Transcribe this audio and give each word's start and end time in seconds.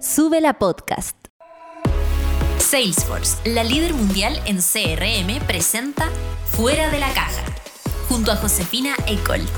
Sube 0.00 0.40
la 0.40 0.54
podcast. 0.54 1.14
Salesforce, 2.58 3.36
la 3.44 3.62
líder 3.62 3.92
mundial 3.92 4.40
en 4.46 4.56
CRM, 4.56 5.46
presenta 5.46 6.08
Fuera 6.56 6.88
de 6.88 6.98
la 6.98 7.12
Caja, 7.12 7.44
junto 8.08 8.32
a 8.32 8.36
Josefina 8.36 8.96
Ecolt. 9.06 9.50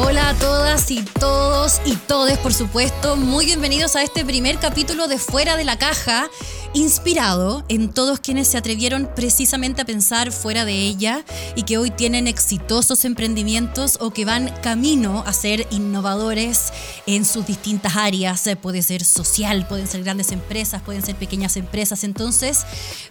Hola 0.00 0.30
a 0.30 0.34
todas 0.34 0.90
y 0.90 1.04
todos 1.04 1.80
y 1.84 1.94
todes, 1.94 2.36
por 2.38 2.52
supuesto. 2.52 3.14
Muy 3.14 3.44
bienvenidos 3.44 3.94
a 3.94 4.02
este 4.02 4.24
primer 4.24 4.58
capítulo 4.58 5.06
de 5.06 5.18
Fuera 5.18 5.56
de 5.56 5.64
la 5.64 5.78
Caja 5.78 6.28
inspirado 6.72 7.64
en 7.68 7.88
todos 7.92 8.20
quienes 8.20 8.48
se 8.48 8.56
atrevieron 8.56 9.10
precisamente 9.14 9.82
a 9.82 9.84
pensar 9.84 10.30
fuera 10.30 10.64
de 10.64 10.74
ella 10.74 11.24
y 11.56 11.64
que 11.64 11.78
hoy 11.78 11.90
tienen 11.90 12.28
exitosos 12.28 13.04
emprendimientos 13.04 13.98
o 14.00 14.12
que 14.12 14.24
van 14.24 14.52
camino 14.62 15.24
a 15.26 15.32
ser 15.32 15.66
innovadores 15.70 16.72
en 17.06 17.24
sus 17.24 17.46
distintas 17.46 17.96
áreas. 17.96 18.48
Puede 18.62 18.82
ser 18.82 19.04
social, 19.04 19.66
pueden 19.66 19.88
ser 19.88 20.04
grandes 20.04 20.30
empresas, 20.30 20.82
pueden 20.82 21.04
ser 21.04 21.16
pequeñas 21.16 21.56
empresas. 21.56 22.04
Entonces, 22.04 22.64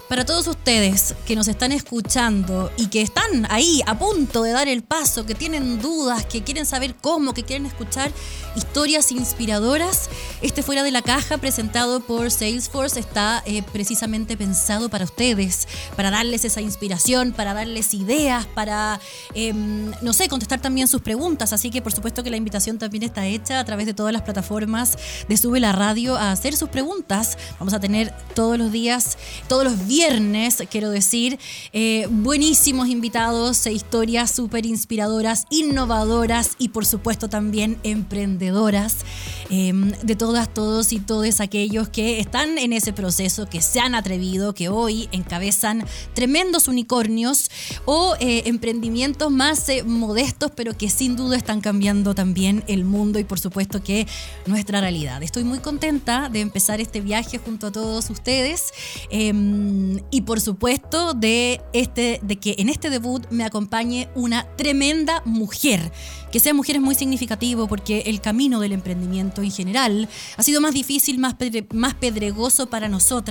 para 0.07 0.25
todos 0.25 0.47
ustedes 0.47 1.15
que 1.25 1.35
nos 1.35 1.47
están 1.47 1.71
escuchando 1.71 2.71
y 2.77 2.87
que 2.87 3.01
están 3.01 3.45
ahí 3.49 3.81
a 3.85 3.99
punto 3.99 4.43
de 4.43 4.51
dar 4.51 4.67
el 4.67 4.83
paso, 4.83 5.25
que 5.25 5.35
tienen 5.35 5.81
dudas, 5.81 6.25
que 6.25 6.43
quieren 6.43 6.65
saber 6.65 6.95
cómo, 6.95 7.33
que 7.33 7.43
quieren 7.43 7.65
escuchar 7.65 8.11
historias 8.55 9.11
inspiradoras, 9.11 10.09
este 10.41 10.63
fuera 10.63 10.83
de 10.83 10.91
la 10.91 11.01
caja 11.01 11.37
presentado 11.37 11.99
por 11.99 12.31
Salesforce 12.31 12.99
está 12.99 13.43
precisamente 13.71 14.37
pensado 14.37 14.89
para 14.89 15.05
ustedes, 15.05 15.67
para 15.95 16.11
darles 16.11 16.45
esa 16.45 16.61
inspiración, 16.61 17.31
para 17.31 17.53
darles 17.53 17.93
ideas, 17.93 18.45
para, 18.47 18.99
em, 19.33 19.91
no 20.01 20.13
sé, 20.13 20.27
contestar 20.27 20.61
también 20.61 20.87
sus 20.87 21.01
preguntas. 21.01 21.53
Así 21.53 21.69
que 21.69 21.81
por 21.81 21.91
supuesto 21.91 22.23
que 22.23 22.29
la 22.29 22.37
invitación 22.37 22.77
también 22.77 23.03
está 23.03 23.25
hecha 23.25 23.59
a 23.59 23.65
través 23.65 23.85
de 23.85 23.93
todas 23.93 24.13
las 24.13 24.21
plataformas 24.21 24.97
de 25.27 25.37
Sube 25.37 25.59
la 25.59 25.71
Radio 25.71 26.15
a 26.15 26.31
hacer 26.31 26.55
sus 26.55 26.69
preguntas. 26.69 27.37
Vamos 27.59 27.73
a 27.73 27.79
tener 27.79 28.13
todos 28.33 28.57
los 28.57 28.71
días, 28.71 29.17
todos 29.47 29.63
los 29.63 29.87
viernes, 29.87 30.63
quiero 30.69 30.89
decir, 30.89 31.39
eh, 31.73 32.07
buenísimos 32.09 32.87
invitados, 32.87 33.65
e 33.65 33.71
historias 33.71 34.31
súper 34.31 34.65
inspiradoras, 34.65 35.45
innovadoras 35.49 36.51
y 36.57 36.69
por 36.69 36.85
supuesto 36.85 37.29
también 37.29 37.77
emprendedoras 37.83 38.97
em, 39.49 39.91
de 39.91 40.15
todas, 40.15 40.53
todos 40.53 40.93
y 40.93 40.99
todos 40.99 41.39
aquellos 41.39 41.89
que 41.89 42.19
están 42.19 42.57
en 42.57 42.73
ese 42.73 42.93
proceso 42.93 43.38
que 43.47 43.61
se 43.61 43.79
han 43.79 43.95
atrevido, 43.95 44.53
que 44.53 44.69
hoy 44.69 45.07
encabezan 45.11 45.85
tremendos 46.13 46.67
unicornios 46.67 47.51
o 47.85 48.15
eh, 48.19 48.43
emprendimientos 48.45 49.31
más 49.31 49.69
eh, 49.69 49.83
modestos, 49.83 50.51
pero 50.55 50.77
que 50.77 50.89
sin 50.89 51.15
duda 51.15 51.37
están 51.37 51.61
cambiando 51.61 52.15
también 52.15 52.63
el 52.67 52.85
mundo 52.85 53.19
y 53.19 53.23
por 53.23 53.39
supuesto 53.39 53.83
que 53.83 54.07
nuestra 54.45 54.81
realidad. 54.81 55.21
Estoy 55.23 55.43
muy 55.43 55.59
contenta 55.59 56.29
de 56.29 56.41
empezar 56.41 56.81
este 56.81 57.01
viaje 57.01 57.37
junto 57.37 57.67
a 57.67 57.71
todos 57.71 58.09
ustedes 58.09 58.73
em, 59.09 59.99
y 60.11 60.21
por 60.21 60.41
supuesto 60.41 61.13
de, 61.13 61.61
este, 61.73 62.19
de 62.23 62.35
que 62.37 62.55
en 62.57 62.69
este 62.69 62.89
debut 62.89 63.25
me 63.29 63.43
acompañe 63.43 64.09
una 64.15 64.45
tremenda 64.55 65.21
mujer. 65.25 65.91
Que 66.31 66.39
sea 66.39 66.53
mujer 66.53 66.75
es 66.75 66.81
muy 66.81 66.93
significativo 66.93 67.67
porque 67.67 68.03
el 68.05 68.21
camino 68.21 68.59
del 68.59 68.71
emprendimiento 68.71 69.41
en 69.41 69.51
general 69.51 70.07
ha 70.37 70.43
sido 70.43 70.61
más 70.61 70.73
difícil, 70.73 71.17
más, 71.17 71.35
más 71.73 71.95
pedregoso 71.95 72.69
para 72.69 72.87
nosotros 72.87 73.28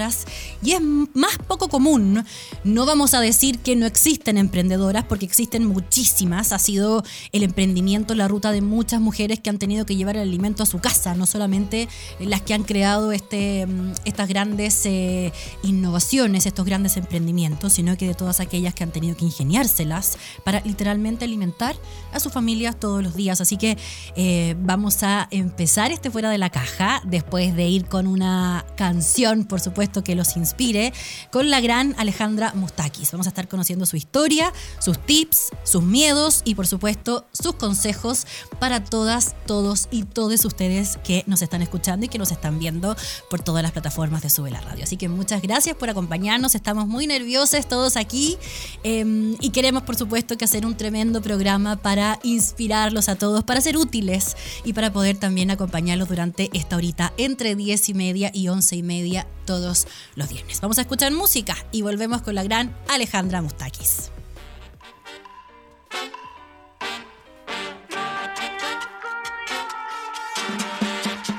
y 0.62 0.72
es 0.72 0.80
más 0.80 1.38
poco 1.46 1.68
común. 1.68 2.24
No 2.64 2.86
vamos 2.86 3.14
a 3.14 3.20
decir 3.20 3.58
que 3.58 3.76
no 3.76 3.86
existen 3.86 4.38
emprendedoras 4.38 5.04
porque 5.04 5.24
existen 5.24 5.66
muchísimas. 5.66 6.52
Ha 6.52 6.58
sido 6.58 7.02
el 7.32 7.42
emprendimiento 7.42 8.14
la 8.14 8.28
ruta 8.28 8.52
de 8.52 8.60
muchas 8.60 9.00
mujeres 9.00 9.40
que 9.40 9.50
han 9.50 9.58
tenido 9.58 9.86
que 9.86 9.96
llevar 9.96 10.16
el 10.16 10.22
alimento 10.22 10.62
a 10.62 10.66
su 10.66 10.78
casa, 10.78 11.14
no 11.14 11.26
solamente 11.26 11.88
las 12.20 12.42
que 12.42 12.54
han 12.54 12.62
creado 12.62 13.12
este, 13.12 13.66
estas 14.04 14.28
grandes 14.28 14.84
eh, 14.86 15.32
innovaciones, 15.62 16.46
estos 16.46 16.64
grandes 16.64 16.96
emprendimientos, 16.96 17.72
sino 17.72 17.96
que 17.96 18.06
de 18.06 18.14
todas 18.14 18.40
aquellas 18.40 18.74
que 18.74 18.84
han 18.84 18.92
tenido 18.92 19.16
que 19.16 19.24
ingeniárselas 19.24 20.16
para 20.44 20.60
literalmente 20.60 21.24
alimentar 21.24 21.76
a 22.12 22.20
sus 22.20 22.32
familias 22.32 22.78
todos 22.78 23.02
los 23.02 23.14
días. 23.14 23.40
Así 23.40 23.56
que 23.56 23.76
eh, 24.16 24.54
vamos 24.60 25.02
a 25.02 25.28
empezar 25.30 25.92
este 25.92 26.10
fuera 26.10 26.30
de 26.30 26.38
la 26.38 26.50
caja 26.50 27.00
después 27.04 27.54
de 27.56 27.68
ir 27.68 27.86
con 27.86 28.06
una 28.06 28.64
canción, 28.76 29.44
por 29.44 29.60
supuesto 29.60 29.87
que 29.92 30.14
los 30.14 30.36
inspire, 30.36 30.92
con 31.30 31.50
la 31.50 31.60
gran 31.60 31.94
Alejandra 31.98 32.52
Mustakis. 32.54 33.12
Vamos 33.12 33.26
a 33.26 33.30
estar 33.30 33.48
conociendo 33.48 33.86
su 33.86 33.96
historia, 33.96 34.52
sus 34.78 34.98
tips, 34.98 35.50
sus 35.64 35.82
miedos 35.82 36.42
y 36.44 36.54
por 36.54 36.66
supuesto 36.66 37.26
sus 37.32 37.54
consejos 37.54 38.26
para 38.58 38.84
todas, 38.84 39.34
todos 39.46 39.88
y 39.90 40.04
todos 40.04 40.44
ustedes 40.44 40.98
que 41.04 41.24
nos 41.26 41.42
están 41.42 41.62
escuchando 41.62 42.06
y 42.06 42.08
que 42.08 42.18
nos 42.18 42.30
están 42.30 42.58
viendo 42.58 42.96
por 43.30 43.42
todas 43.42 43.62
las 43.62 43.72
plataformas 43.72 44.22
de 44.22 44.30
Sube 44.30 44.50
la 44.50 44.60
Radio. 44.60 44.84
Así 44.84 44.96
que 44.96 45.08
muchas 45.08 45.42
gracias 45.42 45.76
por 45.76 45.90
acompañarnos, 45.90 46.54
estamos 46.54 46.86
muy 46.86 47.06
nerviosos 47.06 47.66
todos 47.68 47.96
aquí 47.96 48.36
em, 48.82 49.36
y 49.40 49.50
queremos 49.50 49.82
por 49.82 49.96
supuesto 49.96 50.36
que 50.36 50.44
hacer 50.44 50.66
un 50.66 50.76
tremendo 50.76 51.22
programa 51.22 51.76
para 51.76 52.18
inspirarlos 52.22 53.08
a 53.08 53.16
todos, 53.16 53.44
para 53.44 53.60
ser 53.60 53.76
útiles 53.76 54.36
y 54.64 54.72
para 54.72 54.92
poder 54.92 55.16
también 55.16 55.50
acompañarlos 55.50 56.08
durante 56.08 56.50
esta 56.52 56.76
horita 56.76 57.12
entre 57.16 57.54
10 57.54 57.88
y 57.88 57.94
media 57.94 58.30
y 58.34 58.48
11 58.48 58.76
y 58.76 58.82
media 58.82 59.26
todos 59.48 59.77
los 60.14 60.28
viernes. 60.28 60.60
Vamos 60.60 60.78
a 60.78 60.82
escuchar 60.82 61.12
música 61.12 61.56
y 61.70 61.82
volvemos 61.82 62.22
con 62.22 62.34
la 62.34 62.42
gran 62.42 62.74
Alejandra 62.88 63.42
Mustakis. 63.42 64.10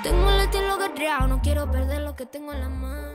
Tengo 0.04 0.30
el 0.30 0.40
estilo 0.42 0.78
no 1.28 1.42
quiero 1.42 1.70
perder 1.72 2.02
lo 2.02 2.16
que 2.16 2.26
tengo 2.26 2.54
en 2.54 2.60
la 2.62 2.70
mano. 2.70 3.10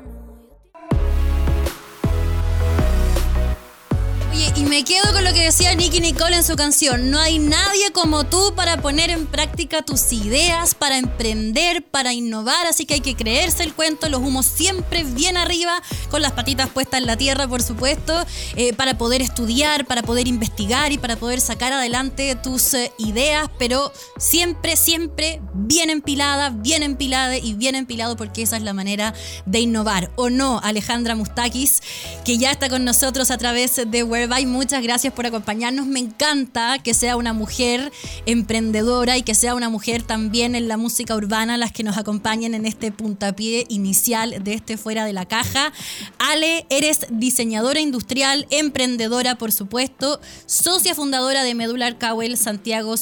Y 4.57 4.65
me 4.65 4.85
quedo 4.85 5.13
con 5.13 5.23
lo 5.23 5.33
que 5.33 5.45
decía 5.45 5.75
Nicky 5.75 6.01
Nicole 6.01 6.37
en 6.37 6.43
su 6.43 6.57
canción. 6.57 7.11
No 7.11 7.21
hay 7.21 7.39
nadie 7.39 7.93
como 7.93 8.25
tú 8.25 8.53
para 8.57 8.83
poner 8.83 9.11
en 9.11 9.27
práctica 9.27 9.83
tus 9.83 10.13
ideas, 10.13 10.75
para 10.75 10.99
emprender, 10.99 11.85
para 11.85 12.13
innovar. 12.13 12.67
Así 12.67 12.85
que 12.85 12.95
hay 12.95 13.01
que 13.01 13.15
creerse 13.15 13.63
el 13.63 13.75
cuento. 13.75 14.09
Los 14.09 14.21
humos 14.21 14.47
siempre 14.47 15.05
bien 15.05 15.37
arriba, 15.37 15.81
con 16.11 16.21
las 16.21 16.33
patitas 16.33 16.69
puestas 16.71 17.01
en 17.01 17.07
la 17.07 17.17
tierra, 17.17 17.47
por 17.47 17.63
supuesto, 17.63 18.25
eh, 18.57 18.73
para 18.73 18.99
poder 18.99 19.23
estudiar, 19.23 19.87
para 19.87 20.03
poder 20.03 20.27
investigar 20.27 20.91
y 20.91 20.99
para 20.99 21.15
poder 21.15 21.41
sacar 21.41 21.73
adelante 21.73 22.35
tus 22.35 22.75
eh, 22.75 22.93
ideas. 22.99 23.49
Pero 23.59 23.93
siempre, 24.19 24.77
siempre 24.77 25.41
bien 25.55 25.91
empilada, 25.91 26.51
bien 26.51 26.83
empilada 26.83 27.37
y 27.37 27.55
bien 27.55 27.77
empilado, 27.77 28.17
porque 28.17 28.43
esa 28.43 28.57
es 28.57 28.63
la 28.63 28.73
manera 28.73 29.15
de 29.47 29.61
innovar. 29.61 30.11
¿O 30.17 30.29
no, 30.29 30.61
Alejandra 30.63 31.15
Mustakis, 31.15 31.83
que 32.25 32.37
ya 32.37 32.51
está 32.51 32.69
con 32.69 32.85
nosotros 32.85 33.31
a 33.31 33.39
través 33.39 33.81
de 33.87 34.03
Muchas 34.47 34.83
gracias 34.83 35.13
por 35.13 35.27
acompañarnos. 35.27 35.87
Me 35.87 36.01
encanta 36.01 36.79
que 36.79 36.95
sea 36.95 37.17
una 37.17 37.35
mujer 37.35 37.93
emprendedora 38.25 39.19
y 39.19 39.23
que 39.23 39.35
sea 39.35 39.55
una 39.55 39.69
mujer 39.69 40.03
también 40.03 40.55
en 40.55 40.67
la 40.67 40.79
música 40.79 41.15
urbana 41.15 41.59
las 41.59 41.73
que 41.73 41.83
nos 41.83 41.99
acompañen 41.99 42.55
en 42.55 42.65
este 42.65 42.91
puntapié 42.91 43.67
inicial 43.69 44.43
de 44.43 44.55
este 44.55 44.79
Fuera 44.79 45.05
de 45.05 45.13
la 45.13 45.27
Caja. 45.27 45.73
Ale, 46.19 46.67
eres 46.71 47.07
diseñadora 47.11 47.81
industrial, 47.81 48.47
emprendedora, 48.51 49.37
por 49.37 49.53
supuesto, 49.53 50.21
socia 50.47 50.95
fundadora 50.95 51.43
de 51.43 51.55
Medular 51.55 51.99
Cowell 51.99 52.39
Santiago 52.39 52.95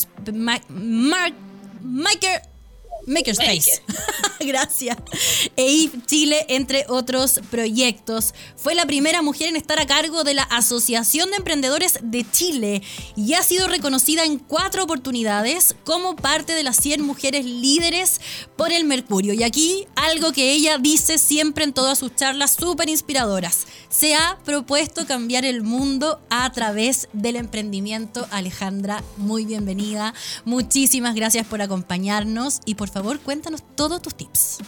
Mark, 0.73 1.35
Makerspace. 3.07 3.83
Gracias. 4.41 4.97
EIF 5.57 6.07
Chile, 6.07 6.45
entre 6.49 6.85
otros 6.89 7.41
proyectos. 7.51 8.35
Fue 8.57 8.75
la 8.75 8.87
primera 8.87 9.23
mujer 9.23 9.49
en 9.49 9.57
estar 9.57 9.79
a 9.81 9.87
cargo 9.87 10.25
de 10.25 10.35
la 10.35 10.43
Asociación 10.43 11.31
de 11.31 11.37
Emprendedores 11.37 11.99
de 12.03 12.29
Chile 12.31 12.83
y 13.17 13.35
ha 13.35 13.43
sido 13.43 13.69
reconocida 13.69 14.25
en 14.25 14.39
cuatro 14.39 14.85
oportunidades 14.85 15.77
como 15.85 16.17
parte 16.17 16.55
de 16.55 16.63
las 16.63 16.77
100 16.77 17.03
mujeres 17.03 17.45
líderes 17.45 18.21
por 18.57 18.73
el 18.73 18.85
Mercurio. 18.85 19.33
Y 19.33 19.43
aquí 19.43 19.87
algo 19.95 20.33
que 20.33 20.53
ella 20.53 20.79
dice 20.79 21.19
siempre 21.19 21.65
en 21.65 21.73
todas 21.73 21.99
sus 21.99 22.15
charlas 22.15 22.57
súper 22.59 22.89
inspiradoras. 22.89 23.67
Se 23.89 24.15
ha 24.15 24.39
propuesto 24.45 25.07
cambiar 25.07 25.45
el 25.45 25.63
mundo 25.63 26.21
a 26.31 26.51
través 26.53 27.09
del 27.13 27.37
emprendimiento. 27.37 28.27
Alejandra, 28.31 29.05
muy 29.17 29.45
bienvenida. 29.45 30.15
Muchísimas 30.45 31.15
gracias 31.15 31.47
por 31.47 31.63
acompañarnos 31.63 32.61
y 32.65 32.75
por 32.75 32.89
favor 32.93 33.19
cuéntanos 33.21 33.63
todos 33.75 34.01
tus 34.03 34.15
tips. 34.15 34.59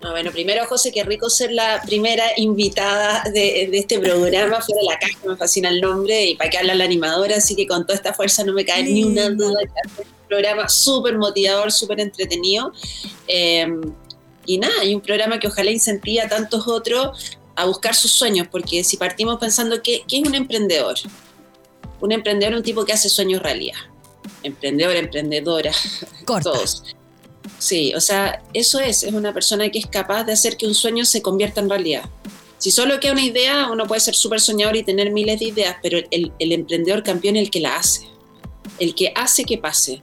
bueno, 0.00 0.30
primero, 0.30 0.66
José, 0.66 0.92
qué 0.92 1.04
rico 1.04 1.28
ser 1.28 1.52
la 1.52 1.82
primera 1.84 2.24
invitada 2.36 3.24
de, 3.32 3.68
este 3.72 3.98
programa. 3.98 4.60
Fuera 4.60 4.80
de 4.80 4.86
la 4.86 4.98
caja, 4.98 5.18
me 5.26 5.36
fascina 5.36 5.68
el 5.68 5.80
nombre 5.80 6.26
y 6.26 6.36
para 6.36 6.50
qué 6.50 6.58
habla 6.58 6.74
la 6.74 6.84
animadora, 6.84 7.36
así 7.36 7.54
que 7.54 7.66
con 7.66 7.84
toda 7.84 7.94
esta 7.94 8.14
fuerza 8.14 8.44
no 8.44 8.52
me 8.52 8.64
cae 8.64 8.84
ni 8.84 9.04
una 9.04 9.30
duda 9.30 9.60
que 9.62 10.02
un 10.02 10.28
programa 10.28 10.68
súper 10.68 11.18
motivador, 11.18 11.70
súper 11.70 12.00
entretenido. 12.00 12.72
Em, 13.26 13.80
y 14.46 14.58
nada, 14.58 14.74
hay 14.80 14.94
un 14.94 15.00
programa 15.00 15.38
que 15.38 15.48
ojalá 15.48 15.70
incentive 15.70 16.20
a 16.20 16.28
tantos 16.28 16.66
otros 16.68 17.38
a 17.56 17.64
buscar 17.64 17.94
sus 17.94 18.12
sueños, 18.12 18.48
porque 18.50 18.84
si 18.84 18.96
partimos 18.96 19.38
pensando 19.38 19.82
que, 19.82 20.04
¿qué 20.08 20.18
es 20.18 20.28
un 20.28 20.34
emprendedor? 20.34 20.94
Un 22.00 22.12
emprendedor 22.12 22.52
es 22.52 22.58
un 22.58 22.64
tipo 22.64 22.84
que 22.84 22.92
hace 22.92 23.08
sueños 23.08 23.42
realidad 23.42 23.78
emprendedor, 24.46 24.96
emprendedora, 24.96 25.72
todos. 26.24 26.82
Sí, 27.58 27.94
o 27.94 28.00
sea, 28.00 28.42
eso 28.52 28.80
es, 28.80 29.02
es 29.02 29.12
una 29.12 29.32
persona 29.32 29.68
que 29.70 29.78
es 29.78 29.86
capaz 29.86 30.24
de 30.24 30.32
hacer 30.32 30.56
que 30.56 30.66
un 30.66 30.74
sueño 30.74 31.04
se 31.04 31.22
convierta 31.22 31.60
en 31.60 31.70
realidad. 31.70 32.04
Si 32.58 32.70
solo 32.70 32.98
queda 33.00 33.12
una 33.12 33.24
idea, 33.24 33.68
uno 33.70 33.86
puede 33.86 34.00
ser 34.00 34.14
súper 34.14 34.40
soñador 34.40 34.76
y 34.76 34.82
tener 34.82 35.10
miles 35.10 35.38
de 35.40 35.46
ideas, 35.46 35.76
pero 35.82 35.98
el, 36.10 36.32
el 36.38 36.52
emprendedor 36.52 37.02
campeón 37.02 37.36
es 37.36 37.42
el 37.44 37.50
que 37.50 37.60
la 37.60 37.76
hace, 37.76 38.08
el 38.78 38.94
que 38.94 39.12
hace 39.14 39.44
que 39.44 39.58
pase. 39.58 40.00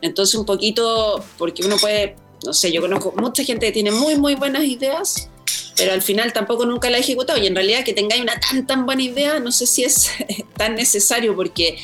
Entonces 0.00 0.34
un 0.34 0.44
poquito, 0.44 1.24
porque 1.38 1.64
uno 1.64 1.76
puede, 1.76 2.16
no 2.44 2.52
sé, 2.52 2.70
yo 2.70 2.80
conozco 2.80 3.12
mucha 3.16 3.42
gente 3.42 3.66
que 3.66 3.72
tiene 3.72 3.90
muy, 3.90 4.16
muy 4.16 4.34
buenas 4.34 4.64
ideas, 4.64 5.28
pero 5.76 5.92
al 5.92 6.02
final 6.02 6.32
tampoco 6.32 6.66
nunca 6.66 6.90
la 6.90 6.98
ha 6.98 7.00
ejecutado. 7.00 7.38
Y 7.38 7.46
en 7.46 7.54
realidad 7.54 7.84
que 7.84 7.94
tengáis 7.94 8.22
una 8.22 8.38
tan, 8.38 8.66
tan 8.66 8.86
buena 8.86 9.02
idea, 9.02 9.40
no 9.40 9.50
sé 9.50 9.66
si 9.66 9.84
es 9.84 10.10
tan 10.56 10.74
necesario, 10.74 11.34
porque 11.34 11.78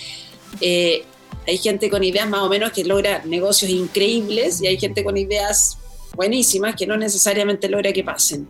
eh, 0.61 1.05
hay 1.47 1.59
gente 1.59 1.91
con 1.91 2.03
ideas 2.03 2.29
más 2.29 2.41
o 2.43 2.49
menos 2.49 2.73
que 2.73 2.85
logra 2.85 3.23
negocios 3.25 3.71
increíbles 3.71 4.61
y 4.63 4.67
hay 4.67 4.79
gente 4.79 5.05
con 5.05 5.17
ideas 5.17 5.79
buenísimas 6.15 6.75
que 6.77 6.87
no 6.87 6.97
necesariamente 6.97 7.69
logra 7.69 7.93
que 7.93 8.05
pasen. 8.05 8.49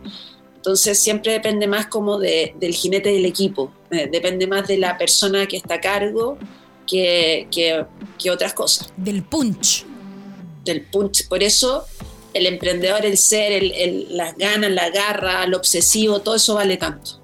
Entonces 0.55 0.97
siempre 0.97 1.31
depende 1.31 1.67
más 1.67 1.87
como 1.87 2.17
de, 2.17 2.55
del 2.59 2.73
jinete 2.73 3.09
del 3.09 3.25
equipo, 3.25 3.71
eh, 3.91 4.09
depende 4.11 4.47
más 4.47 4.67
de 4.67 4.77
la 4.77 4.97
persona 4.97 5.45
que 5.45 5.57
está 5.57 5.75
a 5.75 5.81
cargo 5.81 6.37
que, 6.87 7.47
que, 7.51 7.85
que 8.17 8.31
otras 8.31 8.53
cosas. 8.53 8.91
Del 8.97 9.23
punch. 9.23 9.85
Del 10.63 10.81
punch. 10.81 11.27
Por 11.27 11.43
eso 11.43 11.85
el 12.33 12.47
emprendedor, 12.47 13.05
el 13.05 13.17
ser, 13.17 13.51
el, 13.51 13.71
el, 13.73 14.17
las 14.17 14.35
ganas, 14.35 14.71
la 14.71 14.89
garra, 14.89 15.43
el 15.43 15.53
obsesivo, 15.53 16.21
todo 16.21 16.35
eso 16.35 16.55
vale 16.55 16.77
tanto. 16.77 17.21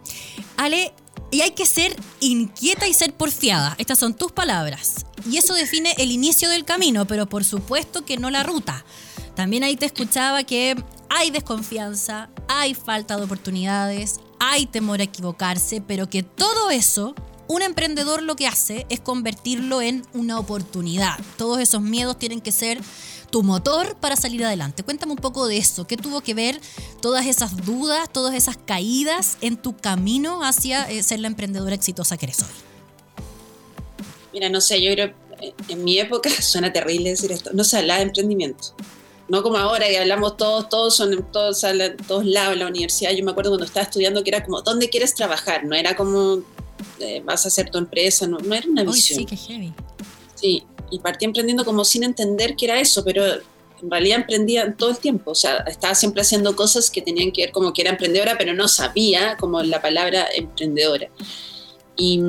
Ale, 0.56 0.94
y 1.32 1.42
hay 1.42 1.52
que 1.52 1.66
ser 1.66 1.96
inquieta 2.20 2.88
y 2.88 2.94
ser 2.94 3.14
porfiada. 3.14 3.76
Estas 3.78 4.00
son 4.00 4.14
tus 4.14 4.32
palabras. 4.32 5.06
Y 5.30 5.38
eso 5.38 5.54
define 5.54 5.94
el 5.98 6.12
inicio 6.12 6.50
del 6.50 6.66
camino, 6.66 7.06
pero 7.06 7.28
por 7.28 7.44
supuesto 7.44 8.06
que 8.06 8.18
no 8.18 8.30
la 8.30 8.44
ruta. 8.44 8.86
También 9.36 9.64
ahí 9.64 9.76
te 9.76 9.86
escuchaba 9.86 10.44
que 10.44 10.76
hay 11.10 11.32
desconfianza, 11.32 12.30
hay 12.48 12.74
falta 12.74 13.18
de 13.18 13.24
oportunidades, 13.24 14.20
hay 14.40 14.66
temor 14.66 15.02
a 15.02 15.04
equivocarse, 15.04 15.82
pero 15.82 16.10
que 16.10 16.24
todo 16.24 16.72
eso 16.72 17.16
un 17.48 17.62
emprendedor 17.62 18.24
lo 18.24 18.38
que 18.38 18.48
hace 18.48 18.86
es 18.90 19.02
convertirlo 19.02 19.82
en 19.82 20.06
una 20.14 20.40
oportunidad. 20.40 21.20
Todos 21.38 21.60
esos 21.60 21.82
miedos 21.82 22.18
tienen 22.18 22.40
que 22.40 22.54
ser 22.54 22.82
tu 23.30 23.44
motor 23.44 23.98
para 23.98 24.16
salir 24.16 24.46
adelante. 24.46 24.84
Cuéntame 24.84 25.12
un 25.12 25.18
poco 25.18 25.48
de 25.48 25.58
eso. 25.58 25.86
¿Qué 25.86 25.98
tuvo 25.98 26.22
que 26.22 26.34
ver 26.34 26.62
todas 27.02 27.26
esas 27.26 27.58
dudas, 27.66 28.10
todas 28.12 28.36
esas 28.36 28.56
caídas 28.58 29.38
en 29.42 29.58
tu 29.58 29.76
camino 29.76 30.46
hacia 30.46 30.90
eh, 30.90 31.04
ser 31.04 31.20
la 31.20 31.28
emprendedora 31.28 31.76
exitosa 31.76 32.16
que 32.16 32.28
eres 32.28 32.40
hoy? 32.40 32.71
Mira, 34.34 34.50
no 34.50 34.62
sé, 34.62 34.82
yo 34.82 34.92
creo, 34.94 35.14
en 35.68 35.84
mi 35.84 36.00
época, 36.00 36.30
suena 36.42 36.72
terrible 36.72 37.12
decir 37.12 37.32
esto, 37.32 37.52
no 37.54 37.64
se 37.64 37.78
hablaba 37.78 38.00
de 38.00 38.06
emprendimiento. 38.06 38.76
No 39.28 39.44
como 39.44 39.58
ahora 39.58 39.88
que 39.88 39.98
hablamos 39.98 40.36
todos, 40.36 40.68
todos 40.68 40.96
son 40.96 41.26
todos, 41.32 41.64
en 41.64 41.96
todos 42.06 42.26
lados 42.26 42.54
en 42.54 42.60
la 42.60 42.68
universidad. 42.68 43.12
Yo 43.12 43.24
me 43.24 43.32
acuerdo 43.32 43.52
cuando 43.52 43.66
estaba 43.66 43.86
estudiando 43.86 44.24
que 44.24 44.30
era 44.30 44.44
como, 44.44 44.62
¿dónde 44.62 44.90
quieres 44.90 45.16
trabajar? 45.16 45.64
No 45.64 45.74
era 45.74 45.96
como, 45.96 46.44
eh, 47.00 47.22
vas 47.24 47.46
a 47.46 47.48
hacer 47.48 47.70
tu 47.70 47.78
empresa, 47.78 48.28
no, 48.28 48.40
no 48.40 48.54
era 48.54 48.68
una 48.68 48.84
visión. 48.84 49.20
Uy, 49.20 49.24
sí, 49.24 49.26
qué 49.26 49.38
heavy. 49.38 49.74
Sí, 50.36 50.64
y 50.90 51.00
partí 51.00 51.24
emprendiendo 51.24 51.64
como 51.64 51.86
sin 51.86 52.04
entender 52.04 52.58
qué 52.58 52.66
era 52.66 52.80
eso, 52.82 53.06
pero 53.06 53.24
en 53.82 53.90
realidad 53.90 54.20
emprendía 54.20 54.76
todo 54.76 54.92
el 54.92 54.98
tiempo, 54.98 55.32
o 55.32 55.36
sea, 55.36 55.58
estaba 55.68 55.96
siempre 55.96 56.22
haciendo 56.22 56.56
cosas 56.56 56.92
que 56.92 57.02
tenían 57.02 57.32
que 57.32 57.44
ver 57.44 57.52
como 57.52 57.74
que 57.74 57.82
era 57.82 57.92
emprendedora, 57.92 58.38
pero 58.38 58.54
no 58.54 58.68
sabía 58.68 59.38
como 59.38 59.64
la 59.64 59.82
palabra 59.82 60.28
emprendedora. 60.34 61.10
Y, 61.98 62.22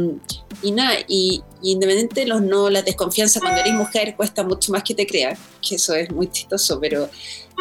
y 0.62 0.72
nada, 0.72 0.98
y, 1.08 1.42
y, 1.62 1.72
independiente 1.72 2.22
de 2.22 2.26
los 2.26 2.42
no, 2.42 2.68
la 2.68 2.82
desconfianza 2.82 3.40
cuando 3.40 3.60
eres 3.60 3.72
mujer 3.72 4.14
cuesta 4.16 4.42
mucho 4.42 4.72
más 4.72 4.82
que 4.82 4.94
te 4.94 5.06
crean, 5.06 5.36
que 5.66 5.76
eso 5.76 5.94
es 5.94 6.10
muy 6.10 6.30
chistoso, 6.30 6.78
pero 6.80 7.08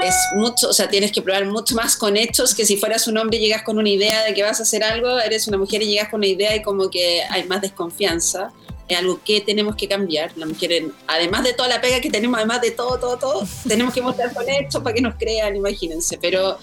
es 0.03 0.15
mucho, 0.35 0.69
o 0.69 0.73
sea, 0.73 0.89
tienes 0.89 1.11
que 1.11 1.21
probar 1.21 1.45
mucho 1.45 1.75
más 1.75 1.95
con 1.95 2.17
hechos 2.17 2.55
que 2.55 2.65
si 2.65 2.75
fueras 2.75 3.07
un 3.07 3.17
hombre 3.17 3.37
y 3.37 3.41
llegas 3.41 3.61
con 3.63 3.77
una 3.77 3.89
idea 3.89 4.23
de 4.23 4.33
que 4.33 4.43
vas 4.43 4.59
a 4.59 4.63
hacer 4.63 4.83
algo, 4.83 5.19
eres 5.19 5.47
una 5.47 5.57
mujer 5.57 5.83
y 5.83 5.87
llegas 5.87 6.09
con 6.09 6.19
una 6.19 6.27
idea 6.27 6.55
y 6.55 6.61
como 6.61 6.89
que 6.89 7.21
hay 7.29 7.43
más 7.45 7.61
desconfianza 7.61 8.51
es 8.91 8.97
algo 8.97 9.19
que 9.23 9.41
tenemos 9.41 9.75
que 9.75 9.87
cambiar. 9.87 10.31
La 10.37 10.45
mujer, 10.45 10.83
además 11.07 11.43
de 11.43 11.53
toda 11.53 11.69
la 11.69 11.81
pega 11.81 12.01
que 12.01 12.09
tenemos, 12.09 12.37
además 12.37 12.61
de 12.61 12.71
todo, 12.71 12.99
todo, 12.99 13.17
todo, 13.17 13.47
tenemos 13.67 13.93
que 13.93 14.01
mostrar 14.01 14.33
con 14.33 14.47
esto 14.49 14.83
para 14.83 14.93
que 14.93 15.01
nos 15.01 15.15
crean, 15.15 15.55
imagínense. 15.55 16.17
Pero 16.17 16.57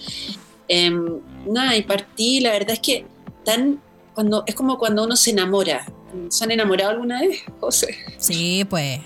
eh, 0.69 0.91
nada, 1.46 1.76
y 1.76 1.82
partí, 1.82 2.41
la 2.41 2.50
verdad 2.50 2.73
es 2.73 2.81
que 2.81 3.06
tan, 3.44 3.81
cuando, 4.19 4.43
es 4.49 4.56
como 4.56 4.79
cuando 4.79 5.05
uno 5.05 5.15
se 5.15 5.31
enamora. 5.31 5.87
¿Se 6.29 6.43
han 6.43 6.50
enamorado 6.50 6.91
alguna 6.91 7.20
vez, 7.20 7.38
José? 7.61 7.97
Sí, 8.19 8.67
pues. 8.69 8.99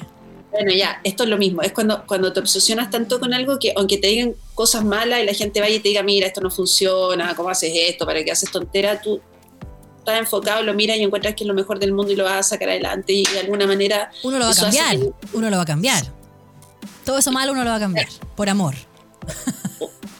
Bueno, 0.50 0.72
ya, 0.72 1.02
esto 1.04 1.24
es 1.24 1.28
lo 1.28 1.36
mismo. 1.36 1.60
Es 1.60 1.72
cuando, 1.72 2.06
cuando 2.06 2.32
te 2.32 2.40
obsesionas 2.40 2.88
tanto 2.88 3.20
con 3.20 3.34
algo 3.34 3.58
que, 3.58 3.74
aunque 3.76 3.98
te 3.98 4.06
digan 4.06 4.34
cosas 4.54 4.86
malas 4.86 5.22
y 5.22 5.26
la 5.26 5.34
gente 5.34 5.60
vaya 5.60 5.74
y 5.74 5.80
te 5.80 5.90
diga, 5.90 6.02
mira, 6.02 6.26
esto 6.26 6.40
no 6.40 6.50
funciona, 6.50 7.34
¿cómo 7.34 7.50
haces 7.50 7.72
esto? 7.74 8.06
¿Para 8.06 8.24
qué 8.24 8.32
haces 8.32 8.50
tontera? 8.50 9.02
Tú 9.02 9.20
estás 9.98 10.18
enfocado, 10.18 10.62
lo 10.62 10.72
miras 10.72 10.96
y 10.96 11.02
encuentras 11.02 11.34
que 11.34 11.44
es 11.44 11.48
lo 11.48 11.52
mejor 11.52 11.78
del 11.78 11.92
mundo 11.92 12.10
y 12.10 12.16
lo 12.16 12.24
vas 12.24 12.38
a 12.38 12.42
sacar 12.42 12.70
adelante 12.70 13.12
y 13.12 13.24
de 13.24 13.40
alguna 13.40 13.66
manera... 13.66 14.10
Uno 14.22 14.38
lo 14.38 14.46
va 14.46 14.52
a 14.52 14.54
cambiar, 14.54 14.98
que... 14.98 15.12
uno 15.34 15.50
lo 15.50 15.56
va 15.58 15.62
a 15.64 15.66
cambiar. 15.66 16.04
Todo 17.04 17.18
eso 17.18 17.30
malo 17.32 17.52
uno 17.52 17.64
lo 17.64 17.70
va 17.70 17.76
a 17.76 17.80
cambiar, 17.80 18.08
por 18.34 18.48
amor. 18.48 18.76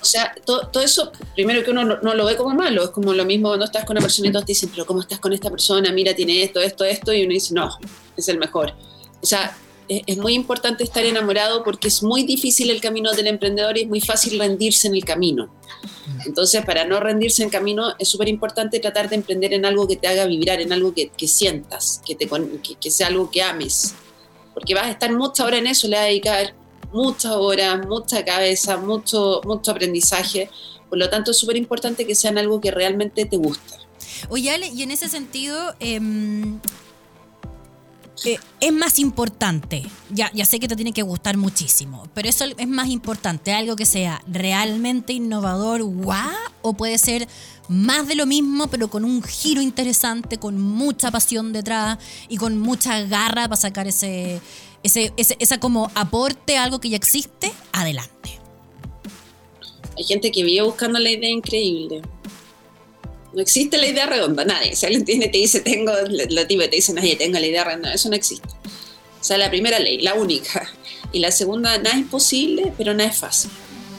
O 0.03 0.05
sea, 0.05 0.35
todo, 0.45 0.67
todo 0.67 0.83
eso, 0.83 1.13
primero 1.35 1.63
que 1.63 1.71
uno 1.71 1.85
no, 1.85 2.01
no, 2.01 2.15
lo 2.15 2.25
ve 2.25 2.37
como 2.37 2.55
malo, 2.57 2.83
es 2.83 2.91
como 2.91 3.13
lo 3.13 3.25
mismo 3.25 3.49
cuando 3.49 3.67
estás 3.67 3.85
con 3.85 3.97
una 3.97 4.01
persona 4.01 4.29
y 4.29 4.33
todos 4.33 4.45
te 4.45 4.51
dicen, 4.51 4.69
pero 4.71 4.85
¿cómo 4.85 5.01
estás 5.01 5.21
con 5.21 5.33
esta 5.33 5.49
persona? 5.49 5.93
Mira, 5.93 6.13
tiene 6.13 6.43
esto, 6.43 6.61
esto, 6.61 6.85
esto, 6.85 7.13
y 7.13 7.23
uno 7.23 7.33
dice, 7.33 7.55
no, 7.55 7.79
es 8.17 8.29
el 8.29 8.39
mejor. 8.39 8.75
O 9.23 9.27
sea, 9.27 9.57
es, 9.89 10.03
es 10.07 10.19
muy 10.19 10.35
importante 10.35 10.83
estar 10.83 11.05
enamorado 11.05 11.63
porque 11.63 11.87
es 11.87 12.03
muy 12.03 12.25
difícil 12.25 12.71
el 12.71 12.81
camino 12.81 13.13
del 13.13 13.29
emprendedor 13.29 13.79
y 13.79 13.83
es 13.83 13.89
muy 13.89 14.01
fácil 14.01 14.41
rendirse 14.41 14.89
en 14.89 14.97
el 14.97 15.05
camino. 15.05 15.55
Entonces, 16.27 16.65
para 16.65 16.85
no 16.85 17.01
rendirse 17.01 17.43
en 17.43 17.51
camino, 17.51 17.95
es 17.99 18.09
súper 18.09 18.29
importante 18.29 18.81
tratar 18.81 19.09
de 19.09 19.17
emprender 19.17 19.53
en 19.53 19.65
algo 19.65 19.87
que 19.87 19.97
te 19.97 20.09
haga 20.09 20.27
vibrar, 20.27 20.61
en 20.61 20.73
algo 20.73 20.93
que, 20.95 21.11
que 21.11 21.29
sientas, 21.29 22.03
que, 22.05 22.15
te, 22.15 22.29
que, 22.29 22.75
que, 22.81 22.91
sea 22.91 23.07
algo 23.07 23.31
que 23.31 23.43
ames. 23.43 23.95
Porque 24.53 24.75
vas 24.75 24.87
a 24.87 24.91
estar 24.91 25.13
mucha 25.13 25.45
hora 25.45 25.59
en 25.59 25.69
eso, 25.69 25.89
le 25.89 25.97
vas 25.97 26.05
a 26.05 26.09
dedicar 26.09 26.55
muchas 26.93 27.33
horas, 27.33 27.87
mucha 27.87 28.25
cabeza, 28.25 28.77
mucho, 28.77 29.41
mucho 29.45 29.71
aprendizaje. 29.71 30.51
Por 30.89 30.99
lo 30.99 31.09
tanto, 31.09 31.31
es 31.31 31.39
súper 31.39 31.57
importante 31.57 32.07
que 32.07 32.15
sean 32.15 32.39
algo 32.39 32.61
que 32.61 32.71
realmente 32.71 33.25
te 33.25 33.37
gusta. 33.37 33.77
Oye, 34.29 34.51
Ale, 34.51 34.69
y 34.69 34.83
en 34.83 34.91
ese 34.91 35.09
sentido, 35.09 35.75
eh, 35.81 36.01
eh, 38.25 38.39
es 38.61 38.73
más 38.73 38.99
importante, 39.01 39.85
ya, 40.11 40.31
ya 40.33 40.45
sé 40.45 40.61
que 40.61 40.69
te 40.69 40.77
tiene 40.77 40.93
que 40.93 41.03
gustar 41.03 41.37
muchísimo, 41.37 42.09
pero 42.15 42.29
eso 42.29 42.45
es 42.45 42.69
más 42.69 42.89
importante, 42.89 43.53
algo 43.53 43.75
que 43.75 43.85
sea 43.85 44.23
realmente 44.29 45.13
innovador, 45.13 45.83
guau, 45.83 46.31
o 46.61 46.75
puede 46.75 46.99
ser 46.99 47.27
más 47.69 48.07
de 48.07 48.15
lo 48.15 48.27
mismo, 48.27 48.69
pero 48.69 48.89
con 48.89 49.05
un 49.05 49.23
giro 49.25 49.61
interesante, 49.61 50.39
con 50.39 50.61
mucha 50.61 51.11
pasión 51.11 51.53
detrás 51.53 51.99
y 52.29 52.37
con 52.37 52.61
mucha 52.61 53.01
garra 53.01 53.49
para 53.49 53.57
sacar 53.57 53.89
ese, 53.89 54.41
ese, 54.83 55.13
ese 55.17 55.37
esa 55.39 55.59
como 55.61 55.91
aporte 55.95 56.57
a 56.57 56.65
algo 56.65 56.81
que 56.81 56.91
ya 56.91 56.97
existe, 56.97 57.53
adelante. 57.73 58.39
Hay 59.97 60.05
gente 60.05 60.33
que 60.33 60.43
vive 60.43 60.63
buscando 60.63 60.99
la 60.99 61.11
idea 61.11 61.31
increíble. 61.31 62.03
No 63.33 63.41
existe 63.41 63.79
la 63.79 63.87
idea 63.87 64.07
redonda, 64.07 64.45
nadie. 64.45 64.75
Si 64.77 64.85
alguien 64.85 65.05
tiene, 65.05 65.29
te 65.29 65.39
dice, 65.39 65.61
tengo, 65.61 65.93
lo 66.31 66.47
tipo 66.47 66.63
te 66.63 66.77
dice, 66.77 66.93
nadie, 66.93 67.17
tengo 67.17 67.39
la 67.39 67.47
idea 67.47 67.65
redonda, 67.65 67.95
eso 67.95 68.09
no 68.09 68.17
existe. 68.17 68.49
O 68.49 69.25
sea, 69.25 69.39
la 69.39 69.51
primera 69.51 69.79
ley, 69.79 70.01
la 70.01 70.15
única. 70.15 70.71
Y 71.13 71.21
la 71.21 71.31
segunda, 71.31 71.79
nada 71.79 71.99
es 71.99 72.07
posible, 72.07 72.73
pero 72.77 72.93
nada 72.95 73.11
es 73.11 73.17
fácil. 73.17 73.51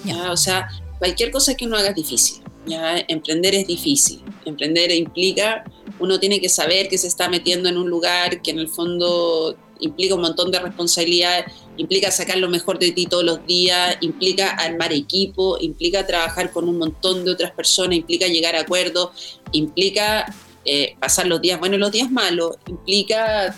¿ya? 0.03 0.31
O 0.31 0.37
sea, 0.37 0.67
cualquier 0.99 1.31
cosa 1.31 1.55
que 1.55 1.65
uno 1.65 1.77
haga 1.77 1.89
es 1.89 1.95
difícil. 1.95 2.42
¿Ya? 2.65 3.03
Emprender 3.07 3.55
es 3.55 3.67
difícil. 3.67 4.21
Emprender 4.45 4.91
implica, 4.91 5.63
uno 5.99 6.19
tiene 6.19 6.39
que 6.39 6.49
saber 6.49 6.87
que 6.87 6.97
se 6.97 7.07
está 7.07 7.29
metiendo 7.29 7.69
en 7.69 7.77
un 7.77 7.89
lugar 7.89 8.41
que 8.41 8.51
en 8.51 8.59
el 8.59 8.69
fondo 8.69 9.55
implica 9.79 10.15
un 10.15 10.21
montón 10.21 10.51
de 10.51 10.59
responsabilidad, 10.59 11.45
implica 11.77 12.09
sacar 12.11 12.37
lo 12.37 12.49
mejor 12.49 12.79
de 12.79 12.91
ti 12.91 13.05
todos 13.05 13.23
los 13.23 13.45
días, 13.45 13.97
implica 14.01 14.51
armar 14.51 14.93
equipo, 14.93 15.57
implica 15.59 16.05
trabajar 16.05 16.51
con 16.51 16.69
un 16.69 16.77
montón 16.77 17.25
de 17.25 17.31
otras 17.31 17.51
personas, 17.51 17.97
implica 17.97 18.27
llegar 18.27 18.55
a 18.55 18.61
acuerdos, 18.61 19.41
implica 19.51 20.33
eh, 20.65 20.95
pasar 20.99 21.27
los 21.27 21.41
días 21.41 21.59
buenos 21.59 21.77
y 21.77 21.81
los 21.81 21.91
días 21.91 22.11
malos, 22.11 22.57
implica 22.67 23.55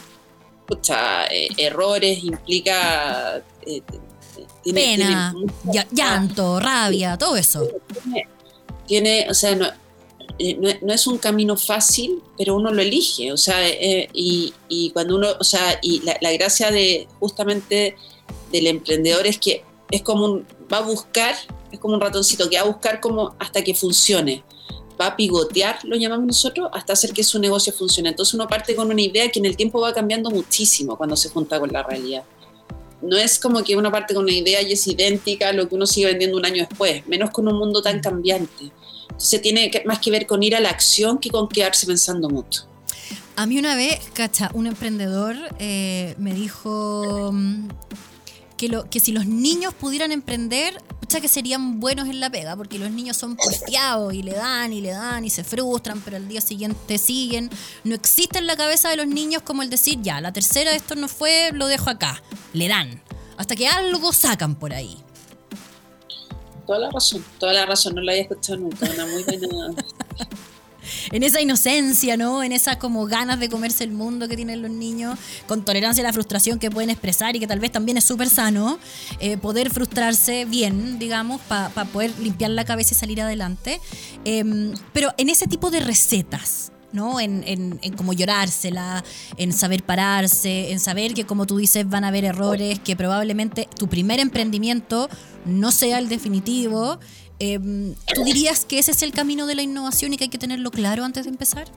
pucha, 0.66 1.28
eh, 1.28 1.50
errores, 1.58 2.24
implica... 2.24 3.42
Eh, 3.66 3.82
tiene, 4.64 4.82
Pena, 4.82 5.32
tiene 5.36 5.54
mucha, 5.64 5.88
llanto, 5.92 6.60
rabia, 6.60 7.18
todo 7.18 7.38
eso. 7.38 7.68
Tiene, 8.04 8.28
tiene 8.86 9.27
o 9.30 9.34
sea, 9.34 9.56
no, 9.56 9.68
eh, 10.38 10.58
no, 10.60 10.70
no, 10.82 10.94
es 10.94 11.08
un 11.08 11.18
camino 11.18 11.56
fácil, 11.56 12.22
pero 12.38 12.56
uno 12.56 12.72
lo 12.72 12.82
elige, 12.82 13.32
o 13.32 13.38
sea, 13.38 13.68
eh, 13.68 14.10
y, 14.13 14.54
y, 14.68 14.89
cuando 14.89 15.15
uno, 15.15 15.30
o 15.39 15.44
sea, 15.44 15.80
y 15.82 16.01
la, 16.01 16.32
gracia 16.34 16.72
de 16.72 17.08
justamente 17.20 17.96
del 18.51 18.68
emprendedor 18.68 19.25
es 19.27 19.38
que 19.38 19.63
es 19.92 20.01
como 20.01 20.25
un, 20.25 20.48
va 20.72 20.77
a 20.77 20.82
buscar, 20.82 21.36
es 21.72 21.80
como 21.80 21.94
un 21.94 22.01
ratoncito 22.01 22.50
que 22.50 22.58
va 22.58 22.63
a 22.63 22.68
buscar 22.68 23.00
como 23.00 23.36
hasta 23.39 23.63
que 23.63 23.74
funcione, 23.74 24.44
va 25.00 25.08
a 25.08 25.15
pivotear, 25.15 25.80
lo 25.84 25.96
llamamos 25.96 26.27
nosotros, 26.27 26.70
hasta 26.74 26.94
hacer 26.94 27.13
que 27.13 27.24
su 27.24 27.39
negocio 27.39 27.72
funcione. 27.72 28.10
Entonces 28.10 28.34
uno 28.34 28.48
parte 28.48 28.75
con 28.75 28.89
una 28.89 29.01
idea 29.01 29.30
que 29.30 29.39
en 29.39 29.46
el 29.46 29.56
tiempo 29.56 29.80
va 29.80 29.94
cambiando 29.94 30.30
muchísimo 30.32 30.98
cuando 30.98 31.15
se 31.15 31.30
junta 31.30 31.60
con 31.60 31.72
la 31.72 31.84
realidad. 31.84 32.24
No 33.06 33.18
es 33.18 33.40
como 33.40 33.64
que 33.64 33.76
una 33.76 33.92
parte 33.92 34.14
con 34.14 34.24
una 34.24 34.34
idea 34.34 34.62
y 34.62 34.74
es 34.74 34.88
idéntica 34.88 35.50
a 35.50 35.54
lo 35.54 35.70
que 35.70 35.76
uno 35.76 35.86
sigue 35.86 36.08
vendiendo 36.08 36.38
un 36.38 36.46
año 36.46 36.66
después, 36.68 37.06
menos 37.08 37.32
con 37.32 37.48
un 37.48 37.58
mundo 37.58 37.82
tan 37.82 38.00
cambiante. 38.00 38.72
Entonces 39.04 39.42
tiene 39.42 39.72
más 39.86 40.00
que 40.00 40.12
ver 40.12 40.26
con 40.26 40.44
ir 40.44 40.56
a 40.56 40.60
la 40.60 40.70
acción 40.70 41.20
que 41.20 41.30
con 41.30 41.48
quedarse 41.48 41.88
pensando 41.88 42.30
mucho. 42.30 42.68
A 43.38 43.46
mí 43.46 43.60
una 43.60 43.76
vez, 43.76 44.00
cacha, 44.14 44.50
un 44.54 44.68
emprendedor 44.68 45.36
eh, 45.60 46.16
me 46.18 46.34
dijo 46.34 47.32
mm, 47.34 47.68
que, 48.58 48.70
lo, 48.70 48.90
que 48.90 49.00
si 49.00 49.12
los 49.12 49.26
niños 49.26 49.74
pudieran 49.74 50.12
emprender, 50.12 50.82
pucha 51.00 51.22
que 51.22 51.28
serían 51.28 51.80
buenos 51.80 52.08
en 52.08 52.20
la 52.20 52.30
pega, 52.30 52.56
porque 52.56 52.80
los 52.80 52.92
niños 52.92 53.18
son 53.18 53.36
porfiados 53.36 54.14
y 54.14 54.24
le 54.24 54.34
dan 54.34 54.74
y 54.74 54.82
le 54.82 54.90
dan 54.90 55.26
y 55.26 55.30
se 55.30 55.44
frustran, 55.44 56.02
pero 56.02 56.18
al 56.18 56.28
día 56.28 56.42
siguiente 56.42 56.98
siguen. 56.98 57.50
No 57.84 57.96
existe 57.96 58.40
en 58.40 58.48
la 58.48 58.56
cabeza 58.56 58.90
de 58.90 58.98
los 58.98 59.08
niños 59.08 59.42
como 59.44 59.62
el 59.62 59.70
decir, 59.70 60.02
ya, 60.02 60.22
la 60.22 60.34
tercera 60.34 60.72
de 60.72 60.78
esto 60.78 60.96
no 60.96 61.08
fue, 61.08 61.52
lo 61.54 61.68
dejo 61.68 61.90
acá. 61.90 62.22
Le 62.54 62.68
dan. 62.68 63.02
Hasta 63.38 63.56
que 63.56 63.68
algo 63.68 64.14
sacan 64.14 64.56
por 64.56 64.74
ahí. 64.74 64.98
Toda 66.66 66.80
la 66.80 66.90
razón, 66.90 67.24
toda 67.40 67.54
la 67.54 67.66
razón, 67.66 67.96
no 67.96 68.02
la 68.02 68.14
había 68.14 68.24
escuchado 68.24 68.58
nunca, 68.60 68.90
una 68.90 69.06
muy 69.06 69.24
buena 69.24 69.76
en 71.12 71.24
esa 71.24 71.42
inocencia, 71.42 72.18
¿no? 72.18 72.44
En 72.44 72.51
esas 72.51 72.77
como 72.77 73.06
ganas 73.06 73.39
de 73.39 73.50
comerse 73.50 73.84
el 73.84 73.92
mundo 73.92 74.27
que 74.27 74.36
tienen 74.36 74.62
los 74.62 74.72
niños, 74.72 75.18
con 75.48 75.63
tolerancia 75.63 76.04
a 76.04 76.08
la 76.08 76.13
frustración 76.13 76.60
que 76.60 76.70
pueden 76.70 76.89
expresar 76.89 77.36
y 77.36 77.39
que 77.39 77.48
tal 77.48 77.60
vez 77.60 77.72
también 77.72 77.98
es 77.98 78.04
súper 78.04 78.30
sano, 78.30 78.80
eh, 79.20 79.38
poder 79.38 79.70
frustrarse 79.70 80.46
bien, 80.46 81.00
digamos, 81.00 81.42
para 81.42 81.70
poder 81.86 82.12
limpiar 82.20 82.51
la 82.51 82.65
cabeza 82.65 82.94
y 82.94 82.98
salir 82.98 83.22
adelante. 83.22 83.80
Em, 84.24 84.74
pero 84.94 85.13
en 85.18 85.30
ese 85.30 85.48
tipo 85.48 85.72
de 85.72 85.80
recetas, 85.80 86.72
¿no? 86.92 87.20
En, 87.20 87.44
en, 87.46 87.80
en 87.82 87.94
como 87.94 88.13
llorársela, 88.13 89.04
en 89.38 89.54
saber 89.54 89.84
pararse, 89.84 90.72
en 90.72 90.80
saber 90.80 91.13
que 91.13 91.25
como 91.25 91.46
tú 91.46 91.58
dices 91.58 91.88
van 91.88 92.04
a 92.04 92.08
haber 92.08 92.24
errores, 92.24 92.80
que 92.80 92.96
probablemente 92.96 93.68
tu 93.77 93.88
primer 93.88 94.20
emprendimiento 94.20 95.10
no 95.46 95.72
sea 95.72 96.00
el 96.00 96.10
definitivo 96.10 97.00
Em, 97.39 97.96
¿Tú 98.13 98.24
dirías 98.24 98.65
que 98.65 98.80
ese 98.80 98.92
es 98.92 99.01
el 99.01 99.12
camino 99.12 99.46
de 99.46 99.56
la 99.56 99.62
innovación 99.62 100.13
y 100.13 100.18
que 100.18 100.25
hay 100.25 100.30
que 100.30 100.38
tenerlo 100.38 100.72
claro 100.72 101.04
antes 101.04 101.25
de 101.25 101.32
empezar? 101.32 101.68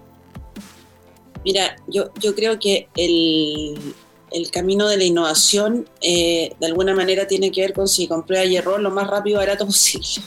Mira, 1.45 1.77
yo, 1.87 2.11
yo 2.21 2.35
creo 2.35 2.59
que 2.59 2.89
el, 2.97 3.95
el 4.31 4.51
camino 4.51 4.89
de 4.89 4.97
la 4.97 5.05
innovación 5.05 5.89
eh, 6.01 6.55
de 6.59 6.67
alguna 6.67 6.95
manera 6.95 7.27
tiene 7.27 7.51
que 7.51 7.63
ver 7.63 7.73
con 7.73 7.89
si 7.89 8.07
con 8.07 8.25
prueba 8.25 8.45
y 8.45 8.57
error 8.57 8.81
lo 8.81 8.91
más 8.91 9.09
rápido 9.09 9.37
y 9.37 9.39
barato 9.39 9.67
posible. 9.67 10.23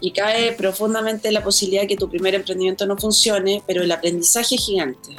Y 0.00 0.12
cae 0.12 0.52
profundamente 0.52 1.30
la 1.30 1.44
posibilidad 1.44 1.82
de 1.82 1.88
que 1.88 1.96
tu 1.96 2.08
primer 2.08 2.34
emprendimiento 2.34 2.86
no 2.86 2.96
funcione, 2.96 3.62
pero 3.66 3.82
el 3.82 3.92
aprendizaje 3.92 4.54
es 4.54 4.64
gigante. 4.64 5.10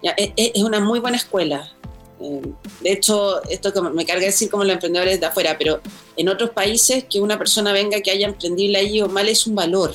Ya, 0.00 0.12
es, 0.12 0.30
es, 0.36 0.62
una 0.62 0.78
muy 0.78 1.00
buena 1.00 1.16
escuela. 1.16 1.72
Eh, 2.20 2.42
de 2.80 2.92
hecho, 2.92 3.42
esto 3.44 3.72
me 3.90 4.06
carga 4.06 4.26
decir 4.26 4.50
como 4.50 4.64
los 4.64 4.74
emprendedores 4.74 5.20
de 5.20 5.26
afuera, 5.26 5.56
pero 5.58 5.80
en 6.16 6.28
otros 6.28 6.50
países 6.50 7.04
que 7.04 7.20
una 7.20 7.38
persona 7.38 7.72
venga 7.72 8.00
que 8.00 8.10
haya 8.10 8.26
emprendido 8.26 8.78
allí 8.78 9.00
o 9.02 9.08
mal 9.08 9.28
es 9.28 9.46
un 9.46 9.54
valor 9.54 9.94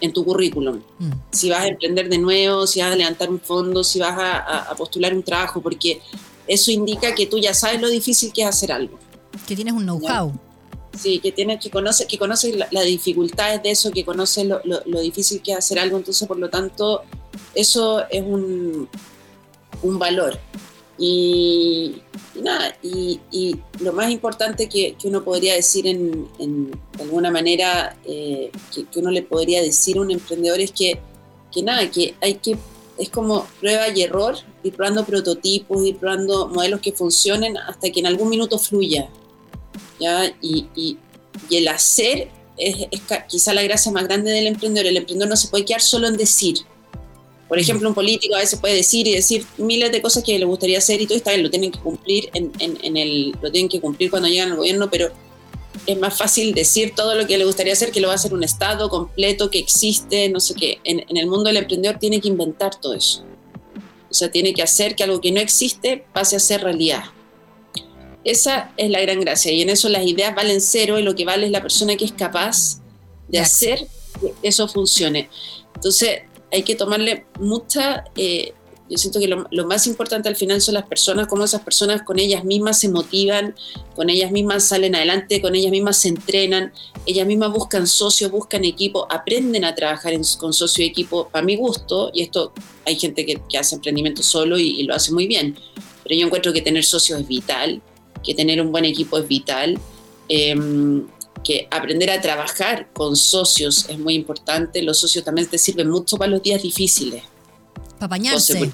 en 0.00 0.12
tu 0.12 0.24
currículum. 0.24 0.80
Mm. 0.98 1.12
Si 1.30 1.48
vas 1.50 1.60
a 1.60 1.68
emprender 1.68 2.08
de 2.08 2.18
nuevo, 2.18 2.66
si 2.66 2.80
vas 2.80 2.92
a 2.92 2.96
levantar 2.96 3.30
un 3.30 3.40
fondo, 3.40 3.82
si 3.82 3.98
vas 3.98 4.14
a, 4.18 4.74
postular 4.76 5.14
un 5.14 5.22
trabajo, 5.22 5.62
porque 5.62 6.00
eso 6.46 6.70
indica 6.70 7.14
que 7.14 7.26
tú 7.26 7.38
ya 7.38 7.54
sabes 7.54 7.80
lo 7.80 7.88
difícil 7.88 8.32
que 8.32 8.42
es 8.42 8.48
hacer 8.48 8.72
algo. 8.72 8.98
Que 9.46 9.56
tienes 9.56 9.72
un 9.72 9.84
know-how. 9.84 10.32
Sí, 10.98 11.18
que 11.18 11.32
tienes 11.32 11.58
que 11.58 11.70
conocer, 11.70 12.06
que 12.06 12.18
conoces 12.18 12.54
las 12.70 12.84
dificultades 12.84 13.62
de 13.62 13.70
eso, 13.70 13.90
que 13.90 14.04
conoces 14.04 14.46
lo, 14.46 14.60
lo, 14.64 15.00
difícil 15.00 15.42
que 15.42 15.52
es 15.52 15.58
hacer 15.58 15.78
algo, 15.78 15.96
entonces 15.96 16.28
por 16.28 16.38
lo 16.38 16.50
tanto 16.50 17.02
eso 17.54 18.04
es 18.10 18.22
un, 18.22 18.88
un 19.82 19.98
valor. 19.98 20.38
Y, 20.96 21.96
nada, 22.40 22.76
y, 22.82 23.56
lo 23.80 23.92
más 23.92 24.10
importante 24.10 24.68
que, 24.68 24.96
uno 25.04 25.24
podría 25.24 25.54
decir 25.54 25.86
en, 25.86 26.28
de 26.38 27.02
alguna 27.02 27.30
manera, 27.30 27.96
eh, 28.04 28.50
que, 28.72 29.00
uno 29.00 29.10
le 29.10 29.22
podría 29.22 29.62
decir 29.62 29.98
a 29.98 30.02
un 30.02 30.10
emprendedor 30.10 30.60
es 30.60 30.70
que, 30.70 31.00
que 31.52 31.62
nada, 31.62 31.90
que 31.90 32.14
hay 32.20 32.34
que, 32.34 32.56
es 32.98 33.08
como 33.08 33.46
prueba 33.60 33.88
y 33.88 34.02
error, 34.02 34.36
ir 34.62 34.74
probando 34.74 35.04
prototipos, 35.04 35.84
ir 35.84 35.96
probando 35.96 36.48
modelos 36.48 36.80
que 36.80 36.92
funcionen 36.92 37.56
hasta 37.56 37.90
que 37.90 38.00
en 38.00 38.06
algún 38.06 38.28
minuto 38.28 38.58
fluya. 38.58 39.08
¿ya? 39.98 40.26
Y, 40.40 40.68
y, 40.76 40.98
el 41.50 41.66
hacer 41.66 42.28
es 42.56 42.86
quizá 43.28 43.52
la 43.52 43.62
gracia 43.64 43.90
más 43.90 44.04
grande 44.04 44.30
del 44.30 44.46
emprendedor. 44.46 44.86
El 44.86 44.96
emprendedor 44.98 45.28
no 45.28 45.36
se 45.36 45.48
puede 45.48 45.64
quedar 45.64 45.80
solo 45.80 46.06
en 46.06 46.16
decir 46.16 46.58
por 47.48 47.58
ejemplo, 47.58 47.88
un 47.88 47.94
político 47.94 48.34
a 48.34 48.38
veces 48.38 48.58
puede 48.58 48.74
decir 48.74 49.06
y 49.06 49.14
decir 49.14 49.46
miles 49.58 49.92
de 49.92 50.00
cosas 50.00 50.24
que 50.24 50.38
le 50.38 50.44
gustaría 50.44 50.78
hacer 50.78 51.00
y 51.00 51.06
todo 51.06 51.16
está 51.16 51.30
bien, 51.30 51.42
lo 51.42 51.50
tienen 51.50 51.70
que 51.70 51.78
cumplir 51.78 52.30
en, 52.32 52.52
en, 52.58 52.96
el, 52.96 53.36
lo 53.42 53.52
tienen 53.52 53.68
que 53.68 53.80
cumplir 53.80 54.10
cuando 54.10 54.28
llegan 54.28 54.50
al 54.50 54.56
gobierno, 54.56 54.88
pero 54.90 55.10
es 55.86 55.98
más 55.98 56.16
fácil 56.16 56.54
decir 56.54 56.94
todo 56.96 57.14
lo 57.14 57.26
que 57.26 57.36
le 57.36 57.44
gustaría 57.44 57.74
hacer 57.74 57.90
que 57.90 58.00
lo 58.00 58.08
va 58.08 58.14
a 58.14 58.16
hacer 58.16 58.32
un 58.32 58.44
Estado 58.44 58.88
completo 58.88 59.50
que 59.50 59.58
existe, 59.58 60.28
no 60.30 60.40
sé 60.40 60.54
qué. 60.54 60.78
En, 60.84 61.04
en 61.08 61.16
el 61.16 61.26
mundo 61.26 61.44
del 61.44 61.58
emprendedor 61.58 61.98
tiene 61.98 62.20
que 62.20 62.28
inventar 62.28 62.80
todo 62.80 62.94
eso. 62.94 63.24
O 64.10 64.14
sea, 64.14 64.30
tiene 64.30 64.54
que 64.54 64.62
hacer 64.62 64.94
que 64.94 65.02
algo 65.02 65.20
que 65.20 65.32
no 65.32 65.40
existe 65.40 66.04
pase 66.12 66.36
a 66.36 66.40
ser 66.40 66.62
realidad. 66.62 67.04
Esa 68.24 68.72
es 68.78 68.88
la 68.90 69.00
gran 69.00 69.20
gracia 69.20 69.52
y 69.52 69.60
en 69.60 69.68
eso 69.68 69.90
las 69.90 70.06
ideas 70.06 70.34
valen 70.34 70.62
cero 70.62 70.98
y 70.98 71.02
lo 71.02 71.14
que 71.14 71.26
vale 71.26 71.44
es 71.46 71.52
la 71.52 71.60
persona 71.60 71.94
que 71.96 72.06
es 72.06 72.12
capaz 72.12 72.80
de 73.28 73.38
hacer 73.38 73.86
que 74.20 74.32
eso 74.42 74.66
funcione. 74.66 75.28
Entonces, 75.74 76.22
hay 76.54 76.62
que 76.62 76.76
tomarle 76.76 77.26
mucha, 77.40 78.04
eh, 78.16 78.52
yo 78.88 78.96
siento 78.96 79.18
que 79.18 79.26
lo, 79.26 79.66
más 79.66 79.88
importante 79.88 80.28
al 80.28 80.36
final 80.36 80.60
son 80.60 80.74
las 80.74 80.86
personas, 80.86 81.26
cómo 81.26 81.42
esas 81.42 81.62
personas 81.62 82.02
con 82.02 82.20
ellas 82.20 82.44
mismas 82.44 82.78
se 82.78 82.88
motivan, 82.88 83.56
con 83.96 84.08
ellas 84.08 84.30
mismas 84.30 84.62
salen 84.62 84.94
adelante, 84.94 85.42
con 85.42 85.56
ellas 85.56 85.72
mismas 85.72 85.96
se 85.96 86.08
entrenan, 86.08 86.72
ellas 87.06 87.26
mismas 87.26 87.50
buscan 87.50 87.88
socios, 87.88 88.30
buscan 88.30 88.64
equipo, 88.64 89.08
aprenden 89.10 89.64
a 89.64 89.74
trabajar 89.74 90.14
con 90.38 90.52
socio 90.52 90.84
y 90.84 90.88
equipo, 90.88 91.28
para 91.28 91.44
mi 91.44 91.56
gusto, 91.56 92.12
y 92.14 92.22
esto 92.22 92.52
hay 92.86 92.96
gente 93.00 93.26
que, 93.26 93.40
hace 93.58 93.74
emprendimiento 93.74 94.22
solo 94.22 94.56
y, 94.56 94.84
lo 94.84 94.94
hace 94.94 95.12
muy 95.12 95.26
bien, 95.26 95.58
pero 96.04 96.14
yo 96.14 96.26
encuentro 96.26 96.52
que 96.52 96.62
tener 96.62 96.84
socios 96.84 97.20
es 97.20 97.26
vital, 97.26 97.82
que 98.22 98.32
tener 98.32 98.60
un 98.60 98.70
buen 98.70 98.84
equipo 98.84 99.18
es 99.18 99.26
vital. 99.26 99.76
Em, 100.28 101.06
que 101.44 101.68
aprender 101.70 102.10
a 102.10 102.20
trabajar 102.20 102.88
con 102.92 103.14
socios 103.14 103.86
es 103.88 103.98
muy 103.98 104.14
importante. 104.14 104.82
Los 104.82 104.98
socios 104.98 105.24
también 105.24 105.46
te 105.46 105.58
sirven 105.58 105.90
mucho 105.90 106.16
para 106.16 106.30
los 106.30 106.42
días 106.42 106.62
difíciles. 106.62 107.22
Para 107.98 108.08
bañarse. 108.08 108.72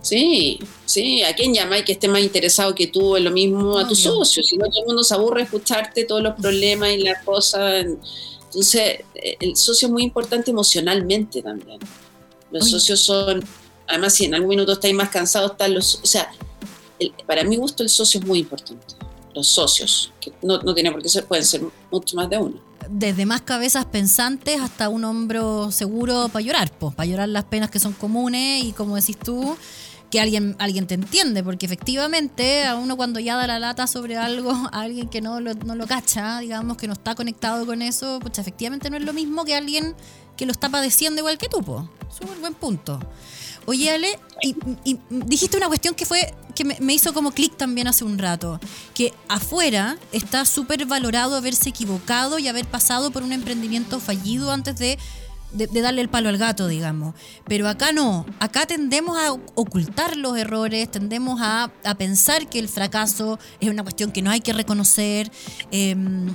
Sí, 0.00 0.60
sí, 0.86 1.22
¿a 1.22 1.34
quién 1.34 1.52
llama 1.52 1.78
y 1.78 1.84
que 1.84 1.92
esté 1.92 2.06
más 2.06 2.20
interesado 2.20 2.74
que 2.74 2.86
tú 2.86 3.16
en 3.16 3.24
lo 3.24 3.30
mismo? 3.30 3.78
A 3.78 3.88
tus 3.88 4.00
socios, 4.00 4.46
si 4.46 4.56
no 4.56 4.66
todo 4.66 4.80
el 4.80 4.86
mundo 4.86 5.02
se 5.02 5.14
aburre 5.14 5.42
escucharte 5.42 6.04
todos 6.04 6.22
los 6.22 6.34
problemas 6.34 6.90
y 6.92 6.98
las 6.98 7.24
cosas. 7.24 7.84
Entonces, 8.44 9.00
el 9.14 9.56
socio 9.56 9.88
es 9.88 9.92
muy 9.92 10.04
importante 10.04 10.50
emocionalmente 10.52 11.42
también. 11.42 11.80
Los 12.50 12.70
socios 12.70 13.00
son, 13.00 13.44
además, 13.88 14.14
si 14.14 14.26
en 14.26 14.34
algún 14.34 14.50
minuto 14.50 14.72
estáis 14.72 14.94
más 14.94 15.10
cansados, 15.10 15.50
están 15.50 15.74
los. 15.74 15.96
O 15.96 16.06
sea, 16.06 16.30
para 17.26 17.42
mi 17.44 17.56
gusto, 17.56 17.82
el 17.82 17.88
socio 17.88 18.20
es 18.20 18.26
muy 18.26 18.38
importante 18.38 18.97
los 19.38 19.48
socios, 19.48 20.12
que 20.20 20.32
no, 20.42 20.58
no 20.58 20.74
tiene 20.74 20.92
por 20.92 21.02
qué 21.02 21.08
ser, 21.08 21.24
pueden 21.24 21.44
ser 21.44 21.62
mucho 21.90 22.16
más 22.16 22.28
de 22.28 22.38
uno. 22.38 22.60
Desde 22.90 23.26
más 23.26 23.42
cabezas 23.42 23.84
pensantes 23.86 24.60
hasta 24.60 24.88
un 24.88 25.04
hombro 25.04 25.70
seguro 25.70 26.28
para 26.28 26.44
llorar, 26.44 26.70
pues, 26.78 26.94
para 26.94 27.06
llorar 27.06 27.28
las 27.28 27.44
penas 27.44 27.70
que 27.70 27.80
son 27.80 27.92
comunes 27.92 28.64
y 28.64 28.72
como 28.72 28.96
decís 28.96 29.18
tú, 29.18 29.56
que 30.10 30.20
alguien, 30.20 30.56
alguien 30.58 30.86
te 30.86 30.94
entiende, 30.94 31.42
porque 31.42 31.66
efectivamente 31.66 32.64
a 32.64 32.76
uno 32.76 32.96
cuando 32.96 33.20
ya 33.20 33.36
da 33.36 33.46
la 33.46 33.58
lata 33.58 33.86
sobre 33.86 34.16
algo, 34.16 34.50
a 34.72 34.80
alguien 34.80 35.08
que 35.08 35.20
no 35.20 35.40
lo, 35.40 35.54
no 35.54 35.74
lo 35.74 35.86
cacha, 35.86 36.38
digamos, 36.40 36.76
que 36.76 36.86
no 36.86 36.94
está 36.94 37.14
conectado 37.14 37.66
con 37.66 37.82
eso, 37.82 38.18
pues 38.20 38.38
efectivamente 38.38 38.90
no 38.90 38.96
es 38.96 39.04
lo 39.04 39.12
mismo 39.12 39.44
que 39.44 39.54
alguien 39.54 39.94
que 40.36 40.46
lo 40.46 40.52
está 40.52 40.68
padeciendo 40.68 41.20
igual 41.20 41.36
que 41.36 41.48
tú, 41.48 41.62
pues. 41.62 41.82
Súper 42.16 42.38
buen 42.38 42.54
punto. 42.54 43.00
Oye, 43.68 43.90
Ale, 43.90 44.18
y, 44.42 44.56
dijiste 45.10 45.58
una 45.58 45.66
cuestión 45.68 45.94
que 45.94 46.06
fue 46.06 46.34
que 46.54 46.64
me, 46.64 46.94
hizo 46.94 47.12
como 47.12 47.32
clic 47.32 47.54
también 47.54 47.86
hace 47.86 48.02
un 48.02 48.16
rato, 48.16 48.58
que 48.94 49.12
afuera 49.28 49.98
está 50.10 50.46
súper 50.46 50.86
valorado 50.86 51.36
haberse 51.36 51.68
equivocado 51.68 52.38
y 52.38 52.48
haber 52.48 52.64
pasado 52.64 53.10
por 53.10 53.22
un 53.22 53.32
emprendimiento 53.32 54.00
fallido 54.00 54.52
antes 54.52 54.78
de, 54.78 54.98
darle 55.52 56.00
el 56.00 56.08
palo 56.08 56.30
al 56.30 56.38
gato, 56.38 56.66
digamos. 56.66 57.14
Pero 57.46 57.68
acá 57.68 57.92
no, 57.92 58.24
acá 58.40 58.64
tendemos 58.64 59.18
a 59.18 59.32
ocultar 59.54 60.16
los 60.16 60.38
errores, 60.38 60.90
tendemos 60.90 61.38
a, 61.42 61.70
pensar 61.98 62.48
que 62.48 62.60
el 62.60 62.70
fracaso 62.70 63.38
es 63.60 63.68
una 63.68 63.82
cuestión 63.82 64.12
que 64.12 64.22
no 64.22 64.30
hay 64.30 64.40
que 64.40 64.54
reconocer. 64.54 65.30
Em, 65.70 66.34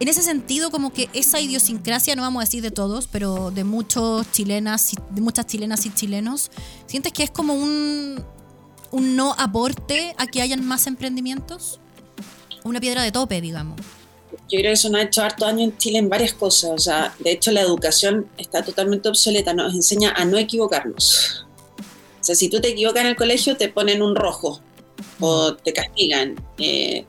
en 0.00 0.08
ese 0.08 0.22
sentido, 0.22 0.70
como 0.70 0.92
que 0.92 1.08
esa 1.12 1.40
idiosincrasia, 1.40 2.14
no 2.14 2.22
vamos 2.22 2.42
a 2.42 2.44
decir 2.44 2.62
de 2.62 2.70
todos, 2.70 3.08
pero 3.08 3.50
de 3.50 3.64
muchos 3.64 4.30
chilenas, 4.30 4.92
de 5.10 5.20
muchas 5.20 5.46
chilenas 5.46 5.86
y 5.86 5.90
chilenos, 5.94 6.50
¿sientes 6.86 7.12
que 7.12 7.24
es 7.24 7.30
como 7.30 7.54
un, 7.54 8.24
un 8.92 9.16
no 9.16 9.34
aporte 9.38 10.14
a 10.16 10.26
que 10.26 10.40
hayan 10.40 10.64
más 10.64 10.86
emprendimientos? 10.86 11.80
Una 12.64 12.80
piedra 12.80 13.02
de 13.02 13.10
tope, 13.10 13.40
digamos. 13.40 13.80
Yo 14.50 14.58
creo 14.58 14.70
que 14.70 14.72
eso 14.72 14.88
nos 14.88 15.00
ha 15.00 15.04
hecho 15.04 15.22
harto 15.22 15.44
daño 15.44 15.64
en 15.64 15.76
Chile 15.78 15.98
en 15.98 16.08
varias 16.08 16.32
cosas. 16.32 16.70
O 16.70 16.78
sea, 16.78 17.14
de 17.18 17.32
hecho, 17.32 17.50
la 17.50 17.60
educación 17.60 18.28
está 18.36 18.62
totalmente 18.62 19.08
obsoleta, 19.08 19.52
nos 19.52 19.74
enseña 19.74 20.12
a 20.12 20.24
no 20.24 20.38
equivocarnos. 20.38 21.46
O 22.20 22.24
sea, 22.24 22.34
si 22.34 22.48
tú 22.48 22.60
te 22.60 22.68
equivocas 22.68 23.02
en 23.02 23.08
el 23.08 23.16
colegio, 23.16 23.56
te 23.56 23.68
ponen 23.68 24.02
un 24.02 24.14
rojo 24.14 24.60
o 25.20 25.54
te 25.54 25.72
castigan 25.72 26.36
Eh, 26.58 27.04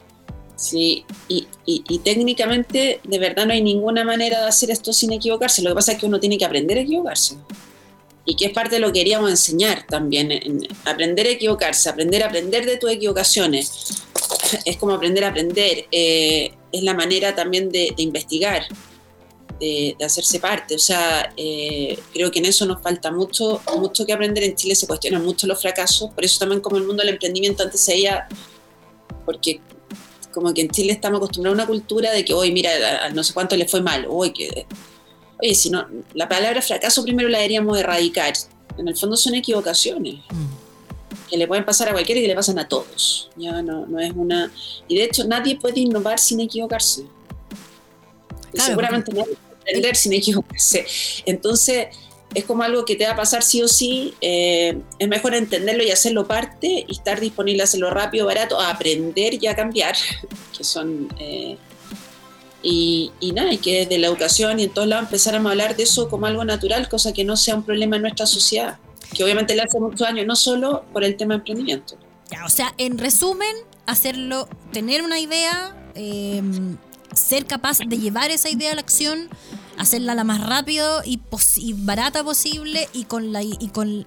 sí, 0.59 1.05
y, 1.27 1.47
y, 1.65 1.99
técnicamente 1.99 2.99
de 3.03 3.19
verdad 3.19 3.45
no 3.45 3.53
hay 3.53 3.61
ninguna 3.61 4.03
manera 4.03 4.41
de 4.41 4.47
hacer 4.47 4.69
esto 4.71 4.91
sin 4.91 5.13
equivocarse. 5.13 5.61
Lo 5.61 5.69
que 5.69 5.75
pasa 5.75 5.93
es 5.93 5.99
que 5.99 6.05
uno 6.05 6.19
tiene 6.19 6.37
que 6.37 6.45
aprender 6.45 6.77
a 6.77 6.81
equivocarse. 6.81 7.37
Y 8.25 8.35
que 8.35 8.47
es 8.47 8.51
parte 8.51 8.75
de 8.75 8.81
lo 8.81 8.87
que 8.87 8.99
queríamos 8.99 9.29
enseñar 9.29 9.85
también, 9.87 10.67
aprender 10.85 11.27
a 11.27 11.29
equivocarse, 11.29 11.89
aprender 11.89 12.23
a 12.23 12.27
aprender 12.27 12.65
de 12.65 12.77
tus 12.77 12.91
equivocaciones. 12.91 14.03
Es 14.65 14.77
como 14.77 14.93
aprender 14.93 15.23
a 15.23 15.29
aprender. 15.29 15.85
Eh, 15.91 16.51
es 16.71 16.83
la 16.83 16.93
manera 16.93 17.33
también 17.33 17.69
de, 17.69 17.93
investigar, 17.97 18.63
de, 19.59 19.95
hacerse 20.03 20.39
parte. 20.39 20.75
O 20.75 20.79
sea, 20.79 21.33
eh, 21.37 21.97
creo 22.13 22.29
que 22.31 22.39
en 22.39 22.45
eso 22.45 22.65
nos 22.65 22.81
falta 22.81 23.11
mucho, 23.11 23.61
mucho 23.77 24.05
que 24.05 24.13
aprender. 24.13 24.43
En 24.43 24.55
Chile 24.55 24.75
se 24.75 24.85
cuestionan 24.85 25.23
mucho 25.23 25.47
los 25.47 25.61
fracasos, 25.61 26.11
por 26.11 26.25
eso 26.25 26.37
también 26.39 26.61
como 26.61 26.77
el 26.77 26.83
mundo 26.83 27.01
del 27.01 27.13
emprendimiento 27.13 27.63
antes 27.63 27.79
se 27.79 27.93
veía, 27.93 28.27
porque 29.25 29.61
como 30.31 30.53
que 30.53 30.61
en 30.61 30.69
Chile 30.69 30.93
estamos 30.93 31.17
acostumbrados 31.17 31.57
a 31.57 31.63
una 31.63 31.67
cultura 31.67 32.11
de 32.11 32.23
que 32.23 32.33
hoy, 32.33 32.51
mira, 32.51 32.71
no 33.13 33.23
sé 33.23 33.33
cuánto 33.33 33.55
le 33.55 33.67
fue 33.67 33.81
mal, 33.81 34.05
hoy 34.09 34.31
que... 34.31 34.65
Oye, 35.41 35.55
si 35.55 35.69
no, 35.69 35.87
la 36.13 36.27
palabra 36.27 36.61
fracaso 36.61 37.03
primero 37.03 37.29
la 37.29 37.37
deberíamos 37.37 37.77
erradicar. 37.79 38.33
En 38.77 38.87
el 38.87 38.97
fondo 38.97 39.15
son 39.15 39.35
equivocaciones. 39.35 40.15
Mm 40.29 40.69
que 41.29 41.37
le 41.37 41.47
pueden 41.47 41.63
pasar 41.63 41.89
a 41.89 41.91
cualquiera 41.91 42.19
y 42.19 42.23
que 42.23 42.27
le 42.27 42.35
pasan 42.35 42.59
a 42.59 42.67
todos. 42.67 43.29
Ya 43.35 43.61
no, 43.61 43.85
no 43.85 43.99
es 43.99 44.11
una. 44.15 44.51
Y 44.87 44.97
de 44.97 45.03
hecho, 45.03 45.25
nadie 45.25 45.57
puede 45.57 45.81
innovar 45.81 46.19
sin 46.19 46.39
equivocarse. 46.39 47.05
seguramente 48.53 49.13
nadie 49.13 49.35
puede 49.35 49.61
aprender 49.61 49.95
sin 49.95 50.13
equivocarse. 50.13 50.85
Entonces, 51.25 51.87
es 52.33 52.45
como 52.45 52.63
algo 52.63 52.85
que 52.85 52.95
te 52.95 53.05
va 53.05 53.11
a 53.11 53.15
pasar 53.15 53.43
sí 53.43 53.61
o 53.61 53.67
sí. 53.67 54.13
Eh, 54.21 54.77
es 54.97 55.07
mejor 55.07 55.33
entenderlo 55.35 55.83
y 55.83 55.91
hacerlo 55.91 56.27
parte 56.27 56.85
y 56.87 56.91
estar 56.91 57.19
disponible 57.19 57.61
a 57.61 57.65
hacerlo 57.65 57.89
rápido, 57.89 58.25
barato, 58.25 58.59
a 58.59 58.69
aprender 58.69 59.41
y 59.41 59.47
a 59.47 59.55
cambiar, 59.55 59.95
que 60.57 60.63
son. 60.63 61.07
Eh, 61.19 61.57
y, 62.61 63.11
y, 63.21 63.31
nada, 63.31 63.53
y 63.53 63.57
que 63.57 63.79
desde 63.79 63.97
la 63.97 64.07
educación 64.07 64.59
y 64.59 64.65
en 64.65 64.69
todos 64.71 64.87
lados 64.87 65.05
empezáramos 65.05 65.49
a 65.49 65.51
hablar 65.51 65.77
de 65.77 65.83
eso 65.83 66.09
como 66.09 66.25
algo 66.25 66.43
natural, 66.43 66.89
cosa 66.89 67.13
que 67.13 67.23
no 67.23 67.37
sea 67.37 67.55
un 67.55 67.63
problema 67.63 67.95
en 67.95 68.01
nuestra 68.01 68.25
sociedad 68.25 68.77
que 69.13 69.23
obviamente 69.23 69.55
le 69.55 69.63
hace 69.63 69.79
muchos 69.79 70.07
años, 70.07 70.25
no 70.25 70.35
solo 70.35 70.85
por 70.93 71.03
el 71.03 71.17
tema 71.17 71.33
de 71.33 71.37
emprendimiento. 71.39 71.97
Ya, 72.31 72.45
o 72.45 72.49
sea, 72.49 72.73
en 72.77 72.97
resumen, 72.97 73.55
hacerlo, 73.85 74.47
tener 74.71 75.01
una 75.01 75.19
idea, 75.19 75.75
em, 75.95 76.77
ser 77.13 77.45
capaz 77.45 77.79
de 77.79 77.97
llevar 77.97 78.29
esa 78.29 78.49
idea 78.49 78.71
a 78.71 78.75
la 78.75 78.81
acción, 78.81 79.29
hacerla 79.79 80.13
la 80.13 80.23
más 80.23 80.45
rápido 80.45 81.01
y, 81.05 81.19
barata 81.73 82.23
posible 82.23 82.87
y 82.93 83.05
con, 83.05 83.31
la, 83.31 83.41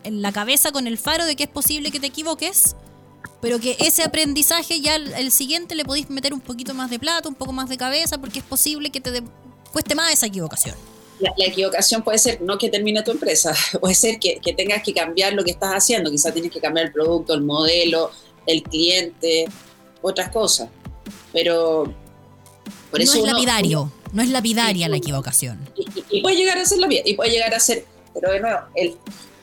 la 0.05 0.33
cabeza, 0.33 0.71
con 0.71 0.87
el 0.87 0.99
faro 0.99 1.25
de 1.25 1.35
que 1.35 1.45
es 1.45 1.49
posible 1.49 1.91
que 1.91 1.99
te 1.99 2.09
equivoques, 2.09 2.77
pero 3.41 3.59
que 3.59 3.77
ese 3.81 4.03
aprendizaje 4.05 4.81
ya 4.81 4.95
el, 4.95 5.33
siguiente 5.33 5.75
le 5.75 5.85
podéis 5.85 6.11
meter 6.11 6.35
un 6.35 6.41
poquito 6.41 6.75
más 6.75 6.91
de 6.91 6.99
plata, 6.99 7.29
un 7.29 7.35
poco 7.35 7.53
más 7.53 7.69
de 7.69 7.79
cabeza, 7.79 8.19
porque 8.19 8.39
es 8.41 8.45
posible 8.45 8.91
que 8.91 9.01
te 9.01 9.23
cueste 9.73 9.95
más 9.95 10.13
esa 10.13 10.27
equivocación 10.27 10.77
la, 11.19 11.47
equivocación 11.47 12.03
puede 12.03 12.19
ser 12.19 12.43
no 12.43 12.59
que 12.59 12.69
termine 12.69 13.03
tu 13.03 13.13
empresa, 13.13 13.55
puede 13.81 13.95
ser 13.95 14.19
que, 14.19 14.41
tengas 14.57 14.83
que 14.83 14.93
cambiar 14.93 15.33
lo 15.33 15.45
que 15.45 15.53
estás 15.53 15.73
haciendo, 15.73 16.11
quizás 16.11 16.33
tienes 16.33 16.51
que 16.51 16.61
cambiar 16.61 16.87
el 16.87 16.93
producto, 16.93 17.35
el 17.35 17.43
modelo, 17.43 18.11
el 18.47 18.63
cliente, 18.63 19.47
otras 20.03 20.31
cosas. 20.31 20.69
Pero 21.33 21.95
por 22.93 23.01
no 23.01 23.13
es 23.13 23.23
lapidario, 23.25 23.93
no 24.13 24.23
es 24.23 24.29
lapidaria 24.29 24.89
la 24.89 24.99
equivocación. 24.99 25.59
Y, 26.11 26.23
puede 26.23 26.37
llegar 26.37 26.59
a 26.59 26.65
ser 26.65 26.79
la 26.79 26.89
y 26.91 27.15
puede 27.15 27.31
llegar 27.31 27.53
a 27.53 27.59
ser, 27.59 27.85
pero 28.15 28.31
de 28.31 28.39
nuevo, 28.39 28.61
el, 28.77 28.95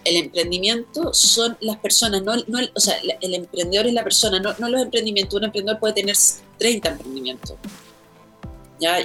el 0.06 0.16
emprendimiento 0.16 1.14
son 1.14 1.58
las 1.60 1.78
personas, 1.78 2.24
no, 2.24 2.38
no 2.48 2.60
o 2.74 2.80
sea, 2.80 2.96
el 3.20 3.34
emprendedor 3.34 3.88
es 3.88 3.94
la 3.94 4.04
persona, 4.06 4.40
no, 4.40 4.54
no 4.58 4.70
los 4.70 4.82
emprendimientos. 4.82 5.38
Un 5.38 5.44
emprendedor 5.44 5.80
puede 5.80 5.96
tener 5.96 6.16
30 6.58 6.90
emprendimientos 6.90 7.58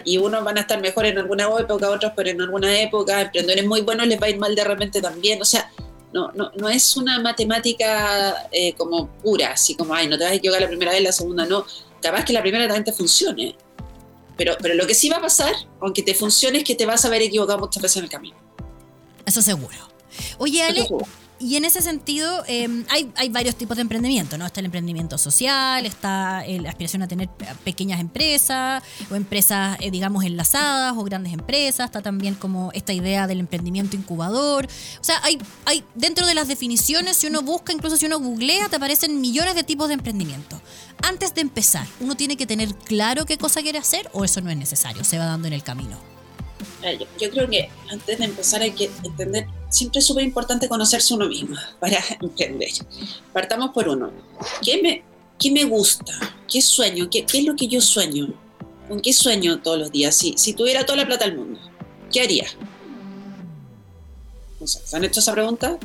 y 0.05 0.19
unos 0.19 0.45
van 0.45 0.59
a 0.59 0.63
estar 0.63 0.81
mejor 0.81 1.07
en 1.07 1.19
alguna 1.19 1.45
época, 1.59 1.91
otros 1.91 2.13
pero 2.15 2.31
en 2.31 2.41
alguna 2.41 2.81
época, 2.81 3.23
emprendedores 3.23 3.67
muy 3.67 3.81
buenos 3.81 4.07
les 4.07 4.21
va 4.21 4.27
a 4.27 4.31
ir 4.31 4.39
mal 4.39 4.55
de 4.55 4.65
repente 4.65 5.01
también, 5.01 5.41
o 5.41 5.45
sea, 5.45 5.71
no, 6.13 6.31
no, 6.33 6.53
no 6.57 6.69
es 6.69 6.97
una 6.97 7.19
matemática 7.19 8.49
eh, 8.53 8.75
como 8.75 9.09
pura, 9.09 9.53
así 9.53 9.75
como, 9.75 9.95
ay, 9.95 10.07
no 10.07 10.17
te 10.17 10.25
vas 10.25 10.33
a 10.33 10.37
equivocar 10.37 10.63
la 10.63 10.69
primera 10.69 10.93
vez, 10.93 11.03
la 11.03 11.13
segunda 11.13 11.45
no, 11.45 11.67
capaz 12.01 12.25
que 12.25 12.33
la 12.33 12.41
primera 12.41 12.67
también 12.67 12.85
te 12.85 12.93
funcione, 12.93 13.57
pero, 14.37 14.57
pero 14.61 14.75
lo 14.75 14.87
que 14.87 14.95
sí 14.95 15.09
va 15.09 15.19
a 15.19 15.23
pasar, 15.23 15.55
aunque 15.81 16.03
te 16.03 16.15
funcione, 16.15 16.59
es 16.59 16.65
que 16.65 16.75
te 16.75 16.87
vas 16.87 17.05
a 17.05 17.09
haber 17.09 17.23
equivocado 17.23 17.59
muchas 17.59 17.83
veces 17.83 17.99
en 17.99 18.05
el 18.05 18.11
camino. 18.11 18.37
Eso 19.27 19.43
seguro. 19.43 19.77
Oye, 20.39 20.63
Ale, 20.63 20.87
y 21.41 21.57
en 21.57 21.65
ese 21.65 21.83
sentido, 21.83 22.45
em, 22.47 22.85
hay, 22.89 23.13
hay, 23.17 23.29
varios 23.29 23.57
tipos 23.57 23.77
de 23.77 23.83
emprendimiento, 23.83 24.39
¿no? 24.39 24.47
Está 24.47 24.61
el 24.61 24.67
emprendimiento 24.67 25.19
social, 25.19 25.85
está 25.85 26.45
la 26.47 26.69
aspiración 26.71 27.03
a 27.03 27.09
tener 27.09 27.29
pequeñas 27.65 28.01
empresas 28.01 28.83
o 29.11 29.17
empresas, 29.17 29.77
eh, 29.81 29.91
digamos, 29.91 30.25
enlazadas 30.25 30.95
o 30.97 31.03
grandes 31.03 31.33
empresas. 31.33 31.87
Está 31.87 32.03
también 32.03 32.37
como 32.37 32.71
esta 32.73 32.93
idea 32.93 33.27
del 33.27 33.41
emprendimiento 33.41 33.97
incubador. 33.97 34.67
O 35.01 35.05
sea, 35.05 35.21
hay, 35.25 35.39
hay 35.65 35.85
dentro 35.97 36.27
de 36.27 36.35
las 36.35 36.47
definiciones, 36.47 37.17
si 37.17 37.27
uno 37.27 37.43
busca, 37.43 37.73
incluso 37.73 37.97
si 37.97 38.07
uno 38.07 38.21
googlea, 38.21 38.69
te 38.69 38.77
aparecen 38.77 39.21
millones 39.21 39.57
de 39.57 39.65
tipos 39.65 39.89
de 39.89 39.95
emprendimiento. 39.95 40.61
Antes 41.07 41.35
de 41.35 41.43
empezar, 41.43 41.87
¿uno 42.01 42.15
tiene 42.15 42.35
que 42.35 42.47
tener 42.47 42.75
claro 42.75 43.27
qué 43.27 43.37
cosa 43.37 43.61
quiere 43.61 43.77
hacer 43.77 44.09
o 44.15 44.25
eso 44.25 44.41
no 44.41 44.49
es 44.49 44.57
necesario? 44.57 45.05
Se 45.05 45.19
va 45.19 45.27
dando 45.27 45.47
en 45.47 45.53
el 45.53 45.63
camino. 45.63 45.99
Yo, 47.21 47.31
creo 47.31 47.47
que 47.47 47.69
antes 47.91 48.19
de 48.19 48.25
empezar 48.25 48.63
hay 48.63 48.73
que 48.73 48.91
entender, 49.03 49.47
siempre 49.69 49.99
es 49.99 50.07
súper 50.07 50.25
importante 50.25 50.67
conocerse 50.67 51.13
uno 51.13 51.29
mismo 51.29 51.57
para 51.81 51.99
emprender. 52.23 52.71
Partamos 53.35 53.73
por 53.75 53.87
uno. 53.87 54.13
¿Qué 54.63 54.81
me, 54.81 55.05
qué 55.39 55.51
me 55.51 55.65
gusta? 55.65 56.15
¿Qué 56.51 56.63
sueño? 56.63 57.11
¿Qué, 57.11 57.27
¿Qué, 57.27 57.41
es 57.41 57.45
lo 57.45 57.55
que 57.55 57.69
yo 57.69 57.83
sueño? 57.83 58.33
¿Con 58.89 59.01
qué 59.01 59.13
sueño 59.13 59.61
todos 59.61 59.79
los 59.79 59.93
días? 59.93 60.17
Si, 60.17 60.39
si 60.39 60.55
tuviera 60.55 60.87
toda 60.87 60.97
la 60.97 61.07
plata 61.07 61.27
del 61.27 61.37
mundo, 61.37 61.61
¿qué 62.11 62.23
haría? 62.23 62.47
¿Se 64.65 64.97
han 64.97 65.05
hecho 65.05 65.21
esa 65.21 65.33
pregunta? 65.33 65.79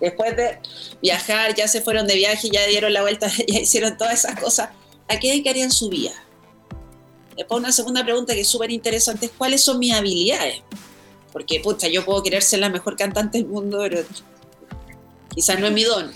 Después 0.00 0.36
de 0.36 0.58
viajar, 1.00 1.54
ya 1.54 1.68
se 1.68 1.80
fueron 1.80 2.06
de 2.06 2.16
viaje, 2.16 2.48
ya 2.50 2.66
dieron 2.66 2.92
la 2.92 3.02
vuelta, 3.02 3.30
ya 3.48 3.60
hicieron 3.60 3.96
todas 3.96 4.24
esas 4.24 4.38
cosas. 4.38 4.70
¿A 5.08 5.18
qué 5.18 5.28
dedicarían 5.28 5.70
su 5.70 5.88
vida? 5.88 6.12
Después 7.36 7.58
una 7.58 7.72
segunda 7.72 8.02
pregunta 8.04 8.34
que 8.34 8.40
es 8.40 8.48
súper 8.48 8.70
interesante 8.70 9.26
es 9.26 9.32
cuáles 9.36 9.62
son 9.62 9.78
mis 9.78 9.92
habilidades. 9.92 10.62
Porque, 11.32 11.60
pucha, 11.60 11.88
yo 11.88 12.04
puedo 12.04 12.22
querer 12.22 12.42
ser 12.42 12.60
la 12.60 12.68
mejor 12.68 12.96
cantante 12.96 13.38
del 13.38 13.48
mundo, 13.48 13.78
pero 13.80 14.04
quizás 15.34 15.58
no 15.58 15.66
es 15.66 15.72
mi 15.72 15.82
don. 15.82 16.12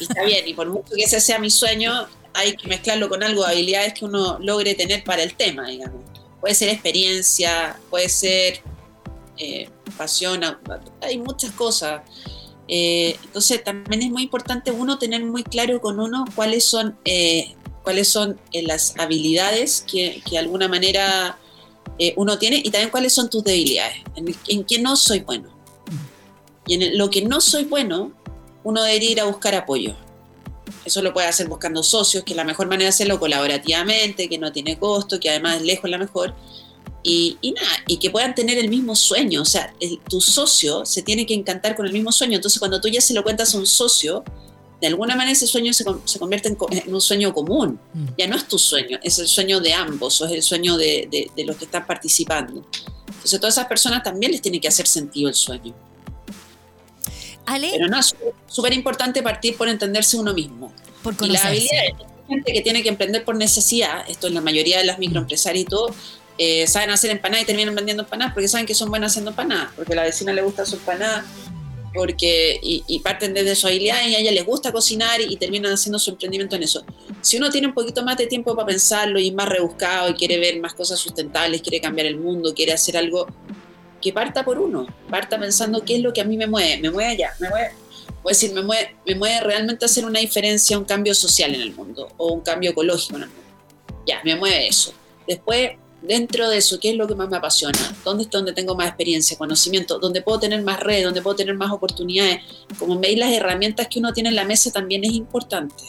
Y 0.00 0.04
está 0.04 0.24
bien, 0.24 0.48
y 0.48 0.54
por 0.54 0.68
mucho 0.68 0.94
que 0.94 1.02
ese 1.02 1.20
sea 1.20 1.38
mi 1.38 1.50
sueño, 1.50 2.08
hay 2.32 2.56
que 2.56 2.66
mezclarlo 2.66 3.08
con 3.08 3.22
algo 3.22 3.44
de 3.44 3.52
habilidades 3.52 3.94
que 3.94 4.04
uno 4.04 4.38
logre 4.40 4.74
tener 4.74 5.04
para 5.04 5.22
el 5.22 5.34
tema, 5.34 5.68
digamos. 5.68 6.02
Puede 6.40 6.54
ser 6.54 6.70
experiencia, 6.70 7.78
puede 7.90 8.08
ser 8.08 8.62
eh, 9.36 9.68
pasión, 9.96 10.40
hay 11.00 11.18
muchas 11.18 11.50
cosas. 11.52 12.02
Eh, 12.68 13.16
entonces 13.24 13.64
también 13.64 14.02
es 14.02 14.10
muy 14.10 14.22
importante 14.22 14.70
uno 14.70 14.98
tener 14.98 15.24
muy 15.24 15.42
claro 15.42 15.80
con 15.80 15.98
uno 15.98 16.26
cuáles 16.34 16.66
son 16.66 16.98
eh, 17.06 17.56
cuáles 17.88 18.08
son 18.08 18.38
eh, 18.52 18.62
las 18.64 18.98
habilidades 18.98 19.82
que, 19.90 20.22
de 20.30 20.36
alguna 20.36 20.68
manera 20.68 21.38
eh, 21.98 22.12
uno 22.16 22.38
tiene 22.38 22.58
y 22.58 22.70
también 22.70 22.90
cuáles 22.90 23.14
son 23.14 23.30
tus 23.30 23.42
debilidades, 23.42 23.96
en, 24.46 24.64
qué 24.64 24.78
no 24.78 24.94
soy 24.94 25.20
bueno. 25.20 25.48
Y 26.66 26.74
en 26.74 26.98
lo 26.98 27.08
que 27.08 27.22
no 27.22 27.40
soy 27.40 27.64
bueno, 27.64 28.12
uno 28.62 28.82
debe 28.82 29.02
ir 29.06 29.20
a 29.22 29.24
buscar 29.24 29.54
apoyo. 29.54 29.96
Eso 30.84 31.00
lo 31.00 31.14
puede 31.14 31.28
hacer 31.28 31.48
buscando 31.48 31.82
socios, 31.82 32.24
que 32.24 32.34
es 32.34 32.36
la 32.36 32.44
mejor 32.44 32.66
manera 32.66 32.84
de 32.84 32.90
hacerlo 32.90 33.18
colaborativamente, 33.18 34.28
que 34.28 34.36
no 34.36 34.52
tiene 34.52 34.78
costo, 34.78 35.18
que 35.18 35.30
además 35.30 35.56
es 35.56 35.62
lejos 35.62 35.88
la 35.88 35.96
mejor. 35.96 36.34
Y, 37.02 37.38
nada, 37.54 37.68
y 37.86 37.98
que 37.98 38.10
puedan 38.10 38.34
tener 38.34 38.58
el 38.58 38.68
mismo 38.68 38.94
sueño. 38.94 39.42
O 39.42 39.44
sea, 39.44 39.72
tu 40.08 40.20
socio 40.20 40.84
se 40.84 41.02
tiene 41.02 41.24
que 41.26 41.34
encantar 41.34 41.76
con 41.76 41.86
el 41.86 41.92
mismo 41.92 42.12
sueño. 42.12 42.36
Entonces, 42.36 42.58
cuando 42.58 42.80
tú 42.80 42.88
ya 42.88 43.00
se 43.00 43.14
lo 43.14 43.22
cuentas 43.22 43.54
a 43.54 43.58
un 43.58 43.66
socio, 43.66 44.24
de 44.80 44.86
alguna 44.86 45.16
manera 45.16 45.32
ese 45.32 45.46
sueño 45.46 45.72
se, 45.72 45.84
convierte 46.18 46.48
en, 46.48 46.94
un 46.94 47.00
sueño 47.00 47.32
común. 47.32 47.80
Mm. 47.94 48.06
Ya 48.18 48.26
no 48.26 48.36
es 48.36 48.46
tu 48.46 48.58
sueño, 48.58 48.98
es 49.02 49.18
el 49.18 49.28
sueño 49.28 49.60
de 49.60 49.72
ambos, 49.72 50.20
o 50.20 50.26
es 50.26 50.32
el 50.32 50.42
sueño 50.42 50.76
de, 50.76 51.30
los 51.46 51.56
que 51.56 51.64
están 51.64 51.86
participando. 51.86 52.66
Entonces, 53.06 53.34
a 53.34 53.40
todas 53.40 53.54
esas 53.54 53.66
personas 53.66 54.02
también 54.02 54.32
les 54.32 54.42
tiene 54.42 54.60
que 54.60 54.68
hacer 54.68 54.86
sentido 54.86 55.28
el 55.28 55.34
sueño. 55.34 55.74
Pero 57.46 57.88
no, 57.88 57.98
es 57.98 58.14
súper 58.46 58.74
importante 58.74 59.22
partir 59.22 59.56
por 59.56 59.68
entenderse 59.68 60.18
uno 60.18 60.34
mismo. 60.34 60.70
Por 61.02 61.14
y 61.22 61.28
la 61.28 61.40
habilidad 61.40 61.84
gente 62.28 62.52
que 62.52 62.60
tiene 62.60 62.82
que 62.82 62.90
emprender 62.90 63.24
por 63.24 63.34
necesidad, 63.34 64.04
esto 64.08 64.28
es 64.28 64.34
la 64.34 64.40
mayoría 64.40 64.78
de 64.78 64.84
las 64.84 64.98
microempresarias 64.98 65.62
y 65.62 65.66
todo, 65.66 65.94
eh, 66.38 66.66
saben 66.68 66.90
hacer 66.90 67.10
empanadas 67.10 67.42
y 67.42 67.46
terminan 67.46 67.74
vendiendo 67.74 68.04
empanadas 68.04 68.32
porque 68.32 68.46
saben 68.46 68.64
que 68.64 68.74
son 68.74 68.90
buenas 68.90 69.12
haciendo 69.12 69.30
empanadas, 69.30 69.72
porque 69.74 69.92
a 69.92 69.96
la 69.96 70.02
vecina 70.04 70.32
le 70.32 70.42
gusta 70.42 70.64
su 70.64 70.76
empanada, 70.76 71.24
porque 71.92 72.60
y, 72.62 73.00
parten 73.00 73.34
desde 73.34 73.56
su 73.56 73.66
habilidad 73.66 74.06
y 74.06 74.14
a 74.14 74.18
ella 74.20 74.30
les 74.30 74.46
gusta 74.46 74.70
cocinar 74.70 75.20
y, 75.20 75.36
terminan 75.36 75.72
haciendo 75.72 75.98
su 75.98 76.10
emprendimiento 76.10 76.54
en 76.54 76.62
eso. 76.62 76.84
Si 77.20 77.36
uno 77.36 77.50
tiene 77.50 77.66
un 77.66 77.74
poquito 77.74 78.04
más 78.04 78.16
de 78.16 78.26
tiempo 78.26 78.54
para 78.54 78.66
pensarlo 78.66 79.18
y 79.18 79.32
más 79.32 79.48
rebuscado 79.48 80.10
y 80.10 80.14
quiere 80.14 80.38
ver 80.38 80.60
más 80.60 80.74
cosas 80.74 81.00
sustentables, 81.00 81.60
quiere 81.60 81.80
cambiar 81.80 82.06
el 82.06 82.16
mundo, 82.16 82.54
quiere 82.54 82.72
hacer 82.72 82.96
algo, 82.96 83.26
que 84.00 84.12
parta 84.12 84.44
por 84.44 84.58
uno, 84.58 84.86
parta 85.10 85.40
pensando 85.40 85.84
qué 85.84 85.96
es 85.96 86.02
lo 86.02 86.12
que 86.12 86.20
a 86.20 86.24
mí 86.24 86.36
me 86.36 86.46
mueve, 86.46 86.78
me 86.78 86.90
mueve 86.90 87.10
allá, 87.10 87.32
me 87.40 87.48
mueve, 87.48 87.70
puedo 88.22 88.32
decir, 88.32 88.52
me 88.52 88.62
mueve, 88.62 88.94
me 89.04 89.16
mueve 89.16 89.40
realmente 89.40 89.84
hacer 89.84 90.04
una 90.04 90.20
diferencia, 90.20 90.78
un 90.78 90.84
cambio 90.84 91.14
social 91.14 91.52
en 91.54 91.62
el 91.62 91.74
mundo 91.74 92.12
o 92.16 92.32
un 92.32 92.42
cambio 92.42 92.70
ecológico 92.70 93.16
en 93.16 93.22
el 93.24 93.28
mundo. 93.28 93.42
Ya, 94.06 94.20
me 94.24 94.36
mueve 94.36 94.68
eso. 94.68 94.94
Después, 95.26 95.72
dentro 96.02 96.48
de 96.48 96.58
eso, 96.58 96.78
¿qué 96.80 96.90
es 96.90 96.96
lo 96.96 97.06
que 97.06 97.14
más 97.14 97.28
me 97.28 97.36
apasiona? 97.36 97.78
¿Dónde 98.04 98.24
es 98.24 98.30
donde 98.30 98.52
tengo 98.52 98.74
más 98.74 98.88
experiencia, 98.88 99.36
conocimiento? 99.36 99.98
¿Dónde 99.98 100.22
puedo 100.22 100.38
tener 100.38 100.62
más 100.62 100.80
red? 100.80 101.04
¿Dónde 101.04 101.22
puedo 101.22 101.36
tener 101.36 101.54
más 101.54 101.70
oportunidades? 101.72 102.40
Como 102.78 102.98
veis, 102.98 103.18
las 103.18 103.32
herramientas 103.32 103.88
que 103.88 103.98
uno 103.98 104.12
tiene 104.12 104.30
en 104.30 104.36
la 104.36 104.44
mesa 104.44 104.70
también 104.70 105.04
es 105.04 105.12
importante. 105.12 105.84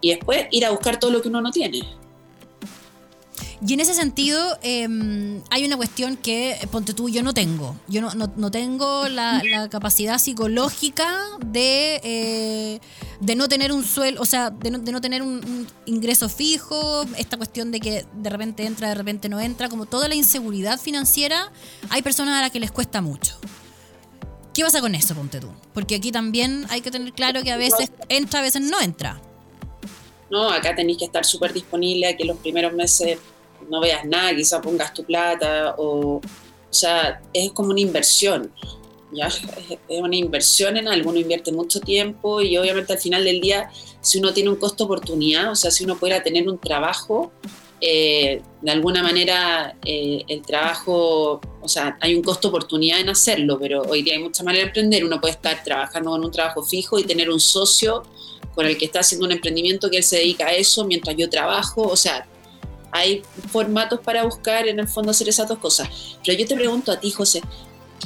Y 0.00 0.10
después 0.10 0.46
ir 0.50 0.64
a 0.64 0.70
buscar 0.70 0.98
todo 0.98 1.10
lo 1.10 1.20
que 1.20 1.28
uno 1.28 1.40
no 1.40 1.50
tiene. 1.50 1.80
Y 3.66 3.74
en 3.74 3.80
ese 3.80 3.92
sentido, 3.92 4.58
em, 4.62 5.42
hay 5.50 5.66
una 5.66 5.76
cuestión 5.76 6.16
que, 6.16 6.56
ponte 6.70 6.94
tú, 6.94 7.10
yo 7.10 7.22
no 7.22 7.34
tengo. 7.34 7.76
Yo 7.88 8.00
no, 8.00 8.10
no, 8.14 8.50
tengo 8.50 9.06
la, 9.08 9.68
capacidad 9.70 10.18
psicológica 10.18 11.20
de, 11.44 12.00
eh, 12.02 12.80
de 13.20 13.34
no 13.36 13.48
tener 13.48 13.70
un 13.72 13.84
sueldo, 13.84 14.22
o 14.22 14.24
sea, 14.24 14.48
de 14.48 14.70
no, 14.70 14.78
de 14.78 14.92
no 14.92 15.02
tener 15.02 15.20
un, 15.20 15.66
ingreso 15.84 16.30
fijo, 16.30 17.04
esta 17.18 17.36
cuestión 17.36 17.70
de 17.70 17.80
que 17.80 18.06
de 18.14 18.30
repente 18.30 18.64
entra, 18.64 18.88
de 18.88 18.94
repente 18.94 19.28
no 19.28 19.38
entra, 19.40 19.68
como 19.68 19.84
toda 19.84 20.08
la 20.08 20.14
inseguridad 20.14 20.80
financiera, 20.80 21.52
hay 21.90 22.00
personas 22.00 22.38
a 22.38 22.40
las 22.40 22.50
que 22.50 22.60
les 22.60 22.70
cuesta 22.70 23.02
mucho. 23.02 23.38
¿Qué 24.54 24.62
pasa 24.62 24.80
con 24.80 24.94
eso, 24.94 25.14
ponte 25.14 25.38
tú? 25.38 25.48
Porque 25.74 25.96
aquí 25.96 26.10
también 26.10 26.64
hay 26.70 26.80
que 26.80 26.90
tener 26.90 27.12
claro 27.12 27.42
que 27.42 27.52
a 27.52 27.58
veces 27.58 27.92
entra, 28.08 28.40
a 28.40 28.42
veces 28.42 28.62
no 28.62 28.80
entra. 28.80 29.20
No, 30.30 30.48
acá 30.50 30.74
tenéis 30.74 30.98
que 30.98 31.04
estar 31.04 31.24
súper 31.24 31.52
disponible 31.52 32.16
que 32.16 32.24
los 32.24 32.38
primeros 32.38 32.72
meses 32.72 33.18
no 33.68 33.80
veas 33.80 34.04
nada, 34.04 34.34
quizás 34.34 34.60
pongas 34.60 34.94
tu 34.94 35.04
plata, 35.04 35.74
o, 35.78 36.16
o 36.16 36.72
sea, 36.72 37.20
es 37.32 37.50
como 37.52 37.70
una 37.70 37.80
inversión, 37.80 38.52
¿ya? 39.12 39.26
Es 39.88 40.00
una 40.00 40.16
inversión 40.16 40.76
en 40.76 40.88
algo, 40.88 41.10
uno 41.10 41.18
invierte 41.18 41.52
mucho 41.52 41.80
tiempo 41.80 42.40
y 42.40 42.56
obviamente 42.56 42.92
al 42.92 42.98
final 42.98 43.24
del 43.24 43.40
día, 43.40 43.70
si 44.00 44.18
uno 44.18 44.32
tiene 44.32 44.50
un 44.50 44.56
costo 44.56 44.84
oportunidad, 44.84 45.50
o 45.50 45.56
sea, 45.56 45.70
si 45.70 45.84
uno 45.84 45.98
pudiera 45.98 46.22
tener 46.22 46.48
un 46.48 46.58
trabajo, 46.58 47.32
eh, 47.82 48.42
de 48.60 48.70
alguna 48.70 49.02
manera 49.02 49.74
eh, 49.84 50.22
el 50.28 50.42
trabajo, 50.42 51.40
o 51.62 51.68
sea, 51.68 51.96
hay 52.00 52.14
un 52.14 52.22
costo 52.22 52.48
oportunidad 52.48 53.00
en 53.00 53.08
hacerlo, 53.08 53.58
pero 53.58 53.82
hoy 53.82 54.02
día 54.02 54.14
hay 54.14 54.22
mucha 54.22 54.44
manera 54.44 54.64
de 54.64 54.68
emprender, 54.68 55.04
uno 55.04 55.20
puede 55.20 55.32
estar 55.32 55.64
trabajando 55.64 56.10
con 56.10 56.22
un 56.22 56.30
trabajo 56.30 56.62
fijo 56.62 56.98
y 56.98 57.04
tener 57.04 57.30
un 57.30 57.40
socio 57.40 58.02
con 58.54 58.66
el 58.66 58.76
que 58.76 58.84
está 58.84 59.00
haciendo 59.00 59.26
un 59.26 59.32
emprendimiento 59.32 59.90
que 59.90 59.98
él 59.98 60.04
se 60.04 60.16
dedica 60.16 60.48
a 60.48 60.52
eso 60.52 60.84
mientras 60.84 61.16
yo 61.16 61.30
trabajo, 61.30 61.82
o 61.82 61.96
sea, 61.96 62.26
hay 62.92 63.22
formatos 63.50 64.00
para 64.00 64.24
buscar 64.24 64.68
en 64.68 64.78
el 64.80 64.88
fondo 64.88 65.10
hacer 65.10 65.28
esas 65.28 65.48
dos 65.48 65.58
cosas. 65.58 65.88
Pero 66.24 66.38
yo 66.38 66.46
te 66.46 66.56
pregunto 66.56 66.92
a 66.92 67.00
ti, 67.00 67.10
José, 67.10 67.42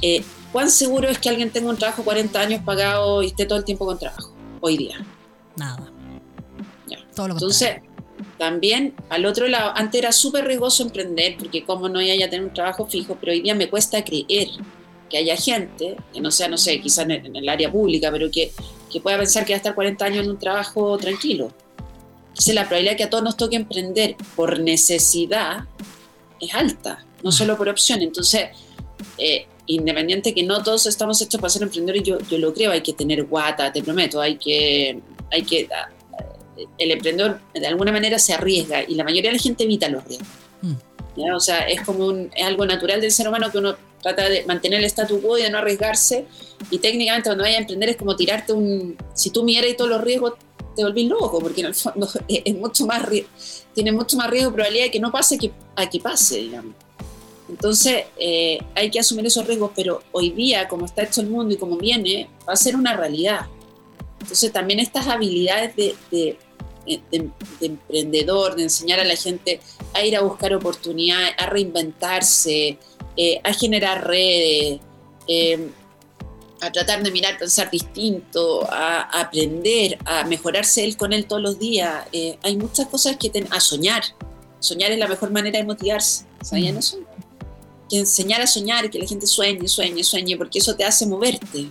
eh, 0.02 0.24
¿cuán 0.52 0.70
seguro 0.70 1.08
es 1.08 1.18
que 1.18 1.28
alguien 1.28 1.50
tenga 1.50 1.70
un 1.70 1.76
trabajo 1.76 2.04
40 2.04 2.40
años 2.40 2.62
pagado 2.64 3.22
y 3.22 3.26
esté 3.28 3.46
todo 3.46 3.58
el 3.58 3.64
tiempo 3.64 3.86
con 3.86 3.98
trabajo 3.98 4.32
hoy 4.60 4.76
día? 4.76 5.04
Nada. 5.56 5.90
Todo 7.14 7.28
lo 7.28 7.34
Entonces, 7.34 7.76
también 8.38 8.94
al 9.08 9.24
otro 9.26 9.46
lado, 9.46 9.72
antes 9.76 10.00
era 10.00 10.12
súper 10.12 10.46
riesgoso 10.46 10.82
emprender, 10.82 11.36
porque 11.38 11.64
como 11.64 11.88
no 11.88 12.00
haya 12.00 12.28
tener 12.28 12.44
un 12.44 12.52
trabajo 12.52 12.86
fijo, 12.86 13.16
pero 13.20 13.32
hoy 13.32 13.40
día 13.40 13.54
me 13.54 13.70
cuesta 13.70 14.04
creer 14.04 14.48
que 15.08 15.18
haya 15.18 15.36
gente, 15.36 15.96
que 16.12 16.20
no 16.20 16.30
sea, 16.30 16.48
no 16.48 16.58
sé, 16.58 16.80
quizás 16.80 17.08
en, 17.08 17.36
el 17.36 17.48
área 17.48 17.70
pública, 17.70 18.10
pero 18.10 18.30
que, 18.30 18.52
que 18.92 19.00
pueda 19.00 19.18
pensar 19.18 19.44
que 19.44 19.52
va 19.52 19.56
a 19.56 19.58
estar 19.58 19.74
40 19.74 20.04
años 20.04 20.24
en 20.24 20.30
un 20.30 20.38
trabajo 20.38 20.96
tranquilo. 20.98 21.52
Entonces 22.34 22.54
la 22.56 22.64
probabilidad 22.64 22.96
que 22.96 23.04
a 23.04 23.10
todos 23.10 23.22
nos 23.22 23.36
toque 23.36 23.54
emprender 23.54 24.16
por 24.34 24.58
necesidad 24.58 25.66
es 26.40 26.52
alta, 26.52 27.06
no 27.22 27.30
mm. 27.30 27.32
solo 27.32 27.56
por 27.56 27.68
opción. 27.68 28.02
Entonces, 28.02 28.48
eh, 29.18 29.46
independiente 29.66 30.34
que 30.34 30.42
no 30.42 30.60
todos 30.64 30.86
estamos 30.86 31.22
hechos 31.22 31.40
para 31.40 31.48
ser 31.48 31.62
emprendedores, 31.62 32.02
yo, 32.02 32.18
yo 32.28 32.38
lo 32.38 32.52
creo, 32.52 32.72
hay 32.72 32.80
que 32.80 32.92
tener 32.92 33.22
guata, 33.26 33.72
te 33.72 33.84
prometo, 33.84 34.20
hay 34.20 34.36
que, 34.36 35.00
hay 35.30 35.42
que, 35.42 35.68
ah, 35.72 35.88
el 36.76 36.90
emprendedor 36.90 37.38
de 37.54 37.66
alguna 37.68 37.92
manera 37.92 38.18
se 38.18 38.34
arriesga 38.34 38.82
y 38.82 38.96
la 38.96 39.04
mayoría 39.04 39.30
de 39.30 39.36
la 39.36 39.42
gente 39.42 39.62
evita 39.62 39.88
los 39.88 40.04
riesgos. 40.04 40.28
Mm. 40.62 40.74
O 41.36 41.40
sea, 41.40 41.60
es 41.68 41.82
como 41.82 42.06
un, 42.06 42.32
es 42.34 42.44
algo 42.44 42.66
natural 42.66 43.00
del 43.00 43.12
ser 43.12 43.28
humano 43.28 43.52
que 43.52 43.58
uno 43.58 43.76
trata 44.02 44.28
de 44.28 44.44
mantener 44.44 44.80
el 44.80 44.86
statu 44.86 45.22
quo 45.22 45.38
y 45.38 45.42
de 45.42 45.50
no 45.50 45.58
arriesgarse. 45.58 46.24
Y 46.70 46.78
técnicamente 46.78 47.28
cuando 47.28 47.44
vaya 47.44 47.58
a 47.58 47.60
emprender 47.60 47.90
es 47.90 47.96
como 47.96 48.16
tirarte 48.16 48.52
un, 48.52 48.96
si 49.14 49.30
tú 49.30 49.44
miras 49.44 49.76
todos 49.76 49.88
los 49.88 50.00
riesgos, 50.00 50.34
te 50.74 50.84
volvís 50.84 51.08
loco, 51.08 51.40
porque 51.40 51.60
en 51.60 51.68
el 51.68 51.74
fondo 51.74 52.08
es 52.28 52.54
mucho 52.56 52.86
más, 52.86 53.06
tiene 53.74 53.92
mucho 53.92 54.16
más 54.16 54.30
riesgo 54.30 54.52
probabilidad 54.52 54.84
de 54.84 54.90
que 54.90 55.00
no 55.00 55.10
pase 55.10 55.38
que 55.38 55.52
a 55.76 55.88
que 55.88 56.00
pase, 56.00 56.38
digamos. 56.38 56.74
Entonces 57.48 58.04
eh, 58.16 58.58
hay 58.74 58.90
que 58.90 59.00
asumir 59.00 59.26
esos 59.26 59.46
riesgos, 59.46 59.70
pero 59.76 60.02
hoy 60.12 60.30
día, 60.30 60.66
como 60.66 60.86
está 60.86 61.02
hecho 61.02 61.20
el 61.20 61.28
mundo 61.28 61.54
y 61.54 61.58
como 61.58 61.76
viene, 61.76 62.28
va 62.48 62.54
a 62.54 62.56
ser 62.56 62.74
una 62.74 62.96
realidad. 62.96 63.46
Entonces 64.20 64.50
también 64.52 64.80
estas 64.80 65.06
habilidades 65.06 65.76
de, 65.76 65.94
de, 66.10 66.38
emprendedor, 67.60 68.56
de 68.56 68.64
enseñar 68.64 69.00
a 69.00 69.04
la 69.04 69.16
gente 69.16 69.60
a 69.92 70.04
ir 70.04 70.16
a 70.16 70.22
buscar 70.22 70.54
oportunidades, 70.54 71.34
a 71.38 71.46
reinventarse, 71.46 72.78
eh, 73.16 73.40
a 73.44 73.52
generar 73.52 74.06
redes, 74.06 74.80
eh, 75.28 75.68
a 76.60 76.72
tratar 76.72 77.02
de 77.02 77.10
mirar, 77.10 77.38
pensar 77.38 77.70
distinto, 77.70 78.66
a, 78.70 79.02
aprender, 79.20 79.98
a 80.04 80.24
mejorarse 80.24 80.84
él 80.84 80.96
con 80.96 81.12
él 81.12 81.26
todos 81.26 81.42
los 81.42 81.58
días. 81.58 82.06
Eh, 82.12 82.38
hay 82.42 82.56
muchas 82.56 82.86
cosas 82.86 83.16
que 83.16 83.30
ten, 83.30 83.46
a 83.50 83.60
soñar. 83.60 84.02
Soñar 84.60 84.90
es 84.90 84.98
la 84.98 85.08
mejor 85.08 85.30
manera 85.30 85.58
de 85.58 85.64
motivarse. 85.64 86.24
¿Sabían 86.42 86.76
mm. 86.76 86.78
eso? 86.78 86.98
Que 87.90 87.98
enseñar 87.98 88.40
a 88.40 88.46
soñar, 88.46 88.90
que 88.90 88.98
la 88.98 89.06
gente 89.06 89.26
sueñe, 89.26 89.68
sueñe, 89.68 90.02
sueñe, 90.04 90.36
porque 90.36 90.58
eso 90.58 90.74
te 90.74 90.84
hace 90.84 91.06
moverte. 91.06 91.68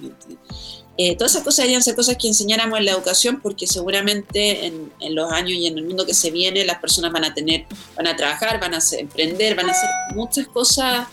Eh, 0.95 1.15
todas 1.15 1.31
esas 1.31 1.43
cosas 1.43 1.57
deberían 1.57 1.81
ser 1.81 1.95
cosas 1.95 2.17
que 2.17 2.27
enseñáramos 2.27 2.77
en 2.77 2.85
la 2.85 2.91
educación, 2.91 3.39
porque 3.41 3.65
seguramente 3.65 4.67
en, 4.67 4.93
en, 4.99 5.15
los 5.15 5.31
años 5.31 5.53
y 5.53 5.65
en 5.65 5.79
el 5.79 5.85
mundo 5.85 6.05
que 6.05 6.13
se 6.13 6.29
viene, 6.29 6.63
las 6.65 6.77
personas 6.77 7.11
van 7.11 7.25
a 7.25 7.33
tener, 7.33 7.65
van 7.95 8.05
a 8.05 8.15
trabajar, 8.15 8.59
van 8.59 8.75
a 8.75 8.79
emprender, 8.99 9.55
van 9.55 9.69
a 9.69 9.71
hacer 9.71 9.89
muchas 10.13 10.47
cosas 10.47 11.07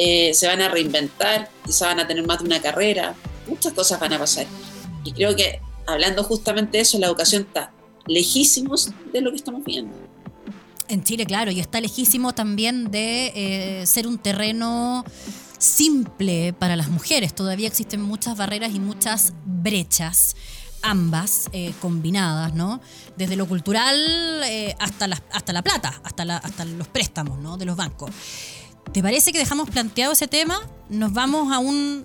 eh, 0.00 0.32
se 0.32 0.46
van 0.46 0.62
a 0.62 0.68
reinventar, 0.68 1.50
quizás 1.66 1.88
van 1.88 1.98
a 1.98 2.06
tener 2.06 2.24
más 2.24 2.38
de 2.38 2.44
una 2.44 2.62
carrera, 2.62 3.16
muchas 3.48 3.72
cosas 3.72 3.98
van 3.98 4.12
a 4.12 4.18
pasar. 4.20 4.46
Y 5.02 5.10
creo 5.10 5.34
que 5.34 5.60
hablando 5.88 6.22
justamente 6.22 6.78
de 6.78 6.82
eso, 6.82 7.00
la 7.00 7.08
educación 7.08 7.42
está 7.42 7.72
lejísimos 8.06 8.90
de 9.12 9.20
lo 9.20 9.30
que 9.30 9.36
estamos 9.36 9.64
viendo. 9.64 9.92
En 10.88 11.02
Chile, 11.02 11.26
claro, 11.26 11.50
y 11.50 11.58
está 11.58 11.80
lejísimo 11.80 12.32
también 12.32 12.92
de 12.92 13.32
eh, 13.34 13.86
ser 13.86 14.06
un 14.06 14.18
terreno 14.18 15.04
simple 15.58 16.52
para 16.52 16.76
las 16.76 16.88
mujeres. 16.90 17.34
Todavía 17.34 17.66
existen 17.66 18.00
muchas 18.00 18.36
barreras 18.36 18.72
y 18.74 18.78
muchas 18.78 19.32
brechas 19.44 20.36
ambas 20.80 21.50
eh, 21.52 21.74
combinadas, 21.80 22.54
¿no? 22.54 22.80
Desde 23.16 23.34
lo 23.34 23.48
cultural 23.48 23.96
hasta, 24.78 25.08
la, 25.08 25.20
hasta 25.32 25.52
la 25.52 25.62
plata, 25.62 26.00
hasta, 26.04 26.36
hasta 26.36 26.64
los 26.64 26.86
préstamos, 26.86 27.40
¿no? 27.40 27.56
De 27.56 27.64
los 27.64 27.76
bancos. 27.76 28.12
¿Te 28.92 29.02
parece 29.02 29.32
que 29.32 29.38
dejamos 29.38 29.68
planteado 29.70 30.12
ese 30.12 30.28
tema? 30.28 30.60
Nos 30.88 31.12
vamos 31.12 31.52
a 31.52 31.58
un 31.58 32.04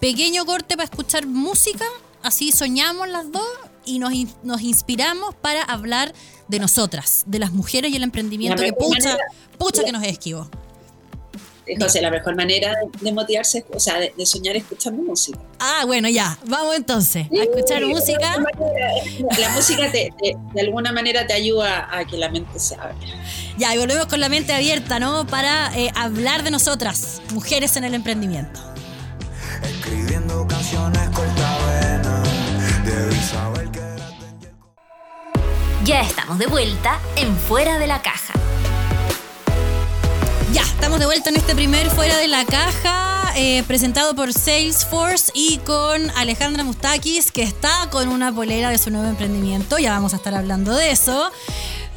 pequeño 0.00 0.44
corte 0.46 0.76
para 0.76 0.84
escuchar 0.84 1.26
música, 1.26 1.84
así 2.22 2.52
soñamos 2.52 3.08
las 3.08 3.32
dos 3.32 3.46
y 3.84 3.98
nos, 3.98 4.12
nos 4.42 4.62
inspiramos 4.62 5.34
para 5.34 5.62
hablar 5.62 6.14
de 6.48 6.58
nosotras, 6.58 7.24
de 7.26 7.38
las 7.38 7.52
mujeres 7.52 7.90
y 7.92 7.96
el 7.96 8.02
emprendimiento 8.02 8.62
que 8.62 8.72
pucha, 8.72 9.16
pucha 9.58 9.82
que 9.82 9.92
nos 9.92 10.04
esquivo. 10.04 10.48
Entonces, 11.66 12.02
la 12.02 12.10
mejor 12.10 12.36
manera 12.36 12.74
de 13.00 13.12
motivarse, 13.12 13.64
o 13.72 13.80
sea, 13.80 13.98
de, 13.98 14.26
soñar 14.26 14.56
escuchando 14.56 15.02
música. 15.02 15.38
Ah, 15.58 15.84
bueno, 15.86 16.08
ya, 16.08 16.38
vamos 16.46 16.76
entonces 16.76 17.26
a 17.30 17.42
escuchar 17.42 17.84
música. 17.86 18.36
La 19.38 19.48
música 19.50 19.90
te, 19.90 20.12
de 20.20 20.60
alguna 20.60 20.92
manera 20.92 21.26
te 21.26 21.32
ayuda 21.32 21.88
a 21.90 22.04
que 22.04 22.16
la 22.16 22.28
mente 22.28 22.58
se 22.58 22.74
abra. 22.74 22.94
Ya, 23.56 23.74
y 23.74 23.78
volvemos 23.78 24.06
con 24.06 24.20
la 24.20 24.28
mente 24.28 24.52
abierta, 24.52 24.98
¿no? 24.98 25.26
Para 25.26 25.76
eh, 25.78 25.90
hablar 25.94 26.42
de 26.42 26.50
nosotras, 26.50 27.22
mujeres 27.32 27.76
en 27.76 27.84
el 27.84 27.94
emprendimiento. 27.94 28.60
Escribiendo 29.62 30.46
canciones 30.46 31.04
Ya 35.84 36.00
estamos 36.00 36.38
de 36.38 36.46
vuelta 36.46 36.98
en 37.14 37.36
Fuera 37.36 37.78
de 37.78 37.86
la 37.86 38.00
Caja. 38.00 38.32
Estamos 40.84 41.00
de 41.00 41.06
vuelta 41.06 41.30
en 41.30 41.36
este 41.36 41.54
primer 41.54 41.88
Fuera 41.88 42.18
de 42.18 42.28
la 42.28 42.44
Caja, 42.44 43.32
eh, 43.36 43.62
presentado 43.66 44.14
por 44.14 44.34
Salesforce 44.34 45.32
y 45.34 45.56
con 45.64 46.10
Alejandra 46.10 46.62
Mustakis, 46.62 47.32
que 47.32 47.42
está 47.42 47.88
con 47.90 48.08
una 48.08 48.30
polera 48.34 48.68
de 48.68 48.76
su 48.76 48.90
nuevo 48.90 49.08
emprendimiento. 49.08 49.78
Ya 49.78 49.92
vamos 49.92 50.12
a 50.12 50.16
estar 50.16 50.34
hablando 50.34 50.74
de 50.74 50.90
eso. 50.90 51.30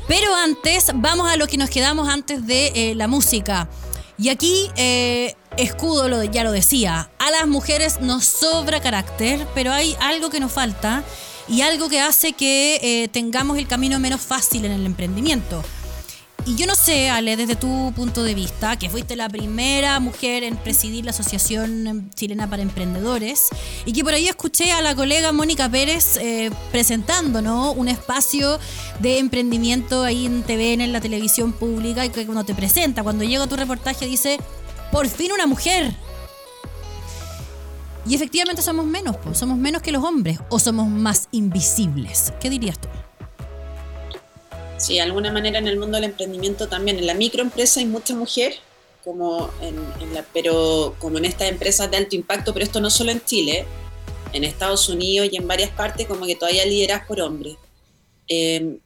Pero 0.08 0.34
antes, 0.34 0.92
vamos 0.96 1.30
a 1.30 1.36
lo 1.36 1.48
que 1.48 1.58
nos 1.58 1.70
quedamos 1.70 2.08
antes 2.08 2.48
de 2.48 2.72
eh, 2.76 2.96
la 2.96 3.10
música. 3.10 3.68
Y 4.18 4.30
aquí, 4.30 4.72
eh, 4.78 5.36
Escudo 5.58 6.08
lo, 6.08 6.24
ya 6.24 6.46
lo 6.46 6.54
decía, 6.54 7.10
a 7.20 7.32
las 7.32 7.46
mujeres 7.46 8.00
nos 8.00 8.24
sobra 8.24 8.80
carácter, 8.80 9.46
pero 9.54 9.74
hay 9.74 9.98
algo 10.00 10.30
que 10.30 10.40
nos 10.40 10.54
falta 10.54 11.04
y 11.50 11.60
algo 11.60 11.90
que 11.90 12.00
hace 12.00 12.32
que 12.32 13.10
tengamos 13.12 13.58
el 13.58 13.68
camino 13.68 14.00
menos 14.00 14.22
fácil 14.22 14.64
en 14.64 14.72
el 14.72 14.86
emprendimiento 14.86 15.62
y 16.48 16.56
yo 16.56 16.66
no 16.66 16.76
sé, 16.76 17.10
Ale, 17.10 17.36
desde 17.36 17.58
tu 17.58 17.92
punto 17.94 18.24
de 18.24 18.34
vista, 18.34 18.78
que 18.78 18.90
fuiste 18.90 19.18
la 19.18 19.28
primera 19.28 20.00
mujer 20.00 20.44
en 20.44 20.56
presidir 20.56 21.04
la 21.04 21.12
Asociación 21.12 22.10
Chilena 22.16 22.50
para 22.50 22.62
Emprendedores, 22.62 23.50
y 23.86 23.92
que 23.92 24.02
por 24.02 24.14
ahí 24.14 24.30
escuché 24.30 24.72
a 24.72 24.82
la 24.82 24.96
colega 24.96 25.34
Mónica 25.34 25.70
Pérez 25.70 26.16
eh, 26.16 26.50
presentando 26.72 27.42
¿no? 27.42 27.74
un 27.74 27.90
espacio 27.90 28.60
de 29.00 29.20
emprendimiento 29.20 30.04
ahí 30.04 30.26
en 30.26 30.42
TVN, 30.42 30.80
en 30.80 30.94
la 30.94 31.02
televisión 31.02 31.52
pública, 31.52 32.06
y 32.06 32.10
que 32.12 32.26
cuando 32.26 32.46
te 32.46 32.56
presenta, 32.56 33.04
cuando 33.04 33.26
llega 33.26 33.46
tu 33.48 33.58
reportaje, 33.58 34.06
dice, 34.06 34.40
por 34.90 35.10
fin 35.10 35.34
una 35.34 35.48
mujer. 35.48 35.94
Y 38.08 38.16
efectivamente 38.16 38.62
somos 38.62 38.86
menos, 38.86 39.18
somos 39.34 39.58
menos 39.58 39.82
que 39.82 39.92
los 39.92 40.02
hombres, 40.02 40.40
o 40.50 40.60
somos 40.60 40.88
más 40.88 41.28
invisibles. 41.32 42.32
¿Qué 42.40 42.50
dirías 42.50 42.80
tú? 42.80 42.88
Sí, 44.78 44.94
de 44.94 45.02
alguna 45.02 45.32
manera 45.32 45.58
en 45.58 45.68
el 45.68 45.80
mundo 45.80 45.96
del 45.96 46.06
emprendimiento 46.06 46.68
también. 46.68 47.00
En 47.00 47.08
la 47.08 47.16
microempresa 47.16 47.80
hay 47.80 47.88
mucha 47.88 48.16
mujer, 48.16 48.54
como 49.04 49.50
en, 49.62 50.14
la, 50.14 50.24
pero 50.34 50.96
como 51.00 51.18
en 51.18 51.26
estas 51.26 51.50
empresas 51.50 51.90
de 51.90 51.98
alto 51.98 52.16
impacto, 52.16 52.54
pero 52.54 52.64
esto 52.64 52.80
no 52.80 52.90
solo 52.90 53.12
en 53.12 53.24
Chile, 53.26 53.66
en 54.34 54.44
Estados 54.44 54.88
Unidos 54.88 55.30
y 55.32 55.38
en 55.38 55.48
varias 55.48 55.72
partes, 55.72 56.06
como 56.06 56.26
que 56.26 56.36
todavía 56.36 56.66
lideras 56.66 57.06
por 57.08 57.20
hombres. 57.22 57.56
Em, 58.28 58.80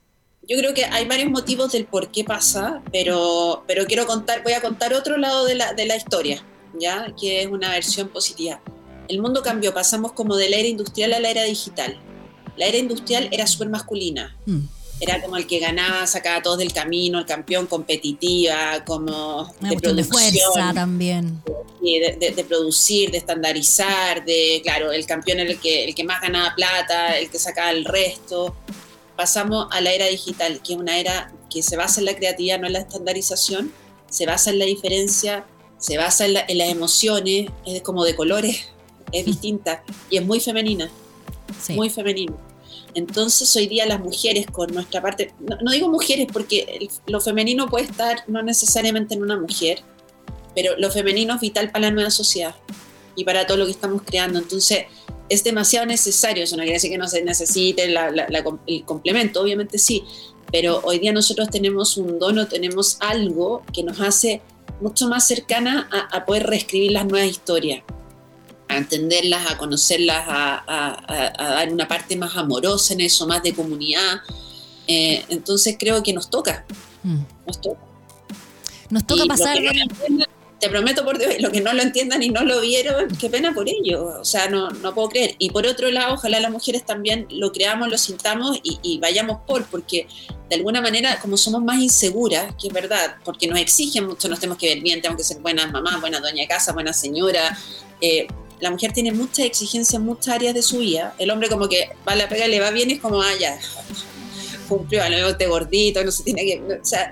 yo 0.47 0.57
creo 0.57 0.73
que 0.73 0.85
hay 0.85 1.05
varios 1.07 1.29
motivos 1.29 1.71
del 1.73 1.85
por 1.85 2.09
qué 2.09 2.23
pasa, 2.23 2.81
pero, 2.91 3.63
pero 3.67 3.85
quiero 3.85 4.05
contar, 4.07 4.43
voy 4.43 4.53
a 4.53 4.61
contar 4.61 4.93
otro 4.93 5.17
lado 5.17 5.45
de 5.45 5.55
la, 5.55 5.73
de 5.73 5.85
la 5.85 5.97
historia, 5.97 6.43
¿ya? 6.79 7.13
que 7.19 7.41
es 7.41 7.47
una 7.47 7.71
versión 7.71 8.07
positiva. 8.07 8.61
El 9.09 9.21
mundo 9.21 9.41
cambió, 9.43 9.73
pasamos 9.73 10.13
como 10.13 10.37
de 10.37 10.49
la 10.49 10.55
era 10.55 10.69
industrial 10.69 11.13
a 11.13 11.19
la 11.19 11.29
era 11.29 11.43
digital. 11.43 11.99
La 12.55 12.65
era 12.65 12.77
industrial 12.77 13.27
era 13.31 13.45
súper 13.45 13.69
masculina. 13.69 14.37
Mm 14.45 14.61
era 15.01 15.19
como 15.19 15.35
el 15.35 15.47
que 15.47 15.57
ganaba, 15.57 16.05
sacaba 16.05 16.37
a 16.37 16.41
todos 16.43 16.59
del 16.59 16.71
camino, 16.71 17.17
el 17.17 17.25
campeón 17.25 17.65
competitiva, 17.65 18.83
como 18.85 19.51
de 19.59 19.75
producción. 19.77 19.95
De 19.95 20.03
fuerza 20.03 20.73
también. 20.75 21.41
De, 21.81 22.33
de, 22.35 22.43
producir, 22.43 23.09
de 23.09 23.17
estandarizar, 23.17 24.23
de, 24.23 24.61
claro, 24.63 24.91
el 24.91 25.07
campeón 25.07 25.39
era 25.39 25.49
el 25.49 25.59
que, 25.59 25.85
el 25.85 25.95
que 25.95 26.03
más 26.03 26.21
ganaba 26.21 26.53
plata, 26.55 27.17
el 27.17 27.31
que 27.31 27.39
sacaba 27.39 27.71
el 27.71 27.83
resto. 27.83 28.55
Pasamos 29.15 29.67
a 29.71 29.81
la 29.81 29.91
era 29.91 30.05
digital, 30.05 30.61
que 30.61 30.73
es 30.73 30.79
una 30.79 30.99
era 30.99 31.33
que 31.49 31.63
se 31.63 31.75
basa 31.77 31.99
en 31.99 32.05
la 32.05 32.15
creatividad, 32.15 32.59
no 32.59 32.67
en 32.67 32.73
la 32.73 32.79
estandarización, 32.79 33.73
se 34.07 34.27
basa 34.27 34.51
en 34.51 34.59
la 34.59 34.65
diferencia, 34.65 35.45
se 35.79 35.97
basa 35.97 36.27
en, 36.27 36.33
las 36.35 36.69
emociones, 36.69 37.49
es 37.65 37.81
como 37.81 38.05
de 38.05 38.15
colores, 38.15 38.67
es 39.11 39.25
distinta 39.31 39.83
y 40.11 40.17
es 40.17 40.23
muy 40.23 40.39
femenina, 40.39 40.91
muy 41.69 41.89
femenina. 41.89 42.35
Entonces 42.95 43.55
hoy 43.55 43.67
día 43.67 43.85
las 43.85 43.99
mujeres 43.99 44.45
con 44.47 44.73
nuestra 44.73 45.01
parte, 45.01 45.33
no, 45.39 45.71
digo 45.71 45.89
mujeres 45.89 46.27
porque 46.31 46.89
lo 47.07 47.21
femenino 47.21 47.67
puede 47.67 47.85
estar 47.85 48.23
no 48.27 48.41
necesariamente 48.41 49.13
en 49.15 49.21
una 49.21 49.37
mujer, 49.37 49.81
pero 50.55 50.77
lo 50.77 50.91
femenino 50.91 51.35
es 51.35 51.41
vital 51.41 51.71
para 51.71 51.87
la 51.87 51.91
nueva 51.91 52.09
sociedad 52.09 52.55
y 53.15 53.23
para 53.23 53.47
todo 53.47 53.57
lo 53.57 53.65
que 53.65 53.71
estamos 53.71 54.01
creando. 54.03 54.39
Entonces 54.39 54.85
es 55.29 55.43
demasiado 55.43 55.85
necesario, 55.85 56.43
eso 56.43 56.57
no 56.57 56.63
quiere 56.63 56.75
decir 56.75 56.91
que 56.91 56.97
no 56.97 57.07
se 57.07 57.23
necesite 57.23 57.83
el 57.85 58.85
complemento, 58.85 59.41
obviamente 59.41 59.77
sí, 59.77 60.03
pero 60.51 60.81
hoy 60.83 60.99
día 60.99 61.13
nosotros 61.13 61.49
tenemos 61.49 61.95
un 61.95 62.19
dono, 62.19 62.47
tenemos 62.47 62.97
algo 62.99 63.63
que 63.73 63.83
nos 63.83 64.01
hace 64.01 64.41
mucho 64.81 65.07
más 65.07 65.25
cercana 65.25 65.87
a 66.11 66.25
poder 66.25 66.47
reescribir 66.47 66.91
las 66.91 67.05
nuevas 67.05 67.29
historias 67.29 67.83
a 68.71 68.77
entenderlas, 68.77 69.51
a 69.51 69.57
conocerlas, 69.57 70.25
a, 70.27 71.35
dar 71.37 71.71
una 71.71 71.87
parte 71.87 72.15
más 72.15 72.35
amorosa 72.35 72.93
en 72.93 73.01
eso, 73.01 73.27
más 73.27 73.43
de 73.43 73.53
comunidad. 73.53 74.21
Eh, 74.87 75.23
entonces 75.29 75.75
creo 75.79 76.01
que 76.03 76.13
nos 76.13 76.29
toca. 76.29 76.65
Mm. 77.03 77.21
Nos 77.45 77.61
toca. 77.61 77.79
Nos 78.89 79.07
toca 79.07 79.25
pasar. 79.25 79.57
te 80.59 80.69
prometo 80.69 81.03
por 81.03 81.17
Dios, 81.17 81.33
lo 81.39 81.51
que 81.51 81.61
no 81.61 81.73
lo 81.73 81.81
entiendan 81.81 82.21
y 82.21 82.29
no 82.29 82.43
lo 82.43 82.61
vieron, 82.61 83.07
qué 83.17 83.29
pena 83.29 83.53
por 83.53 83.67
ello. 83.67 84.19
O 84.19 84.25
sea, 84.25 84.49
no, 84.49 84.69
no 84.69 84.93
puedo 84.93 85.09
creer. 85.09 85.35
Y 85.39 85.49
por 85.49 85.65
otro 85.65 85.89
lado, 85.89 86.15
ojalá 86.15 86.39
las 86.39 86.51
mujeres 86.51 86.85
también 86.85 87.27
lo 87.29 87.51
creamos, 87.51 87.89
lo 87.89 87.97
sintamos 87.97 88.59
y, 88.63 88.79
y 88.83 88.99
vayamos 88.99 89.39
por, 89.47 89.65
porque 89.65 90.07
de 90.51 90.57
alguna 90.57 90.81
manera, 90.81 91.17
como 91.21 91.37
somos 91.37 91.63
más 91.63 91.79
inseguras, 91.79 92.53
que 92.61 92.67
es 92.67 92.73
verdad, 92.73 93.15
porque 93.23 93.47
nos 93.47 93.57
exigen 93.57 94.05
mucho, 94.05 94.27
nos 94.27 94.39
tenemos 94.39 94.57
que 94.57 94.67
ver 94.67 94.81
bien, 94.81 95.01
tenemos 95.01 95.17
que 95.17 95.23
ser 95.23 95.41
buenas 95.41 95.71
mamás, 95.71 96.01
buenas 96.01 96.21
dueña 96.21 96.41
de 96.41 96.47
casa, 96.49 96.73
buena 96.73 96.91
señora. 96.91 97.57
Eh, 98.01 98.27
la 98.61 98.69
mujer 98.69 98.93
tiene 98.93 99.11
muchas 99.11 99.45
exigencias 99.45 99.99
en 99.99 100.05
muchas 100.05 100.35
áreas 100.35 100.53
de 100.53 100.61
su 100.61 100.77
vida. 100.77 101.15
El 101.17 101.31
hombre 101.31 101.49
como 101.49 101.67
que 101.67 101.89
va 102.07 102.13
a 102.13 102.15
la 102.15 102.29
pega 102.29 102.47
y 102.47 102.51
le 102.51 102.59
va 102.59 102.69
bien 102.69 102.89
y 102.91 102.93
es 102.93 102.99
como, 102.99 103.21
ah, 103.21 103.31
ya, 103.39 103.59
cumplió, 104.69 105.03
a 105.03 105.09
lo 105.09 105.17
mejor 105.17 105.37
te 105.37 105.47
gordito, 105.47 106.03
no 106.03 106.11
se 106.11 106.23
tiene 106.23 106.43
que... 106.43 106.61
o 106.81 106.85
sea, 106.85 107.11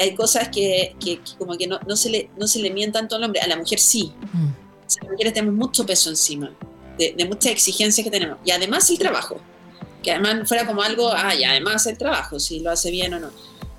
hay 0.00 0.14
cosas 0.14 0.48
que, 0.48 0.96
que, 0.98 1.20
como 1.38 1.56
que 1.58 1.66
no, 1.66 1.78
no, 1.86 1.96
se 1.96 2.08
le, 2.08 2.30
no 2.36 2.46
se 2.46 2.60
le 2.60 2.70
mientan 2.70 3.02
tanto 3.02 3.16
al 3.16 3.24
hombre, 3.24 3.40
a 3.40 3.46
la 3.46 3.56
mujer 3.56 3.78
sí. 3.78 4.12
Mm. 4.32 4.48
las 4.82 5.10
mujeres 5.10 5.32
tenemos 5.34 5.54
mucho 5.54 5.84
peso 5.84 6.08
encima, 6.08 6.52
de, 6.96 7.14
de, 7.16 7.24
muchas 7.26 7.52
exigencias 7.52 8.04
que 8.04 8.10
tenemos. 8.10 8.38
Y 8.44 8.50
además 8.52 8.88
el 8.90 8.98
trabajo, 8.98 9.38
que 10.02 10.12
además 10.12 10.48
fuera 10.48 10.66
como 10.66 10.82
algo, 10.82 11.10
ah, 11.12 11.34
y 11.34 11.44
además 11.44 11.84
el 11.86 11.98
trabajo, 11.98 12.40
si 12.40 12.60
lo 12.60 12.70
hace 12.70 12.90
bien 12.90 13.12
o 13.14 13.20
no. 13.20 13.30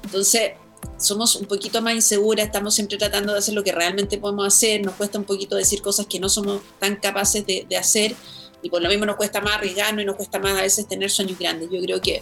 Entonces, 0.04 0.52
somos 1.00 1.36
un 1.36 1.46
poquito 1.46 1.82
más 1.82 1.96
inseguras, 1.96 2.46
estamos 2.46 2.76
siempre 2.76 2.98
tratando 2.98 3.34
de 3.34 3.40
hacer 3.40 3.54
lo 3.54 3.64
que 3.64 3.72
realmente 3.72 4.18
podemos 4.18 4.46
hacer, 4.46 4.84
nos 4.84 4.96
cuesta 4.96 5.18
un 5.18 5.24
poquito 5.24 5.56
decir 5.56 5.82
cosas 5.82 6.06
que 6.06 6.20
no 6.20 6.30
somos 6.30 6.62
tan 6.80 6.98
capaces 6.98 7.46
de, 7.46 7.66
hacer 7.78 8.16
y 8.62 8.70
por 8.70 8.82
lo 8.82 8.90
mismo 8.90 9.06
nos 9.06 9.16
cuesta 9.16 9.40
más 9.40 9.56
arriesgarnos 9.56 10.04
y 10.04 10.06
nos 10.06 10.18
cuesta 10.18 10.40
más 10.40 10.58
a 10.60 10.62
veces 10.62 10.88
tener 10.88 11.10
sueños 11.10 11.40
grandes. 11.40 11.70
Yo 11.72 11.82
creo 11.82 12.02
que 12.02 12.22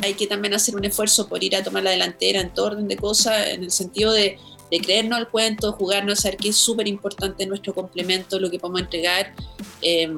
hay 0.00 0.14
que 0.14 0.26
también 0.26 0.54
hacer 0.54 0.76
un 0.76 0.84
esfuerzo 0.84 1.28
por 1.28 1.42
ir 1.42 1.56
a 1.56 1.64
tomar 1.64 1.82
la 1.82 1.90
delantera 1.90 2.40
en 2.40 2.54
todo 2.54 2.66
orden 2.66 2.86
de 2.86 2.96
cosas, 2.96 3.48
en 3.48 3.64
el 3.64 3.70
sentido 3.70 4.12
de, 4.12 4.38
creernos 4.82 5.18
al 5.18 5.28
cuento, 5.28 5.70
jugarnos, 5.72 6.20
saber 6.20 6.36
que 6.36 6.48
es 6.48 6.56
súper 6.56 6.88
importante 6.88 7.46
nuestro 7.46 7.72
complemento, 7.72 8.40
lo 8.40 8.50
que 8.50 8.58
podemos 8.58 8.80
entregar. 8.80 9.32
Eh, 9.82 10.12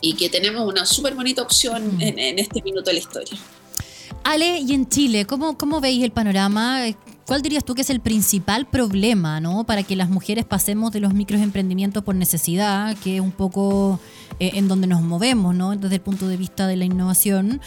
y 0.00 0.14
que 0.14 0.28
tenemos 0.28 0.68
una 0.68 0.86
súper 0.86 1.14
bonita 1.14 1.42
opción 1.42 1.96
mm. 1.96 2.00
en 2.00 2.38
este 2.38 2.62
minuto 2.62 2.90
de 2.90 2.92
la 2.92 2.98
historia. 3.00 3.36
Ale, 4.28 4.58
y 4.58 4.72
en 4.72 4.88
Chile, 4.88 5.24
¿cómo, 5.24 5.56
¿cómo 5.56 5.80
veis 5.80 6.02
el 6.02 6.10
panorama? 6.10 6.80
¿Cuál 7.28 7.42
dirías 7.42 7.64
tú 7.64 7.76
que 7.76 7.82
es 7.82 7.90
el 7.90 8.00
principal 8.00 8.66
problema 8.66 9.38
¿no? 9.38 9.62
para 9.62 9.84
que 9.84 9.94
las 9.94 10.10
mujeres 10.10 10.44
pasemos 10.44 10.90
de 10.90 10.98
los 10.98 11.14
microemprendimientos 11.14 12.02
por 12.02 12.16
necesidad, 12.16 12.96
que 12.98 13.18
es 13.18 13.20
un 13.20 13.30
poco 13.30 14.00
eh, 14.40 14.50
en 14.54 14.66
donde 14.66 14.88
nos 14.88 15.00
movemos 15.02 15.54
¿no? 15.54 15.76
desde 15.76 15.94
el 15.94 16.00
punto 16.00 16.26
de 16.26 16.36
vista 16.36 16.66
de 16.66 16.74
la 16.74 16.84
innovación, 16.84 17.60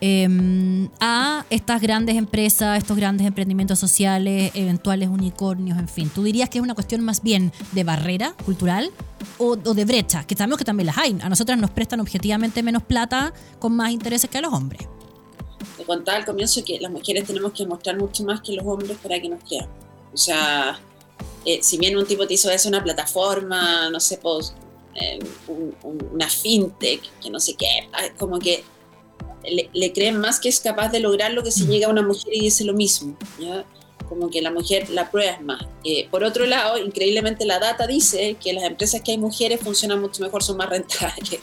em, 0.00 0.88
a 1.00 1.44
estas 1.50 1.82
grandes 1.82 2.14
empresas, 2.14 2.78
estos 2.78 2.96
grandes 2.96 3.26
emprendimientos 3.26 3.80
sociales, 3.80 4.52
eventuales 4.54 5.08
unicornios, 5.08 5.80
en 5.80 5.88
fin? 5.88 6.10
¿Tú 6.14 6.22
dirías 6.22 6.48
que 6.48 6.58
es 6.58 6.62
una 6.62 6.74
cuestión 6.74 7.00
más 7.00 7.24
bien 7.24 7.52
de 7.72 7.82
barrera 7.82 8.34
cultural 8.44 8.92
o, 9.38 9.56
de 9.56 9.84
brecha? 9.84 10.22
Que 10.22 10.36
sabemos 10.36 10.58
que 10.58 10.64
también 10.64 10.86
las 10.86 10.98
hay. 10.98 11.18
A 11.22 11.28
nosotras 11.28 11.58
nos 11.58 11.70
prestan 11.70 11.98
objetivamente 11.98 12.62
menos 12.62 12.84
plata 12.84 13.32
con 13.58 13.74
más 13.74 13.90
intereses 13.90 14.30
que 14.30 14.38
a 14.38 14.42
los 14.42 14.52
hombres 14.52 14.86
te 15.76 15.84
contaba 15.84 16.18
al 16.18 16.24
comienzo 16.24 16.64
que 16.64 16.78
las 16.80 16.90
mujeres 16.90 17.26
tenemos 17.26 17.52
que 17.52 17.66
mostrar 17.66 17.96
mucho 17.96 18.24
más 18.24 18.40
que 18.40 18.52
los 18.52 18.66
hombres 18.66 18.96
para 19.02 19.20
que 19.20 19.28
nos 19.28 19.42
crean. 19.44 19.68
O 20.12 20.16
sea, 20.16 20.78
eh, 21.44 21.60
si 21.62 21.78
bien 21.78 21.96
un 21.96 22.06
tipo 22.06 22.26
te 22.26 22.34
hizo 22.34 22.50
eso 22.50 22.68
una 22.68 22.82
plataforma, 22.82 23.90
no 23.90 24.00
sé, 24.00 24.18
pues, 24.18 24.54
eh, 24.94 25.18
una 25.82 26.28
fintech, 26.28 27.00
que 27.20 27.30
no 27.30 27.40
sé 27.40 27.54
qué, 27.54 27.88
como 28.18 28.38
que 28.38 28.64
le, 29.72 29.92
creen 29.92 30.18
más 30.18 30.40
que 30.40 30.48
es 30.48 30.60
capaz 30.60 30.88
de 30.88 31.00
lograr 31.00 31.32
lo 31.32 31.42
que 31.42 31.50
si 31.50 31.64
mm. 31.64 31.68
llega 31.68 31.88
una 31.88 32.02
mujer 32.02 32.32
y 32.32 32.40
dice 32.40 32.64
lo 32.64 32.74
mismo. 32.74 33.16
¿ya? 33.38 33.64
como 34.08 34.30
que 34.30 34.42
la 34.42 34.50
mujer 34.50 34.90
la 34.90 35.10
prueba 35.10 35.38
más. 35.40 35.64
Eh, 35.82 36.08
por 36.10 36.24
otro 36.24 36.46
lado, 36.46 36.78
increíblemente 36.78 37.44
la 37.44 37.58
data 37.58 37.86
dice 37.86 38.36
que 38.42 38.52
las 38.52 38.64
empresas 38.64 39.00
que 39.02 39.12
hay 39.12 39.18
mujeres 39.18 39.60
funcionan 39.60 40.00
mucho 40.00 40.22
mejor, 40.22 40.42
son 40.42 40.56
más 40.56 40.68
rentables. 40.68 41.40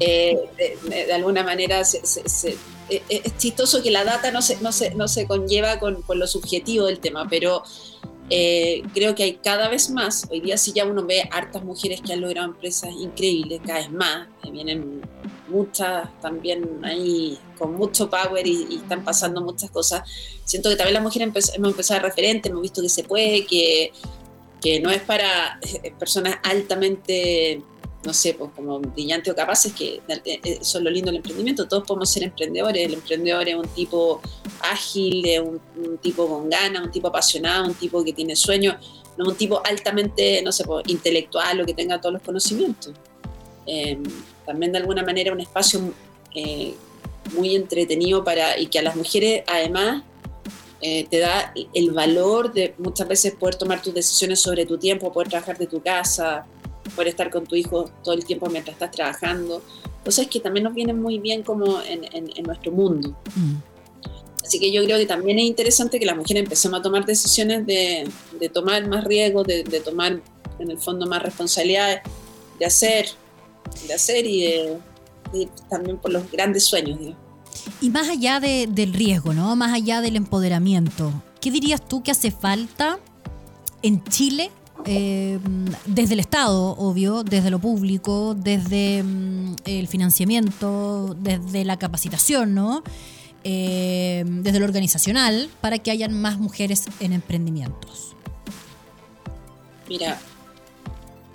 Eh, 0.00 0.36
de, 0.88 1.12
alguna 1.12 1.42
manera 1.42 1.80
eh, 1.80 2.56
es 2.90 3.38
chistoso 3.38 3.82
que 3.82 3.90
la 3.90 4.04
data 4.04 4.30
no 4.30 4.42
se, 4.42 4.60
no 4.60 4.72
se, 4.72 4.94
no 4.94 5.08
se 5.08 5.26
conlleva 5.26 5.78
con, 5.78 6.02
con 6.02 6.18
lo 6.18 6.26
subjetivo 6.26 6.86
del 6.86 7.00
tema, 7.00 7.28
pero 7.28 7.62
creo 8.28 9.16
que 9.16 9.24
hay 9.24 9.34
cada 9.42 9.68
vez 9.68 9.90
más, 9.90 10.28
hoy 10.30 10.40
día 10.40 10.56
sí 10.56 10.72
ya 10.72 10.84
uno 10.84 11.04
ve 11.04 11.28
hartas 11.32 11.64
mujeres 11.64 12.00
que 12.00 12.12
han 12.12 12.20
logrado 12.20 12.46
empresas 12.46 12.90
increíbles, 12.92 13.60
cada 13.66 13.80
vez 13.80 13.90
más, 13.90 14.28
vienen 14.52 15.02
muchas 15.50 16.08
también 16.20 16.80
ahí 16.84 17.38
con 17.58 17.74
mucho 17.74 18.08
power 18.08 18.46
y, 18.46 18.76
están 18.76 19.04
pasando 19.04 19.42
muchas 19.42 19.70
cosas. 19.70 20.08
Siento 20.44 20.70
que 20.70 20.76
también 20.76 20.94
las 20.94 21.02
mujeres 21.02 21.52
hemos 21.54 21.70
empezado 21.70 22.00
a 22.00 22.02
referente, 22.04 22.48
hemos 22.48 22.62
visto 22.62 22.80
que 22.80 22.88
se 22.88 23.04
puede, 23.04 23.44
que, 23.44 23.92
que 24.62 24.80
no 24.80 24.90
es 24.90 25.02
para 25.02 25.58
eh, 25.62 25.92
personas 25.98 26.36
altamente, 26.42 27.62
no 28.04 28.14
sé, 28.14 28.34
pues 28.34 28.50
como 28.56 28.80
brillantes 28.80 29.32
o 29.32 29.36
capaces, 29.36 29.72
que 29.72 30.00
eh, 30.08 30.40
eso 30.42 30.78
es 30.78 30.84
lo 30.84 30.90
lindo 30.90 31.08
del 31.08 31.16
emprendimiento, 31.16 31.68
todos 31.68 31.86
podemos 31.86 32.08
ser 32.08 32.22
emprendedores, 32.22 32.86
el 32.86 32.94
emprendedor 32.94 33.48
es 33.48 33.54
un 33.54 33.68
tipo 33.68 34.22
ágil, 34.62 35.24
un, 35.40 35.60
un 35.84 35.98
tipo 35.98 36.26
con 36.26 36.48
ganas, 36.48 36.82
un 36.82 36.90
tipo 36.90 37.08
apasionado, 37.08 37.66
un 37.66 37.74
tipo 37.74 38.02
que 38.02 38.12
tiene 38.12 38.34
sueños, 38.36 38.76
no 39.16 39.28
un 39.28 39.36
tipo 39.36 39.60
altamente, 39.64 40.40
no 40.42 40.50
sé, 40.52 40.64
pues, 40.64 40.88
intelectual 40.88 41.60
o 41.60 41.66
que 41.66 41.74
tenga 41.74 42.00
todos 42.00 42.14
los 42.14 42.22
conocimientos. 42.22 42.92
Em, 43.66 44.02
también 44.46 44.72
de 44.72 44.78
alguna 44.78 45.04
manera 45.04 45.32
un 45.32 45.40
espacio 45.40 45.80
eh, 46.34 46.74
muy 47.34 47.54
entretenido 47.54 48.24
para 48.24 48.58
y 48.58 48.66
que 48.66 48.78
a 48.78 48.82
las 48.82 48.96
mujeres 48.96 49.44
además 49.46 50.02
eh, 50.80 51.06
te 51.10 51.18
da 51.18 51.52
el 51.74 51.90
valor 51.90 52.52
de 52.52 52.74
muchas 52.78 53.06
veces 53.06 53.34
poder 53.34 53.56
tomar 53.56 53.82
tus 53.82 53.92
decisiones 53.92 54.40
sobre 54.40 54.64
tu 54.64 54.78
tiempo, 54.78 55.12
poder 55.12 55.28
trabajar 55.28 55.58
de 55.58 55.66
tu 55.66 55.82
casa, 55.82 56.46
poder 56.90 57.08
estar 57.08 57.30
con 57.30 57.46
tu 57.46 57.56
hijo 57.56 57.90
todo 58.02 58.14
el 58.14 58.24
tiempo 58.24 58.48
mientras 58.48 58.74
estás 58.74 58.90
trabajando. 58.90 59.62
Cosas 60.04 60.26
que 60.28 60.40
también 60.40 60.64
nos 60.64 60.74
vienen 60.74 61.00
muy 61.00 61.18
bien 61.18 61.42
como 61.42 61.80
en, 61.82 62.44
nuestro 62.44 62.72
mundo. 62.72 63.16
Mm. 63.34 63.56
Así 64.44 64.58
que 64.58 64.72
yo 64.72 64.82
creo 64.84 64.98
que 64.98 65.06
también 65.06 65.38
es 65.38 65.44
interesante 65.44 66.00
que 66.00 66.06
las 66.06 66.16
mujeres 66.16 66.42
empecemos 66.42 66.80
a 66.80 66.82
tomar 66.82 67.04
decisiones 67.04 67.66
de, 67.66 68.10
tomar 68.52 68.86
más 68.88 69.04
riesgos, 69.04 69.46
de, 69.46 69.82
tomar 69.84 70.20
en 70.58 70.70
el 70.70 70.78
fondo 70.78 71.06
más 71.06 71.22
responsabilidades, 71.22 72.00
de 72.58 72.66
hacer, 72.66 73.06
de 73.86 73.94
hacer 73.94 74.26
y, 74.26 74.42
de, 74.42 75.48
también 75.68 75.98
por 75.98 76.10
los 76.10 76.28
grandes 76.30 76.64
sueños. 76.64 76.98
Y 77.80 77.90
más 77.90 78.08
allá 78.08 78.40
del 78.40 78.92
riesgo, 78.92 79.34
¿no? 79.34 79.54
Más 79.54 79.72
allá 79.72 80.00
del 80.00 80.16
empoderamiento, 80.16 81.12
¿qué 81.40 81.50
dirías 81.50 81.86
tú 81.86 82.02
que 82.02 82.10
hace 82.10 82.30
falta 82.30 82.98
en 83.82 84.02
Chile 84.04 84.50
eh, 84.86 85.38
desde 85.86 86.14
el 86.14 86.20
Estado, 86.20 86.76
obvio, 86.76 87.22
desde 87.22 87.50
lo 87.50 87.58
público, 87.58 88.34
desde 88.34 89.02
mm, 89.02 89.56
el 89.64 89.88
financiamiento, 89.88 91.16
desde 91.18 91.64
la 91.64 91.78
capacitación, 91.78 92.54
¿no? 92.54 92.82
Eh, 93.42 94.22
desde 94.26 94.58
lo 94.58 94.66
organizacional, 94.66 95.48
para 95.60 95.78
que 95.78 95.90
hayan 95.90 96.12
más 96.12 96.38
mujeres 96.38 96.84
en 97.00 97.14
emprendimientos? 97.14 98.14
Mira, 99.88 100.20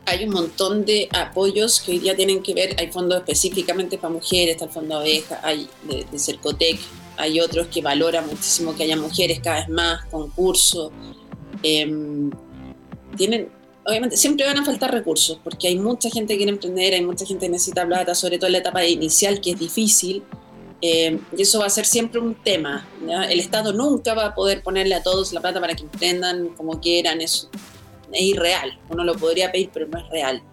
hay 0.05 0.25
un 0.25 0.31
montón 0.31 0.85
de 0.85 1.09
apoyos 1.11 1.81
que 1.81 1.93
hoy 1.93 1.99
día 1.99 2.15
tienen 2.15 2.43
que 2.43 2.53
ver, 2.53 2.75
hay 2.79 2.91
fondos 2.91 3.17
específicamente 3.17 3.97
para 3.97 4.13
mujeres, 4.13 4.51
está 4.51 4.65
el 4.65 4.71
Fondo 4.71 4.97
Abeja, 4.99 5.39
hay 5.41 5.67
de, 5.83 6.19
Cercotec, 6.19 6.79
hay 7.17 7.39
otros 7.39 7.67
que 7.67 7.81
valoran 7.81 8.27
muchísimo 8.27 8.75
que 8.75 8.83
haya 8.83 8.97
mujeres 8.97 9.39
cada 9.39 9.61
vez 9.61 9.69
más, 9.69 10.05
concursos. 10.05 10.91
Em, 11.63 12.29
tienen, 13.15 13.49
obviamente, 13.85 14.17
siempre 14.17 14.45
van 14.45 14.57
a 14.57 14.65
faltar 14.65 14.91
recursos, 14.91 15.39
porque 15.43 15.67
hay 15.67 15.77
mucha 15.77 16.09
gente 16.09 16.33
que 16.33 16.37
quiere 16.37 16.51
emprender, 16.51 16.93
hay 16.93 17.05
mucha 17.05 17.25
gente 17.25 17.45
que 17.45 17.51
necesita 17.51 17.85
plata, 17.85 18.15
sobre 18.15 18.37
todo 18.37 18.47
en 18.47 18.53
la 18.53 18.59
etapa 18.59 18.85
inicial, 18.85 19.41
que 19.41 19.51
es 19.51 19.59
difícil. 19.59 20.23
Em, 20.81 21.19
y 21.35 21.41
eso 21.41 21.59
va 21.59 21.65
a 21.65 21.69
ser 21.69 21.85
siempre 21.85 22.19
un 22.19 22.35
tema. 22.35 22.87
El 23.29 23.39
Estado 23.39 23.73
nunca 23.73 24.13
va 24.13 24.27
a 24.27 24.35
poder 24.35 24.61
ponerle 24.61 24.95
a 24.95 25.01
todos 25.01 25.33
la 25.33 25.41
plata 25.41 25.59
para 25.59 25.73
que 25.73 25.83
emprendan 25.83 26.49
como 26.49 26.79
quieran, 26.79 27.21
eso 27.21 27.49
es 28.11 28.21
irreal. 28.21 28.77
Uno 28.89 29.03
lo 29.03 29.15
podría 29.15 29.51
pedir, 29.51 29.69
pero 29.73 29.87
no 29.87 29.99
es 29.99 30.09
real. 30.09 30.43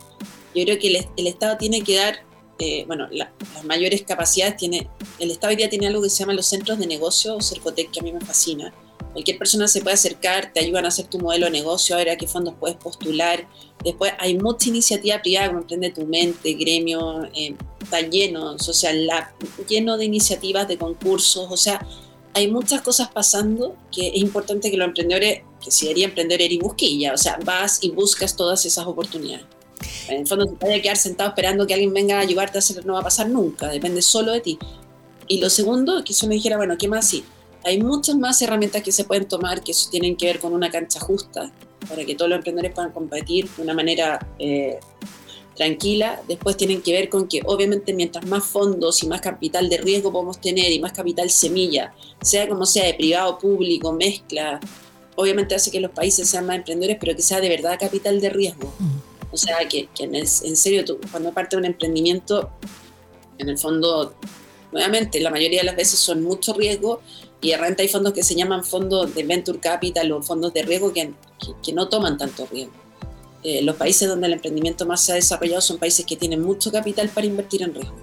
Yo 0.55 0.64
creo 0.64 0.79
que 0.79 1.07
el, 1.16 1.27
Estado 1.27 1.57
tiene 1.57 1.83
que 1.83 1.96
dar, 1.96 2.16
eh, 2.59 2.85
bueno, 2.87 3.09
las 3.11 3.29
mayores 3.64 4.03
capacidades 4.03 4.57
tiene, 4.57 4.88
el 5.18 5.31
Estado 5.31 5.51
hoy 5.51 5.57
día 5.57 5.70
tiene 5.70 5.87
algo 5.87 6.03
que 6.03 6.11
se 6.11 6.20
llama 6.20 6.35
los 6.35 6.46
centros 6.46 6.79
de 6.79 6.87
negocio, 6.87 7.37
o 7.37 7.40
Cercotec, 7.40 7.90
que 7.90 8.01
a 8.01 8.03
mí 8.03 8.12
me 8.12 8.20
fascina. 8.20 8.72
Cualquier 9.12 9.38
persona 9.38 9.68
se 9.68 9.81
puede 9.83 9.94
acercar, 9.94 10.53
te 10.53 10.61
ayudan 10.61 10.87
a 10.87 10.88
hacer 10.88 11.07
tu 11.07 11.18
modelo 11.18 11.46
de 11.46 11.53
negocio, 11.53 11.94
a 11.94 11.98
ver 11.98 12.11
a 12.11 12.16
qué 12.16 12.27
fondos 12.27 12.55
puedes 12.59 12.77
postular. 12.77 13.46
Después 13.85 14.12
hay 14.18 14.38
mucha 14.38 14.70
iniciativa 14.70 15.20
privada, 15.20 15.48
como 15.48 15.61
Emprende 15.61 15.90
tu 15.90 16.07
Mente, 16.07 16.55
Gremio, 16.55 17.25
eh, 17.35 17.55
está 17.83 18.01
lleno, 18.01 18.59
Social 18.59 19.07
Lab, 19.07 19.27
lleno 19.68 19.98
de 19.98 20.07
iniciativas, 20.07 20.66
de 20.68 20.79
concursos, 20.79 21.46
o 21.51 21.57
sea, 21.57 21.87
hay 22.35 22.51
muchas 22.51 22.81
cosas 22.81 23.11
pasando 23.11 23.77
que 23.90 24.09
es 24.09 24.16
importante 24.16 24.70
que 24.70 24.77
los 24.77 24.88
emprendedores, 24.88 25.42
que 25.62 25.70
si 25.70 25.87
debería 25.87 26.07
emprender 26.07 26.40
y 26.40 26.59
busquilla, 26.59 27.12
o 27.12 27.18
sea, 27.18 27.38
vas 27.44 27.79
y 27.83 27.90
buscas 27.90 28.37
todas 28.37 28.64
esas 28.64 28.87
oportunidades. 28.87 29.44
En 30.09 30.20
el 30.20 30.27
fondo, 30.27 30.46
te 30.46 30.64
vaya 30.64 30.79
a 30.79 30.83
quedar 30.83 30.96
sentado 30.96 31.29
esperando 31.29 31.66
que 31.66 31.75
alguien 31.75 31.92
venga 31.92 32.18
a 32.18 32.20
ayudarte 32.20 32.59
a 32.59 32.61
hacer, 32.61 32.87
no 32.87 32.94
va 32.94 33.01
a 33.01 33.05
pasar 33.05 33.29
nunca, 33.29 33.68
depende 33.68 34.01
solo 34.01 34.33
de 34.33 34.40
ti. 34.40 34.59
Y 35.29 35.40
lo 35.40 35.51
segundo, 35.51 36.03
que 36.05 36.14
si 36.14 36.25
uno 36.25 36.35
dijera, 36.35 36.57
bueno, 36.57 36.77
¿qué 36.79 36.88
más 36.88 37.09
sí? 37.09 37.25
Hay 37.64 37.81
muchas 37.81 38.16
más 38.16 38.40
herramientas 38.42 38.83
que 38.83 38.92
se 38.92 39.05
pueden 39.05 39.27
tomar 39.27 39.62
que 39.62 39.72
tienen 39.90 40.16
que 40.16 40.27
ver 40.27 40.40
con 40.40 40.53
una 40.53 40.70
cancha 40.70 41.01
justa, 41.01 41.53
para 41.88 42.05
que 42.05 42.14
todos 42.14 42.29
los 42.29 42.38
emprendedores 42.38 42.75
puedan 42.75 42.92
competir 42.92 43.48
de 43.48 43.62
una 43.62 43.75
manera 43.75 44.27
eh, 44.38 44.79
tranquila. 45.57 46.20
Después 46.27 46.57
tienen 46.57 46.83
que 46.83 46.92
ver 46.92 47.09
con 47.09 47.29
que 47.29 47.40
obviamente 47.44 47.92
mientras 47.92 48.27
más 48.27 48.44
fondos 48.44 49.03
y 49.03 49.07
más 49.07 49.20
capital 49.20 49.68
de 49.68 49.79
riesgo 49.79 50.12
podemos 50.12 50.40
tener 50.40 50.70
y 50.72 50.81
más 50.81 50.92
capital 50.92 51.31
semilla, 51.31 51.94
sea 52.20 52.48
como 52.48 52.66
sea, 52.66 52.87
de 52.87 52.94
privado, 52.94 53.38
público, 53.38 53.92
mezcla, 53.92 54.61
obviamente 55.16 55.55
hace 55.55 55.70
que 55.70 55.81
los 55.81 55.90
países 55.90 56.29
sean 56.29 56.46
más 56.46 56.57
emprendedores, 56.57 56.98
pero 57.01 57.14
que 57.14 57.22
sea 57.22 57.40
de 57.40 57.48
verdad 57.48 57.79
capital 57.79 58.20
de 58.20 58.31
riesgo. 58.31 58.72
O 59.31 59.37
sea, 59.37 59.66
que, 59.68 59.88
en, 59.98 60.57
serio, 60.57 60.85
tú, 60.85 60.98
cuando 61.11 61.33
parte 61.33 61.57
de 61.57 61.61
un 61.61 61.64
emprendimiento, 61.66 62.51
en 63.38 63.48
el 63.48 63.59
fondo, 63.59 64.14
nuevamente, 64.72 65.20
la 65.20 65.31
mayoría 65.31 65.61
de 65.61 65.66
las 65.66 65.77
veces 65.77 65.98
son 65.98 66.22
mucho 66.22 66.53
riesgo 66.53 67.01
y 67.42 67.50
de 67.50 67.57
renta 67.59 67.83
hay 67.83 67.88
fondos 67.88 68.12
que 68.14 68.22
se 68.22 68.35
llaman 68.35 68.64
fondos 68.64 69.14
de 69.14 69.24
venture 69.24 69.59
capital 69.59 70.11
o 70.12 70.22
fondos 70.22 70.55
de 70.55 70.62
riesgo 70.62 70.92
que, 70.92 71.12
que 71.62 71.72
no 71.72 71.88
toman 71.88 72.16
tanto 72.16 72.46
riesgo. 72.46 72.72
Eh, 73.42 73.61
los 73.62 73.74
países 73.74 74.09
donde 74.09 74.28
el 74.28 74.35
emprendimiento 74.35 74.87
más 74.87 75.05
se 75.05 75.12
ha 75.12 75.14
desarrollado 75.16 75.61
son 75.61 75.78
países 75.78 76.07
que 76.07 76.16
tienen 76.16 76.40
mucho 76.40 76.70
capital 76.70 77.09
para 77.09 77.26
invertir 77.26 77.62
en 77.62 77.74
riesgo. 77.74 77.96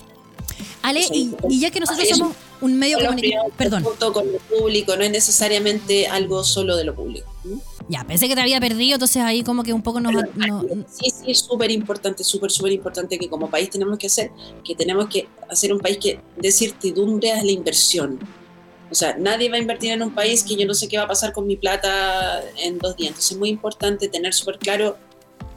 Ale, 0.82 1.02
y, 1.12 1.60
ya 1.60 1.72
que 1.72 1.80
nosotros 1.80 2.08
somos 2.10 2.36
un 2.60 2.78
medio 2.78 3.00
comunicativo, 3.00 3.50
perdón. 3.58 3.84
con 4.14 4.32
lo 4.32 4.40
público, 4.40 4.98
no 4.98 5.04
es 5.04 5.12
necesariamente 5.12 6.08
algo 6.08 6.44
solo 6.44 6.76
de 6.76 6.84
lo 6.84 6.94
público. 6.94 7.30
Ya, 7.88 8.04
pensé 8.04 8.28
que 8.28 8.36
te 8.36 8.42
había 8.42 8.60
perdido, 8.60 8.96
entonces 8.96 9.22
ahí 9.24 9.44
como 9.44 9.64
que 9.64 9.72
un 9.72 9.82
poco 9.82 10.02
nos... 10.02 10.14
sí, 10.90 11.10
sí, 11.10 11.32
es 11.32 11.40
súper 11.40 11.72
importante, 11.72 12.24
súper, 12.24 12.52
súper 12.52 12.74
importante 12.74 13.18
que 13.18 13.30
como 13.30 13.50
país 13.50 13.70
tenemos 13.70 13.98
que 13.98 14.08
hacer, 14.08 14.32
que 14.64 14.76
tenemos 14.76 15.08
que 15.08 15.28
hacer 15.50 15.74
un 15.74 15.80
país 15.80 15.98
que 15.98 16.20
dé 16.38 16.52
certidumbre 16.52 17.32
a 17.32 17.44
la 17.44 17.52
inversión. 17.52 18.20
O 18.92 18.96
sea, 18.96 19.16
nadie 19.18 19.50
va 19.50 19.58
a 19.58 19.60
invertir 19.60 19.92
en 19.92 20.02
un 20.02 20.14
país 20.14 20.44
que 20.44 20.56
yo 20.56 20.66
no 20.66 20.74
sé 20.74 20.88
qué 20.88 20.98
va 20.98 21.04
a 21.04 21.08
pasar 21.08 21.32
con 21.32 21.46
mi 21.46 21.56
plata 21.56 22.42
en 22.58 22.80
dos 22.80 22.96
días. 22.96 23.10
Entonces 23.10 23.32
es 23.32 23.38
muy 23.38 23.50
importante 23.50 24.08
tener 24.08 24.34
súper 24.34 24.58
claro 24.58 24.98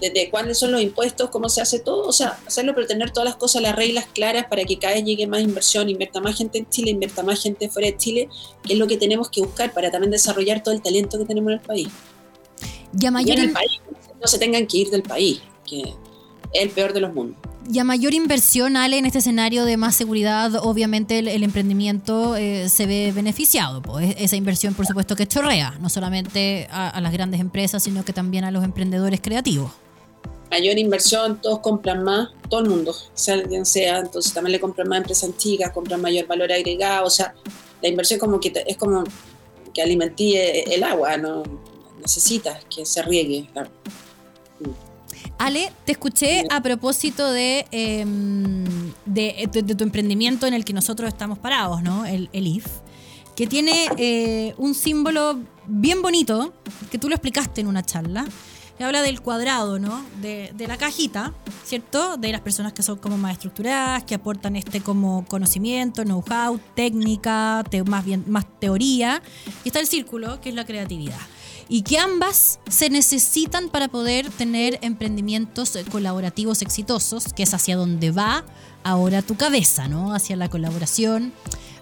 desde 0.03 0.31
cuáles 0.31 0.59
son 0.59 0.73
los 0.73 0.83
impuestos, 0.83 1.31
cómo 1.31 1.49
se 1.49 1.61
hace 1.61 1.79
todo, 1.79 2.09
o 2.09 2.13
sea, 2.13 2.39
hacerlo, 2.45 2.75
pero 2.75 2.89
tener 2.89 3.13
todas 3.13 3.25
las 3.25 3.37
cosas, 3.37 3.63
las 3.63 3.77
reglas 3.77 4.07
claras 4.13 4.47
para 4.47 4.65
que 4.65 4.77
cada 4.77 4.95
vez 4.95 5.05
llegue 5.05 5.29
más 5.29 5.41
inversión, 5.43 5.89
invierta 5.89 6.21
más 6.21 6.37
gente 6.37 6.59
en 6.59 6.69
Chile, 6.69 6.91
invierta 6.91 7.23
más 7.23 7.41
gente 7.41 7.71
fuera 7.71 7.87
de 7.87 7.97
Chile, 7.97 8.29
que 8.65 8.73
es 8.73 8.79
lo 8.81 8.89
que 8.89 8.97
tenemos 8.97 9.31
que 9.31 9.41
buscar 9.41 9.73
para 9.73 9.93
también 9.93 10.11
desarrollar 10.11 10.61
todo 10.63 10.75
el 10.75 10.83
talento 10.83 11.19
que 11.19 11.25
tenemos 11.25 11.53
en 11.53 11.59
el 11.61 11.65
país. 11.65 11.89
Y 13.01 13.07
a 13.07 13.13
mayor 13.13 13.39
en 13.39 13.45
el 13.45 13.53
país, 13.53 13.81
no 14.21 14.27
se 14.27 14.39
tengan 14.39 14.67
que 14.67 14.79
ir 14.79 14.91
del 14.91 15.05
país, 15.05 15.41
que 15.65 15.95
el 16.53 16.71
peor 16.71 16.93
de 16.93 17.01
los 17.01 17.13
mundos. 17.15 17.37
Y 17.73 17.79
a 17.79 17.85
mayor 17.85 18.13
inversión, 18.13 18.77
Ale, 18.77 18.99
en 18.99 19.07
este 19.07 19.19
escenario 19.19 19.65
de 19.65 19.77
más 19.77 19.95
seguridad, 19.95 20.53
obviamente 20.63 21.19
el, 21.21 21.43
emprendimiento 21.45 22.35
eh, 22.35 22.69
se 22.69 22.87
ve 22.87 23.13
beneficiado. 23.15 23.81
Pues 23.83 24.17
esa 24.19 24.35
inversión, 24.35 24.75
por 24.75 24.85
supuesto, 24.85 25.15
que 25.15 25.29
chorrea, 25.29 25.77
no 25.81 25.89
solamente 25.89 26.67
a 26.73 27.01
las 27.01 27.13
grandes 27.13 27.41
empresas, 27.41 27.83
sino 27.85 28.05
que 28.05 28.13
también 28.13 28.45
a 28.45 28.51
los 28.51 28.65
emprendedores 28.65 29.21
creativos 29.21 29.71
mayor 30.53 30.79
inversión, 30.79 31.41
todos 31.41 31.61
compran 31.61 32.05
más, 32.05 32.29
todo 32.51 32.61
el 32.61 32.69
mundo, 32.69 32.95
sea 33.15 33.43
quien 33.43 33.65
sea, 33.65 34.01
entonces 34.01 34.35
también 34.35 34.53
le 34.53 34.61
compran 34.61 34.87
más 34.87 34.97
a 34.97 34.99
empresas 34.99 35.31
chicas, 35.39 35.73
compran 35.73 36.03
mayor 36.03 36.27
valor 36.27 36.53
agregado, 36.53 37.07
o 37.07 37.11
sea, 37.11 37.35
la 37.81 37.89
inversión 37.89 38.21
como 38.21 38.39
que 38.39 38.53
es 38.67 38.77
como 38.77 39.03
que 39.73 39.81
alimentí 39.81 40.37
el 40.37 40.83
agua, 40.85 41.17
no 41.17 41.43
necesitas 42.03 42.63
que 42.67 42.85
se 42.85 43.01
riegue. 43.01 43.49
Ale, 45.39 45.73
te 45.85 45.93
escuché 45.93 46.45
a 46.51 46.63
propósito 46.63 47.35
em, 47.35 48.65
de, 49.05 49.49
de, 49.51 49.75
tu 49.75 49.85
emprendimiento 49.85 50.47
en 50.47 50.55
el 50.55 50.65
que 50.65 50.73
nosotros 50.73 51.09
estamos 51.09 51.39
parados, 51.39 51.83
¿no? 51.83 52.07
El, 52.07 52.31
el 52.33 52.47
IF, 52.47 52.67
que 53.35 53.47
tiene 53.47 53.89
eh, 53.97 54.55
un 54.59 54.75
símbolo 54.75 55.41
bien 55.67 56.03
bonito, 56.03 56.53
que 56.91 56.99
tú 56.99 57.09
lo 57.09 57.15
explicaste 57.15 57.61
en 57.61 57.67
una 57.67 57.83
charla, 57.83 58.27
habla 58.85 59.03
del 59.03 59.21
cuadrado, 59.21 59.79
¿no? 59.79 60.05
De, 60.21 60.53
la 60.67 60.77
cajita, 60.77 61.33
¿cierto? 61.65 62.17
De 62.17 62.33
las 62.33 62.41
personas 62.41 62.73
que 62.73 62.83
son 62.83 62.99
como 62.99 63.19
más 63.19 63.33
estructuradas, 63.33 64.05
que 64.05 64.15
aportan 64.15 64.57
este 64.57 64.81
como 64.81 65.25
conocimiento, 65.27 66.05
know-how, 66.05 66.61
técnica, 66.75 67.65
más 67.87 68.05
bien 68.05 68.25
más 68.29 68.47
teoría. 68.59 69.23
Y 69.65 69.69
está 69.69 69.81
el 69.81 69.87
círculo, 69.87 70.41
que 70.41 70.51
es 70.51 70.55
la 70.55 70.65
creatividad. 70.65 71.19
Y 71.69 71.83
que 71.83 71.99
ambas 71.99 72.61
se 72.69 72.91
necesitan 72.91 73.69
para 73.69 73.89
poder 73.89 74.31
tener 74.31 74.79
emprendimientos 74.83 75.79
colaborativos 75.91 76.63
exitosos, 76.63 77.33
que 77.33 77.43
es 77.43 77.55
hacia 77.55 77.77
donde 77.77 78.11
va 78.11 78.45
ahora 78.85 79.23
tu 79.23 79.37
cabeza, 79.37 79.89
¿no? 79.89 80.15
Hacia 80.15 80.37
la 80.37 80.49
colaboración, 80.49 81.33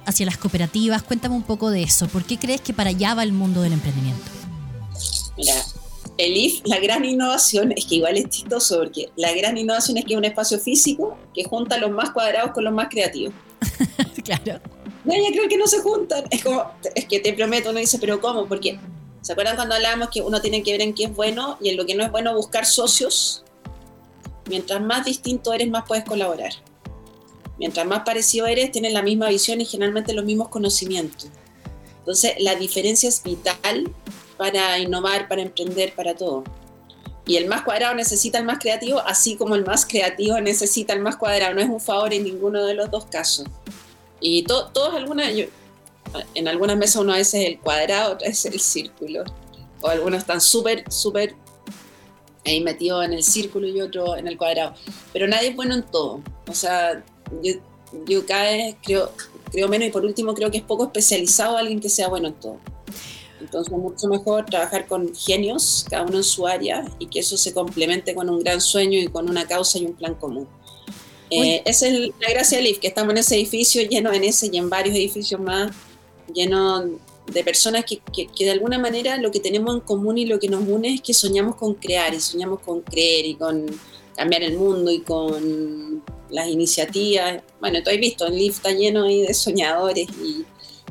hacia 0.07 0.26
las 0.26 0.38
cooperativas. 0.38 1.02
Cuéntame 1.02 1.34
un 1.34 1.42
poco 1.42 1.70
de 1.70 1.82
eso. 1.82 2.09
¿Por 2.09 2.24
qué 2.24 2.38
crees 2.38 2.61
que 2.61 2.72
para 2.72 2.90
allá 2.90 3.14
va 3.14 3.22
el 3.22 3.32
mundo 3.32 3.62
del 3.62 3.72
emprendimiento? 3.72 4.30
Mira, 5.36 5.55
el 6.18 6.36
IF, 6.36 6.61
la 6.64 6.78
gran 6.78 7.05
innovación 7.05 7.72
es 7.72 7.86
que 7.86 7.96
igual 7.96 8.16
es 8.16 8.28
chistoso, 8.28 8.78
porque 8.78 9.09
la 9.16 9.32
gran 9.32 9.57
innovación 9.57 9.96
es 9.96 10.05
que 10.05 10.12
es 10.12 10.18
un 10.18 10.24
espacio 10.24 10.59
físico 10.59 11.16
que 11.34 11.44
junta 11.44 11.78
los 11.78 11.90
más 11.90 12.11
cuadrados 12.11 12.52
con 12.52 12.64
los 12.64 12.74
más 12.74 12.88
creativos. 12.88 13.32
claro. 14.24 14.61
No, 15.05 15.14
ya 15.14 15.32
creo 15.32 15.48
que 15.48 15.57
no 15.57 15.66
se 15.66 15.80
juntan. 15.80 16.24
Es 16.30 16.44
como, 16.44 16.64
es 16.94 17.07
que 17.07 17.20
te 17.20 17.32
prometo, 17.32 17.70
uno 17.70 17.78
dice, 17.78 17.98
pero 17.98 18.20
¿cómo? 18.20 18.46
Porque, 18.46 18.78
¿se 19.20 19.32
acuerdan 19.32 19.56
cuando 19.56 19.74
hablábamos 19.74 20.10
que 20.10 20.22
uno 20.22 20.40
tiene 20.40 20.62
que 20.62 20.72
ver 20.72 20.82
en 20.82 20.94
qué 20.94 21.04
es 21.04 21.14
bueno 21.14 21.58
y 21.60 21.70
en 21.70 21.76
lo 21.76 21.86
que 21.86 21.94
no 21.94 22.04
es 22.04 22.10
bueno 22.10 22.34
buscar 22.34 22.66
socios? 22.66 23.44
Mientras 24.48 24.80
más 24.80 25.04
distinto 25.04 25.52
eres, 25.52 25.68
más 25.70 25.84
puedes 25.86 26.04
colaborar. 26.04 26.52
Mientras 27.58 27.86
más 27.86 28.02
parecido 28.04 28.46
eres, 28.46 28.72
tienes 28.72 28.92
la 28.92 29.02
misma 29.02 29.28
visión 29.28 29.60
y 29.60 29.66
generalmente 29.66 30.14
los 30.14 30.24
mismos 30.24 30.48
conocimientos. 30.48 31.28
Entonces, 31.98 32.32
la 32.38 32.54
diferencia 32.54 33.08
es 33.08 33.22
vital 33.22 33.94
para 34.38 34.78
innovar, 34.78 35.28
para 35.28 35.42
emprender, 35.42 35.94
para 35.94 36.14
todo. 36.14 36.42
Y 37.26 37.36
el 37.36 37.46
más 37.46 37.62
cuadrado 37.62 37.94
necesita 37.94 38.38
el 38.38 38.44
más 38.44 38.58
creativo, 38.58 39.00
así 39.00 39.36
como 39.36 39.54
el 39.54 39.64
más 39.64 39.84
creativo 39.84 40.40
necesita 40.40 40.94
el 40.94 41.00
más 41.00 41.16
cuadrado. 41.16 41.54
No 41.54 41.60
es 41.60 41.68
un 41.68 41.80
favor 41.80 42.12
en 42.14 42.24
ninguno 42.24 42.64
de 42.64 42.74
los 42.74 42.90
dos 42.90 43.04
casos. 43.04 43.46
Y 44.20 44.42
todos 44.44 44.94
algunas, 44.94 45.30
en 46.34 46.48
algunas 46.48 46.76
mesas 46.76 46.96
uno 46.96 47.12
a 47.12 47.16
veces 47.16 47.46
el 47.46 47.58
cuadrado, 47.58 48.14
otra 48.14 48.28
es 48.28 48.44
el 48.44 48.61
círculo. 48.61 49.24
O 49.82 49.88
algunos 49.88 50.20
están 50.20 50.40
súper, 50.40 50.84
súper 50.90 51.34
ahí 52.44 52.61
metidos 52.61 53.04
en 53.04 53.12
el 53.12 53.22
círculo 53.22 53.66
y 53.66 53.80
otro 53.80 54.16
en 54.16 54.28
el 54.28 54.36
cuadrado. 54.36 54.74
Pero 55.12 55.26
nadie 55.26 55.48
es 55.48 55.56
bueno 55.56 55.74
en 55.74 55.82
todo. 55.82 56.20
O 56.46 56.54
sea, 56.54 57.02
yo, 57.42 57.54
yo 58.06 58.26
cada 58.26 58.44
vez 58.44 58.76
creo, 58.82 59.11
creo 59.50 59.68
menos 59.68 59.88
y 59.88 59.90
por 59.90 60.04
último 60.04 60.34
creo 60.34 60.50
que 60.50 60.58
es 60.58 60.64
poco 60.64 60.84
especializado 60.84 61.56
alguien 61.56 61.80
que 61.80 61.88
sea 61.88 62.08
bueno 62.08 62.28
en 62.28 62.34
todo. 62.34 62.58
Entonces, 63.40 63.72
mucho 63.72 64.06
mejor 64.08 64.44
trabajar 64.44 64.86
con 64.86 65.14
genios, 65.14 65.86
cada 65.88 66.04
uno 66.04 66.18
en 66.18 66.24
su 66.24 66.46
área, 66.46 66.84
y 66.98 67.06
que 67.06 67.20
eso 67.20 67.38
se 67.38 67.54
complemente 67.54 68.14
con 68.14 68.28
un 68.28 68.40
gran 68.40 68.61
sueño 68.61 68.98
y 68.98 69.06
con 69.08 69.30
una 69.30 69.46
causa 69.46 69.78
y 69.78 69.86
un 69.86 69.94
plan 69.94 70.14
común. 70.14 70.46
Eh, 71.30 71.62
esa 71.64 71.88
es 71.88 72.11
la 72.20 72.30
gracia 72.30 72.58
de 72.58 72.64
LIF, 72.64 72.80
que 72.80 72.88
estamos 72.88 73.12
en 73.12 73.18
ese 73.18 73.36
edificio, 73.36 73.82
lleno 73.82 74.12
en 74.12 74.24
ese 74.24 74.50
y 74.52 74.58
en 74.58 74.68
varios 74.68 74.94
edificios 74.94 75.40
más, 75.40 75.70
lleno 76.33 76.85
de 77.26 77.45
personas 77.45 77.85
que, 77.85 78.01
que, 78.12 78.26
que, 78.26 78.45
de 78.45 78.51
alguna 78.51 78.78
manera 78.78 79.16
lo 79.16 79.31
que 79.31 79.41
tenemos 79.41 79.74
en 79.74 79.81
común 79.81 80.18
y 80.18 80.26
lo 80.26 80.39
que 80.39 80.49
nos 80.49 80.66
une 80.66 80.95
es 80.95 81.01
que 81.01 81.14
soñamos 81.14 81.57
con 81.57 81.74
crear 81.74 82.12
y 82.14 82.20
soñamos 82.20 82.61
con 82.61 82.81
creer 82.81 83.26
y 83.26 83.35
con 83.35 83.66
cambiar 84.16 84.43
el 84.43 84.57
mundo 84.57 84.91
y 84.91 85.01
con 85.01 86.03
las 86.31 86.49
iniciativas. 86.49 87.43
Bueno, 87.61 87.83
tú 87.83 87.91
has 87.91 87.99
visto, 87.99 88.26
el 88.26 88.37
LIF 88.37 88.57
está 88.57 88.72
lleno 88.72 89.05
ahí 89.05 89.22
de 89.22 89.35
soñadores 89.35 90.09
y, 90.22 90.45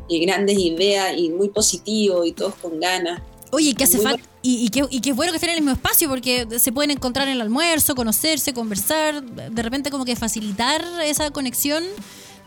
y 0.07 0.25
grandes 0.25 0.57
ideas 0.57 1.13
y 1.17 1.29
muy 1.29 1.49
positivo 1.49 2.25
y 2.25 2.31
todos 2.31 2.55
con 2.55 2.79
ganas. 2.79 3.21
Oye, 3.51 3.73
¿qué 3.73 3.83
hace 3.83 3.99
falta? 3.99 4.23
Y, 4.41 4.65
y, 4.65 4.69
que, 4.69 4.85
y 4.89 5.01
que 5.01 5.09
es 5.09 5.15
bueno 5.15 5.31
que 5.31 5.37
estén 5.37 5.49
en 5.49 5.57
el 5.57 5.61
mismo 5.61 5.75
espacio 5.75 6.07
porque 6.07 6.47
se 6.59 6.71
pueden 6.71 6.91
encontrar 6.91 7.27
en 7.27 7.33
el 7.33 7.41
almuerzo, 7.41 7.93
conocerse, 7.93 8.53
conversar, 8.53 9.21
de 9.23 9.61
repente 9.61 9.91
como 9.91 10.05
que 10.05 10.15
facilitar 10.15 10.83
esa 11.03 11.29
conexión 11.31 11.83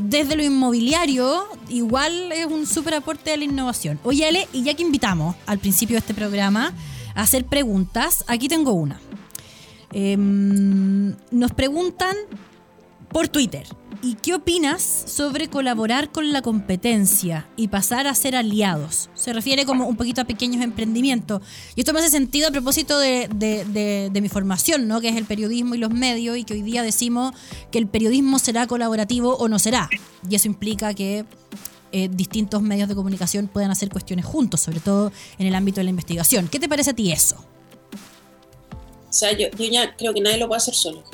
desde 0.02 0.36
lo 0.36 0.42
inmobiliario, 0.42 1.44
igual 1.68 2.32
es 2.32 2.46
un 2.46 2.66
súper 2.66 2.94
aporte 2.94 3.32
a 3.32 3.36
la 3.36 3.44
innovación. 3.44 3.98
Oye, 4.04 4.26
Ale, 4.26 4.48
y 4.52 4.62
ya 4.62 4.74
que 4.74 4.82
invitamos 4.82 5.36
al 5.46 5.58
principio 5.58 5.94
de 5.94 6.00
este 6.00 6.14
programa 6.14 6.72
a 7.14 7.22
hacer 7.22 7.44
preguntas, 7.44 8.24
aquí 8.26 8.48
tengo 8.48 8.72
una. 8.72 9.00
Eh, 9.92 10.16
nos 10.16 11.52
preguntan 11.52 12.16
por 13.10 13.28
Twitter. 13.28 13.66
¿Y 14.04 14.16
qué 14.16 14.34
opinas 14.34 14.82
sobre 14.82 15.48
colaborar 15.48 16.10
con 16.10 16.32
la 16.32 16.42
competencia 16.42 17.48
y 17.56 17.68
pasar 17.68 18.08
a 18.08 18.14
ser 18.16 18.34
aliados? 18.34 19.08
Se 19.14 19.32
refiere 19.32 19.64
como 19.64 19.86
un 19.86 19.96
poquito 19.96 20.20
a 20.20 20.24
pequeños 20.24 20.60
emprendimientos. 20.60 21.40
Y 21.76 21.82
esto 21.82 21.92
me 21.92 22.00
hace 22.00 22.08
sentido 22.08 22.48
a 22.48 22.50
propósito 22.50 22.98
de, 22.98 23.28
de, 23.32 24.10
de, 24.10 24.20
mi 24.20 24.28
formación, 24.28 24.88
¿no? 24.88 25.00
que 25.00 25.08
es 25.08 25.16
el 25.16 25.24
periodismo 25.24 25.76
y 25.76 25.78
los 25.78 25.92
medios, 25.92 26.36
y 26.36 26.42
que 26.42 26.54
hoy 26.54 26.62
día 26.62 26.82
decimos 26.82 27.32
que 27.70 27.78
el 27.78 27.86
periodismo 27.86 28.40
será 28.40 28.66
colaborativo 28.66 29.36
o 29.36 29.46
no 29.46 29.60
será. 29.60 29.88
Y 30.28 30.34
eso 30.34 30.48
implica 30.48 30.94
que 30.94 31.24
eh, 31.92 32.08
distintos 32.10 32.60
medios 32.60 32.88
de 32.88 32.96
comunicación 32.96 33.46
puedan 33.46 33.70
hacer 33.70 33.88
cuestiones 33.88 34.24
juntos, 34.24 34.62
sobre 34.62 34.80
todo 34.80 35.12
en 35.38 35.46
el 35.46 35.54
ámbito 35.54 35.76
de 35.76 35.84
la 35.84 35.90
investigación. 35.90 36.48
¿Qué 36.48 36.58
te 36.58 36.68
parece 36.68 36.90
a 36.90 36.94
ti 36.94 37.12
eso? 37.12 37.36
O 39.08 39.12
sea, 39.12 39.30
yo, 39.30 39.46
yo 39.56 39.64
ya 39.66 39.94
creo 39.94 40.12
que 40.12 40.20
nadie 40.20 40.38
lo 40.38 40.48
puede 40.48 40.56
hacer 40.56 40.74
solo 40.74 41.04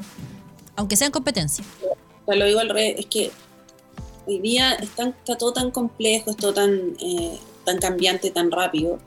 aunque 0.79 0.97
sea 0.97 1.07
en 1.07 1.13
competencia. 1.13 1.65
Lo 2.37 2.47
digo 2.47 2.61
al 2.61 2.69
revés, 2.69 2.97
es 2.99 3.07
que 3.07 3.31
hoy 4.27 4.39
día 4.41 4.75
está, 4.75 5.09
está 5.09 5.39
todo 5.39 5.53
tan 5.53 5.71
complejo, 5.71 6.31
es 6.31 6.37
todo 6.37 6.53
tan, 6.53 6.97
eh, 7.01 7.39
tan 7.65 7.79
cambiante, 7.79 8.31
tan 8.31 8.51
rápido. 8.51 8.99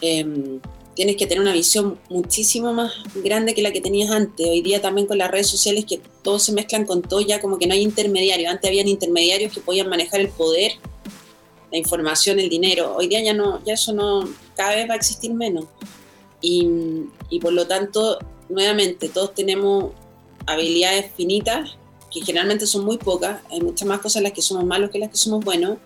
Eh, 0.00 0.60
tienes 0.94 1.16
que 1.16 1.26
tener 1.26 1.42
una 1.42 1.52
visión 1.52 1.98
muchísimo 2.08 2.72
más 2.72 2.92
grande 3.16 3.54
que 3.54 3.62
la 3.62 3.72
que 3.72 3.80
tenías 3.80 4.10
antes. 4.10 4.46
Hoy 4.46 4.62
día 4.62 4.80
también 4.80 5.06
con 5.06 5.18
las 5.18 5.30
redes 5.30 5.48
sociales 5.48 5.84
que 5.84 6.00
todos 6.22 6.44
se 6.44 6.52
mezclan 6.52 6.86
con 6.86 7.02
todo, 7.02 7.20
ya 7.20 7.40
como 7.40 7.58
que 7.58 7.66
no 7.66 7.74
hay 7.74 7.82
intermediarios. 7.82 8.50
Antes 8.50 8.68
habían 8.68 8.88
intermediarios 8.88 9.52
que 9.52 9.60
podían 9.60 9.88
manejar 9.88 10.20
el 10.20 10.28
poder, 10.28 10.72
la 11.72 11.78
información, 11.78 12.38
el 12.38 12.48
dinero. 12.48 12.94
Hoy 12.96 13.08
día 13.08 13.22
ya 13.22 13.34
no, 13.34 13.62
ya 13.64 13.74
eso 13.74 13.92
no, 13.92 14.28
cada 14.56 14.76
vez 14.76 14.88
va 14.88 14.94
a 14.94 14.96
existir 14.96 15.32
menos. 15.34 15.64
Y, 16.40 16.68
y 17.30 17.40
por 17.40 17.52
lo 17.52 17.66
tanto, 17.66 18.18
nuevamente, 18.48 19.08
todos 19.08 19.34
tenemos 19.34 19.92
habilidades 20.46 21.10
finitas, 21.16 21.76
que 22.14 22.24
generalmente 22.24 22.66
son 22.66 22.84
muy 22.84 22.96
pocas, 22.96 23.40
hay 23.50 23.60
muchas 23.60 23.88
más 23.88 23.98
cosas 23.98 24.16
en 24.16 24.22
las 24.22 24.32
que 24.32 24.40
somos 24.40 24.64
malos 24.64 24.90
que 24.90 25.00
las 25.00 25.10
que 25.10 25.16
somos 25.16 25.44
buenos. 25.44 25.78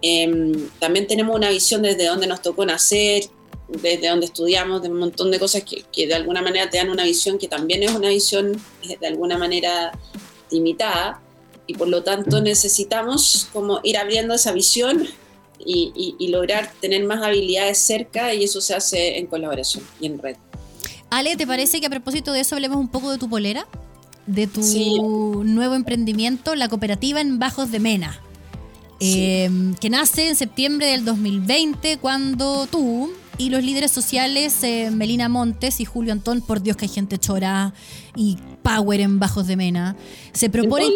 Eh, 0.00 0.68
también 0.78 1.08
tenemos 1.08 1.34
una 1.34 1.50
visión 1.50 1.82
desde 1.82 2.06
donde 2.06 2.28
nos 2.28 2.40
tocó 2.40 2.64
nacer, 2.64 3.24
desde 3.68 4.08
donde 4.08 4.26
estudiamos, 4.26 4.80
de 4.80 4.88
un 4.88 4.98
montón 4.98 5.32
de 5.32 5.40
cosas 5.40 5.64
que, 5.64 5.84
que, 5.92 6.06
de 6.06 6.14
alguna 6.14 6.40
manera 6.40 6.70
te 6.70 6.78
dan 6.78 6.88
una 6.88 7.02
visión 7.02 7.36
que 7.36 7.48
también 7.48 7.82
es 7.82 7.90
una 7.90 8.10
visión 8.10 8.62
eh, 8.88 8.96
de 9.00 9.06
alguna 9.08 9.36
manera 9.38 9.90
limitada 10.52 11.20
y 11.66 11.74
por 11.74 11.88
lo 11.88 12.04
tanto 12.04 12.40
necesitamos 12.40 13.48
como 13.52 13.80
ir 13.82 13.98
abriendo 13.98 14.34
esa 14.34 14.52
visión 14.52 15.04
y, 15.58 15.92
y, 15.96 16.14
y 16.24 16.28
lograr 16.28 16.70
tener 16.80 17.02
más 17.04 17.24
habilidades 17.24 17.78
cerca 17.78 18.32
y 18.34 18.44
eso 18.44 18.60
se 18.60 18.74
hace 18.74 19.18
en 19.18 19.26
colaboración 19.26 19.84
y 20.00 20.06
en 20.06 20.18
red. 20.20 20.36
Ale, 21.10 21.36
¿te 21.36 21.46
parece 21.46 21.80
que 21.80 21.86
a 21.86 21.90
propósito 21.90 22.32
de 22.32 22.40
eso 22.40 22.54
hablemos 22.54 22.78
un 22.78 22.88
poco 22.88 23.10
de 23.10 23.18
tu 23.18 23.28
polera? 23.28 23.66
De 24.26 24.46
tu 24.46 24.62
sí. 24.62 24.98
nuevo 24.98 25.74
emprendimiento, 25.74 26.54
la 26.54 26.68
cooperativa 26.68 27.20
en 27.20 27.38
Bajos 27.38 27.70
de 27.70 27.80
Mena, 27.80 28.20
sí. 29.00 29.14
eh, 29.18 29.50
que 29.80 29.90
nace 29.90 30.28
en 30.28 30.36
septiembre 30.36 30.86
del 30.86 31.04
2020 31.04 31.98
cuando 31.98 32.66
tú 32.66 33.10
y 33.38 33.50
los 33.50 33.62
líderes 33.62 33.90
sociales 33.90 34.62
eh, 34.62 34.90
Melina 34.90 35.28
Montes 35.28 35.80
y 35.80 35.84
Julio 35.84 36.12
Antón, 36.12 36.40
por 36.40 36.62
Dios 36.62 36.76
que 36.76 36.86
hay 36.86 36.90
gente 36.90 37.18
chora 37.18 37.74
y 38.14 38.38
power 38.62 39.00
en 39.00 39.18
Bajos 39.18 39.46
de 39.46 39.56
Mena, 39.56 39.96
se 40.32 40.48
proponen 40.48 40.92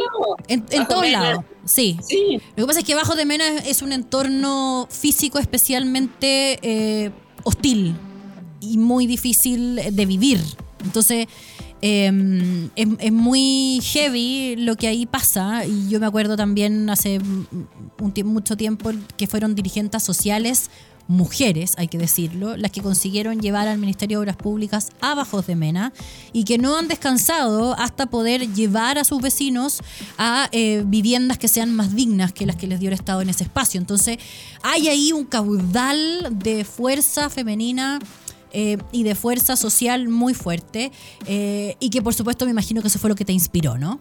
en, 0.48 0.60
en, 0.60 0.80
en 0.80 0.88
todos 0.88 1.08
lados. 1.08 1.44
Sí. 1.64 1.98
sí. 2.02 2.40
Lo 2.56 2.64
que 2.64 2.66
pasa 2.66 2.80
es 2.80 2.84
que 2.86 2.94
Bajos 2.94 3.16
de 3.16 3.26
Mena 3.26 3.58
es 3.58 3.82
un 3.82 3.92
entorno 3.92 4.88
físico 4.90 5.38
especialmente 5.38 6.58
eh, 6.62 7.10
hostil 7.44 7.94
y 8.60 8.78
muy 8.78 9.06
difícil 9.06 9.76
de 9.92 10.06
vivir. 10.06 10.40
Entonces, 10.84 11.26
eh, 11.82 12.68
es, 12.76 12.88
es, 12.98 13.12
muy 13.12 13.80
heavy 13.82 14.56
lo 14.56 14.76
que 14.76 14.86
ahí 14.88 15.06
pasa 15.06 15.64
y 15.64 15.88
yo 15.88 16.00
me 16.00 16.06
acuerdo 16.06 16.36
también 16.36 16.90
hace 16.90 17.18
un 17.18 18.12
mucho 18.24 18.56
tiempo 18.56 18.90
que 19.16 19.26
fueron 19.26 19.54
dirigentes 19.54 20.02
sociales 20.02 20.70
mujeres, 21.10 21.74
hay 21.76 21.88
que 21.88 21.98
decirlo, 21.98 22.56
las 22.56 22.70
que 22.70 22.82
consiguieron 22.82 23.40
llevar 23.40 23.66
al 23.66 23.78
Ministerio 23.78 24.18
de 24.18 24.22
Obras 24.22 24.36
Públicas 24.36 24.90
a 25.00 25.16
Bajos 25.16 25.44
de 25.48 25.56
Mena 25.56 25.92
y 26.32 26.44
que 26.44 26.56
no 26.56 26.78
han 26.78 26.86
descansado 26.86 27.74
hasta 27.78 28.06
poder 28.06 28.54
llevar 28.54 28.96
a 28.96 29.02
sus 29.02 29.20
vecinos 29.20 29.80
a 30.18 30.48
eh, 30.52 30.84
viviendas 30.86 31.36
que 31.36 31.48
sean 31.48 31.74
más 31.74 31.96
dignas 31.96 32.32
que 32.32 32.46
las 32.46 32.54
que 32.54 32.68
les 32.68 32.78
dio 32.78 32.90
el 32.90 32.94
Estado 32.94 33.22
en 33.22 33.28
ese 33.28 33.42
espacio. 33.42 33.80
Entonces, 33.80 34.18
hay 34.62 34.86
ahí 34.86 35.12
un 35.12 35.24
caudal 35.24 36.28
de 36.30 36.64
fuerza 36.64 37.28
femenina 37.28 37.98
eh, 38.52 38.78
y 38.92 39.02
de 39.02 39.14
fuerza 39.14 39.56
social 39.56 40.08
muy 40.08 40.34
fuerte 40.34 40.92
eh, 41.26 41.76
y 41.80 41.90
que 41.90 42.02
por 42.02 42.14
supuesto 42.14 42.44
me 42.44 42.50
imagino 42.50 42.82
que 42.82 42.88
eso 42.88 42.98
fue 42.98 43.10
lo 43.10 43.16
que 43.16 43.24
te 43.24 43.32
inspiró, 43.32 43.78
¿no? 43.78 44.00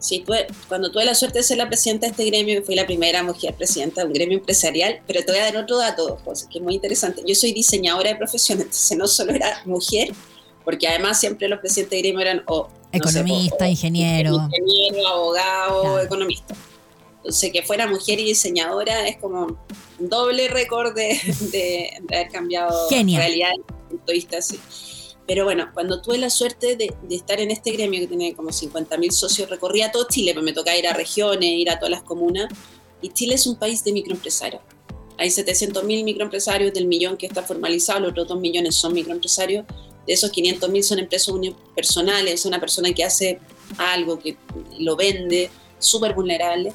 Sí, 0.00 0.20
tuve, 0.20 0.46
cuando 0.68 0.92
tuve 0.92 1.04
la 1.04 1.14
suerte 1.14 1.38
de 1.38 1.42
ser 1.42 1.58
la 1.58 1.66
presidenta 1.66 2.06
de 2.06 2.12
este 2.12 2.24
gremio, 2.24 2.62
fui 2.62 2.76
la 2.76 2.86
primera 2.86 3.22
mujer 3.22 3.54
presidenta 3.54 4.02
de 4.02 4.06
un 4.06 4.12
gremio 4.12 4.38
empresarial, 4.38 5.00
pero 5.06 5.24
te 5.24 5.32
voy 5.32 5.40
a 5.40 5.44
dar 5.44 5.56
otro 5.56 5.76
dato, 5.76 6.18
José, 6.24 6.46
que 6.50 6.58
es 6.58 6.64
muy 6.64 6.74
interesante. 6.74 7.22
Yo 7.26 7.34
soy 7.34 7.52
diseñadora 7.52 8.10
de 8.10 8.16
profesión, 8.16 8.60
entonces 8.60 8.96
no 8.96 9.08
solo 9.08 9.32
era 9.32 9.62
mujer, 9.64 10.12
porque 10.64 10.86
además 10.86 11.18
siempre 11.18 11.48
los 11.48 11.58
presidentes 11.58 11.96
de 11.96 12.02
gremio 12.02 12.20
eran 12.20 12.42
o, 12.46 12.68
economista, 12.92 13.56
no 13.56 13.58
sé, 13.58 13.64
o, 13.64 13.68
ingeniero. 13.68 14.48
Ingeniero, 14.56 15.08
abogado, 15.08 15.82
claro. 15.82 16.00
economista. 16.00 16.54
Entonces, 17.18 17.52
que 17.52 17.62
fuera 17.62 17.86
mujer 17.86 18.20
y 18.20 18.24
diseñadora 18.24 19.06
es 19.08 19.16
como 19.18 19.58
un 19.98 20.08
doble 20.08 20.48
récord 20.48 20.94
de, 20.94 21.20
de, 21.52 21.90
de 22.00 22.16
haber 22.16 22.28
cambiado 22.30 22.88
Genial. 22.88 23.22
realidad 23.22 23.50
punto 23.88 24.04
de 24.06 24.12
vista 24.12 24.38
así. 24.38 24.58
Pero 25.26 25.44
bueno, 25.44 25.68
cuando 25.74 26.00
tuve 26.00 26.16
la 26.16 26.30
suerte 26.30 26.76
de, 26.76 26.94
de 27.02 27.14
estar 27.14 27.38
en 27.40 27.50
este 27.50 27.72
gremio 27.72 28.00
que 28.00 28.06
tiene 28.06 28.34
como 28.34 28.48
50.000 28.50 29.10
socios, 29.10 29.50
recorría 29.50 29.92
todo 29.92 30.06
Chile, 30.08 30.32
pues 30.32 30.44
me 30.44 30.52
tocaba 30.52 30.76
ir 30.76 30.86
a 30.86 30.94
regiones, 30.94 31.50
ir 31.50 31.70
a 31.70 31.78
todas 31.78 31.90
las 31.90 32.02
comunas, 32.02 32.48
y 33.02 33.10
Chile 33.10 33.34
es 33.34 33.46
un 33.46 33.56
país 33.56 33.84
de 33.84 33.92
microempresarios. 33.92 34.62
Hay 35.18 35.28
700.000 35.28 36.04
microempresarios 36.04 36.72
del 36.72 36.86
millón 36.86 37.16
que 37.16 37.26
está 37.26 37.42
formalizado, 37.42 38.00
los 38.00 38.12
otros 38.12 38.28
2 38.28 38.40
millones 38.40 38.76
son 38.76 38.94
microempresarios, 38.94 39.66
de 40.06 40.12
esos 40.14 40.32
500.000 40.32 40.82
son 40.82 40.98
empresas 40.98 41.28
unipersonales, 41.28 42.32
es 42.32 42.46
una 42.46 42.58
persona 42.58 42.90
que 42.94 43.04
hace 43.04 43.38
algo, 43.76 44.18
que 44.18 44.38
lo 44.78 44.96
vende, 44.96 45.50
súper 45.78 46.14
vulnerable. 46.14 46.72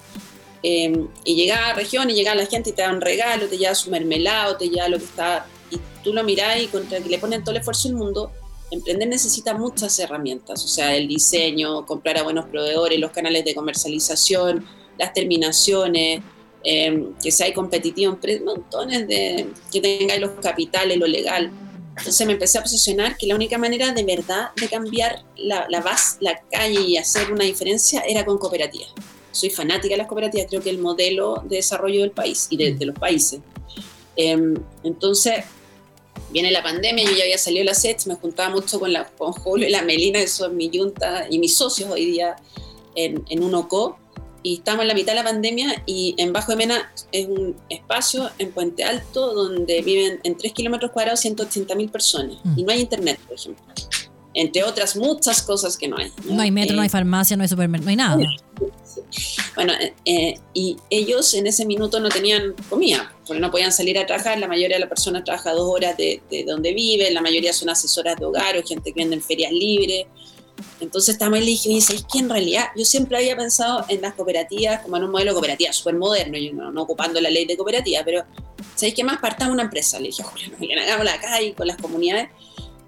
Eh, 0.63 1.05
y 1.25 1.35
llegaba 1.35 1.67
a 1.67 1.73
región 1.73 2.09
y 2.09 2.13
llegaba 2.13 2.37
la 2.37 2.45
gente 2.45 2.69
y 2.69 2.73
te 2.73 2.81
da 2.81 2.91
un 2.91 3.01
regalo, 3.01 3.47
te 3.47 3.57
lleva 3.57 3.75
su 3.75 3.91
mermelado, 3.91 4.55
te 4.55 4.69
lleva 4.69 4.87
lo 4.87 4.97
que 4.97 5.03
está, 5.03 5.45
y 5.69 5.77
tú 6.03 6.13
lo 6.13 6.23
mirás 6.23 6.61
y 6.61 6.67
contra 6.67 7.01
que 7.01 7.09
le 7.09 7.19
ponen 7.19 7.43
todo 7.43 7.51
el 7.51 7.57
esfuerzo 7.57 7.89
del 7.89 7.97
mundo, 7.97 8.31
emprender 8.71 9.07
necesita 9.09 9.53
muchas 9.53 9.99
herramientas, 9.99 10.63
o 10.63 10.67
sea, 10.67 10.95
el 10.95 11.07
diseño, 11.07 11.85
comprar 11.85 12.17
a 12.17 12.23
buenos 12.23 12.45
proveedores, 12.45 12.97
los 12.99 13.11
canales 13.11 13.43
de 13.43 13.53
comercialización, 13.53 14.65
las 14.97 15.13
terminaciones, 15.13 16.21
eh, 16.63 17.07
que 17.21 17.31
sea 17.31 17.53
competitivo 17.53 18.17
montones 18.45 19.05
de 19.07 19.49
que 19.71 19.81
tengáis 19.81 20.21
los 20.21 20.31
capitales, 20.41 20.97
lo 20.97 21.07
legal. 21.07 21.51
Entonces 21.97 22.25
me 22.25 22.33
empecé 22.33 22.57
a 22.57 22.63
posicionar 22.63 23.17
que 23.17 23.27
la 23.27 23.35
única 23.35 23.57
manera 23.57 23.91
de 23.91 24.03
verdad 24.03 24.51
de 24.55 24.67
cambiar 24.67 25.23
la, 25.35 25.67
la 25.69 25.81
base, 25.81 26.17
la 26.21 26.39
calle 26.51 26.79
y 26.81 26.97
hacer 26.97 27.31
una 27.31 27.43
diferencia 27.43 28.01
era 28.07 28.25
con 28.25 28.37
cooperativas. 28.37 28.89
Soy 29.33 29.49
fanática 29.49 29.93
de 29.93 29.97
las 29.97 30.07
cooperativas, 30.07 30.47
creo 30.49 30.61
que 30.61 30.69
el 30.69 30.77
modelo 30.77 31.43
de 31.45 31.57
desarrollo 31.57 32.01
del 32.01 32.11
país 32.11 32.47
y 32.49 32.57
de, 32.57 32.85
los 32.85 32.97
países. 32.97 33.41
Em, 34.15 34.55
entonces, 34.83 35.43
viene 36.31 36.51
la 36.51 36.63
pandemia, 36.63 37.03
yo 37.03 37.17
ya 37.17 37.23
había 37.23 37.37
salido 37.37 37.61
de 37.61 37.65
la 37.65 37.73
SET, 37.73 38.05
me 38.05 38.15
juntaba 38.15 38.49
mucho 38.49 38.79
con, 38.79 38.93
la, 38.93 39.05
con 39.05 39.33
Julio 39.33 39.67
y 39.67 39.71
la 39.71 39.81
Melina, 39.81 40.19
eso 40.19 40.47
es 40.47 40.53
mi 40.53 40.69
junta 40.73 41.27
y 41.29 41.39
mis 41.39 41.57
socios 41.57 41.89
hoy 41.89 42.05
día 42.05 42.37
en, 42.95 43.25
en 43.29 43.43
UNOCO, 43.43 43.97
y 44.43 44.55
estamos 44.55 44.81
en 44.81 44.89
la 44.89 44.93
mitad 44.93 45.13
de 45.13 45.19
la 45.19 45.23
pandemia 45.23 45.81
y 45.85 46.15
en 46.17 46.33
Bajo 46.33 46.51
de 46.51 46.57
Mena 46.57 46.91
es 47.11 47.27
un 47.27 47.55
espacio 47.69 48.29
en 48.37 48.51
Puente 48.51 48.83
Alto 48.83 49.33
donde 49.33 49.81
viven 49.81 50.19
en 50.23 50.37
3 50.37 50.51
kilómetros 50.51 50.91
cuadrados 50.91 51.21
180 51.21 51.73
mil 51.75 51.89
personas 51.89 52.37
mm. 52.43 52.59
y 52.59 52.63
no 52.63 52.71
hay 52.73 52.81
internet, 52.81 53.19
por 53.25 53.37
ejemplo. 53.37 53.63
Entre 54.33 54.63
otras 54.63 54.95
muchas 54.95 55.41
cosas 55.41 55.77
que 55.77 55.87
no 55.87 55.97
hay. 55.97 56.11
No, 56.25 56.41
hay 56.41 56.51
metro, 56.51 56.75
no 56.75 56.81
hay 56.81 56.87
eh, 56.87 56.89
farmacia, 56.89 57.37
no 57.37 57.43
hay 57.43 57.49
supermercado, 57.49 57.85
no 57.85 57.89
hay 57.89 57.95
nada. 57.95 58.17
Bueno, 59.55 59.73
eh, 59.73 59.93
eh, 60.05 60.39
y 60.53 60.77
ellos 60.89 61.33
en 61.35 61.45
ese 61.45 61.65
minuto 61.65 61.99
no 61.99 62.09
tenían 62.09 62.55
comida, 62.69 63.13
porque 63.27 63.39
no 63.39 63.51
podían 63.51 63.71
salir 63.71 63.99
a 63.99 64.05
trabajar. 64.07 64.39
La 64.39 64.47
mayoría 64.47 64.77
de 64.77 64.79
las 64.79 64.89
personas 64.89 65.23
trabaja 65.23 65.51
dos 65.51 65.69
horas 65.69 65.95
de, 65.97 66.21
de 66.31 66.43
donde 66.43 66.73
viven, 66.73 67.13
la 67.13 67.21
mayoría 67.21 67.53
son 67.53 67.69
asesoras 67.69 68.17
de 68.17 68.25
hogar 68.25 68.57
o 68.57 68.63
gente 68.63 68.91
que 68.91 68.99
vende 68.99 69.15
en 69.15 69.21
ferias 69.21 69.51
libres. 69.51 70.07
Entonces 70.79 71.17
también 71.17 71.45
le 71.45 71.51
dije, 71.51 71.69
y 71.69 71.81
¿sabes 71.81 72.05
que 72.11 72.19
en 72.19 72.29
realidad 72.29 72.65
yo 72.75 72.85
siempre 72.85 73.17
había 73.17 73.35
pensado 73.35 73.85
en 73.87 74.01
las 74.01 74.13
cooperativas 74.13 74.81
como 74.81 74.97
en 74.97 75.03
un 75.03 75.11
modelo 75.11 75.31
de 75.31 75.35
cooperativa 75.35 75.73
súper 75.73 75.95
moderno, 75.95 76.37
yo 76.37 76.53
no, 76.53 76.81
ocupando 76.81 77.21
la 77.21 77.29
ley 77.29 77.45
de 77.45 77.55
cooperativa, 77.55 78.01
pero 78.03 78.23
¿sabéis 78.75 78.95
qué 78.95 79.03
más? 79.03 79.19
Partamos 79.19 79.53
una 79.53 79.63
empresa. 79.63 79.99
Le 79.99 80.07
dije, 80.07 80.23
Julián, 80.23 80.79
hagámosla 80.79 81.13
acá 81.13 81.41
y 81.41 81.53
con 81.53 81.67
las 81.67 81.77
comunidades. 81.77 82.29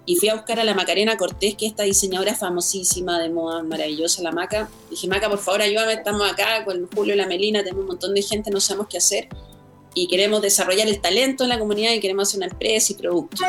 Y 0.06 0.14
fui 0.16 0.28
a 0.28 0.34
buscar 0.34 0.60
a 0.60 0.64
la 0.64 0.72
Macarena 0.72 1.16
Cortés, 1.16 1.56
que 1.56 1.66
es 1.66 1.72
esta 1.72 1.82
diseñadora 1.82 2.34
famosísima 2.34 3.18
de 3.18 3.28
moda, 3.28 3.64
maravillosa, 3.64 4.22
la 4.22 4.30
Maca. 4.30 4.70
Dije, 4.88 5.08
Maca, 5.08 5.28
por 5.28 5.40
favor, 5.40 5.62
ayúdame, 5.62 5.94
estamos 5.94 6.30
acá 6.30 6.64
con 6.64 6.88
Julio 6.94 7.14
y 7.14 7.16
la 7.16 7.26
Melina, 7.26 7.64
tenemos 7.64 7.82
un 7.82 7.88
montón 7.88 8.14
de 8.14 8.22
gente, 8.22 8.50
no 8.52 8.60
sabemos 8.60 8.86
qué 8.88 8.98
hacer. 8.98 9.28
Y 9.94 10.06
queremos 10.06 10.42
desarrollar 10.42 10.86
el 10.86 11.00
talento 11.00 11.42
en 11.42 11.50
la 11.50 11.58
comunidad 11.58 11.92
y 11.92 11.98
queremos 11.98 12.28
hacer 12.28 12.38
una 12.38 12.46
empresa 12.46 12.92
y 12.92 12.94
producto. 12.94 13.42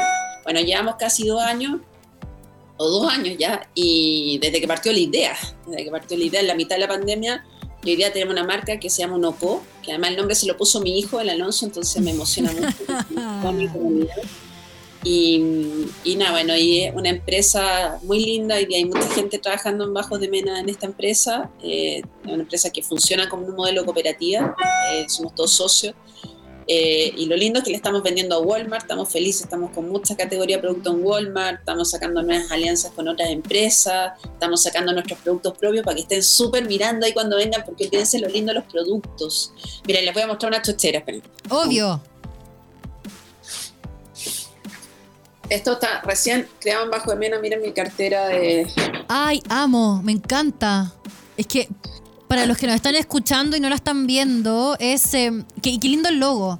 Bueno, 0.44 0.60
llevamos 0.62 0.96
casi 0.96 1.28
dos 1.28 1.42
años 1.42 1.80
o 2.78 2.90
dos 2.90 3.12
años 3.12 3.36
ya, 3.38 3.70
y 3.74 4.40
desde 4.42 4.60
que 4.62 4.68
partió 4.68 4.92
la 4.92 5.00
idea, 5.00 5.36
desde 5.66 5.84
que 5.84 5.92
partió 5.92 6.18
la 6.18 6.24
idea 6.24 6.42
en 6.42 6.48
la 6.48 6.56
mitad 6.56 6.76
de 6.76 6.82
la 6.82 6.88
pandemia, 6.88 7.46
hoy 7.84 7.96
día 7.96 8.12
tenemos 8.12 8.34
una 8.34 8.44
marca 8.44 8.80
que 8.80 8.90
se 8.90 9.00
llama 9.00 9.16
Unoco, 9.16 9.64
que 9.84 9.92
además 9.92 10.12
el 10.12 10.18
nombre 10.18 10.36
se 10.36 10.46
lo 10.46 10.58
puso 10.58 10.82
mi 10.82 10.98
hijo, 11.00 11.20
el 11.20 11.30
Alonso, 11.30 11.66
entonces 11.66 12.02
me 12.02 12.12
emociona 12.12 12.52
mucho. 12.52 12.76
Y, 15.10 15.42
y 16.04 16.18
nada, 16.18 16.32
bueno, 16.32 16.58
y 16.58 16.82
es 16.82 16.94
una 16.94 17.08
empresa 17.08 17.98
muy 18.04 18.26
linda 18.26 18.60
y 18.60 18.74
hay 18.74 18.84
mucha 18.84 19.08
gente 19.12 19.40
trabajando 19.40 19.86
en 19.86 19.94
Bajos 19.94 20.20
de 20.20 20.28
Mena 20.28 20.60
en 20.60 20.68
esta 20.68 20.86
empresa. 20.86 21.50
Eh, 21.64 22.02
una 22.26 22.44
empresa 22.44 22.72
que 22.72 22.84
funciona 22.84 23.30
como 23.30 23.48
un 23.48 23.56
modelo 23.56 23.86
cooperativa, 23.86 24.54
eh, 24.92 25.06
somos 25.08 25.34
todos 25.34 25.52
socios. 25.54 25.96
Eh, 26.68 27.14
y 27.16 27.26
lo 27.28 27.38
lindo 27.38 27.60
es 27.60 27.64
que 27.64 27.72
le 27.72 27.78
estamos 27.78 28.04
vendiendo 28.04 28.36
a 28.36 28.40
Walmart, 28.40 28.82
estamos 28.82 29.10
felices, 29.10 29.44
estamos 29.44 29.72
con 29.72 29.88
mucha 29.88 30.18
categoría 30.18 30.58
de 30.58 30.64
producto 30.64 30.92
en 30.92 31.06
Walmart, 31.06 31.60
estamos 31.60 31.90
sacando 31.90 32.22
nuevas 32.22 32.52
alianzas 32.52 32.92
con 32.92 33.08
otras 33.08 33.30
empresas, 33.30 34.12
estamos 34.26 34.64
sacando 34.64 34.92
nuestros 34.92 35.18
productos 35.22 35.58
propios 35.58 35.86
para 35.86 35.96
que 35.96 36.02
estén 36.02 36.22
súper 36.22 36.68
mirando 36.68 37.06
ahí 37.06 37.14
cuando 37.14 37.38
vengan, 37.38 37.64
porque 37.66 37.88
fíjense 37.88 38.20
lo 38.20 38.28
lindo 38.28 38.52
de 38.52 38.60
los 38.60 38.70
productos. 38.70 39.54
Miren, 39.88 40.04
les 40.04 40.14
voy 40.14 40.24
a 40.24 40.28
mostrar 40.28 40.52
una 40.52 40.62
chochera, 40.62 41.00
esperen. 41.00 41.24
Obvio. 41.50 42.02
Esto 45.50 45.74
está 45.74 46.02
recién 46.02 46.48
creado 46.60 46.84
en 46.84 46.92
Bajo 46.92 47.12
de 47.12 47.18
Mena, 47.18 47.40
miren 47.40 47.62
mi 47.62 47.72
cartera 47.72 48.28
de... 48.28 48.68
Ay, 49.08 49.42
amo, 49.50 50.02
me 50.04 50.12
encanta. 50.12 50.94
Es 51.38 51.48
que 51.48 51.70
para 52.28 52.46
los 52.46 52.58
que 52.58 52.68
nos 52.68 52.76
están 52.76 52.96
escuchando 52.96 53.56
y 53.56 53.60
no 53.60 53.70
la 53.70 53.76
están 53.76 54.06
viendo, 54.06 54.76
es. 54.80 55.14
Eh, 55.14 55.32
qué, 55.62 55.78
lindo 55.82 56.10
el 56.10 56.20
logo. 56.20 56.60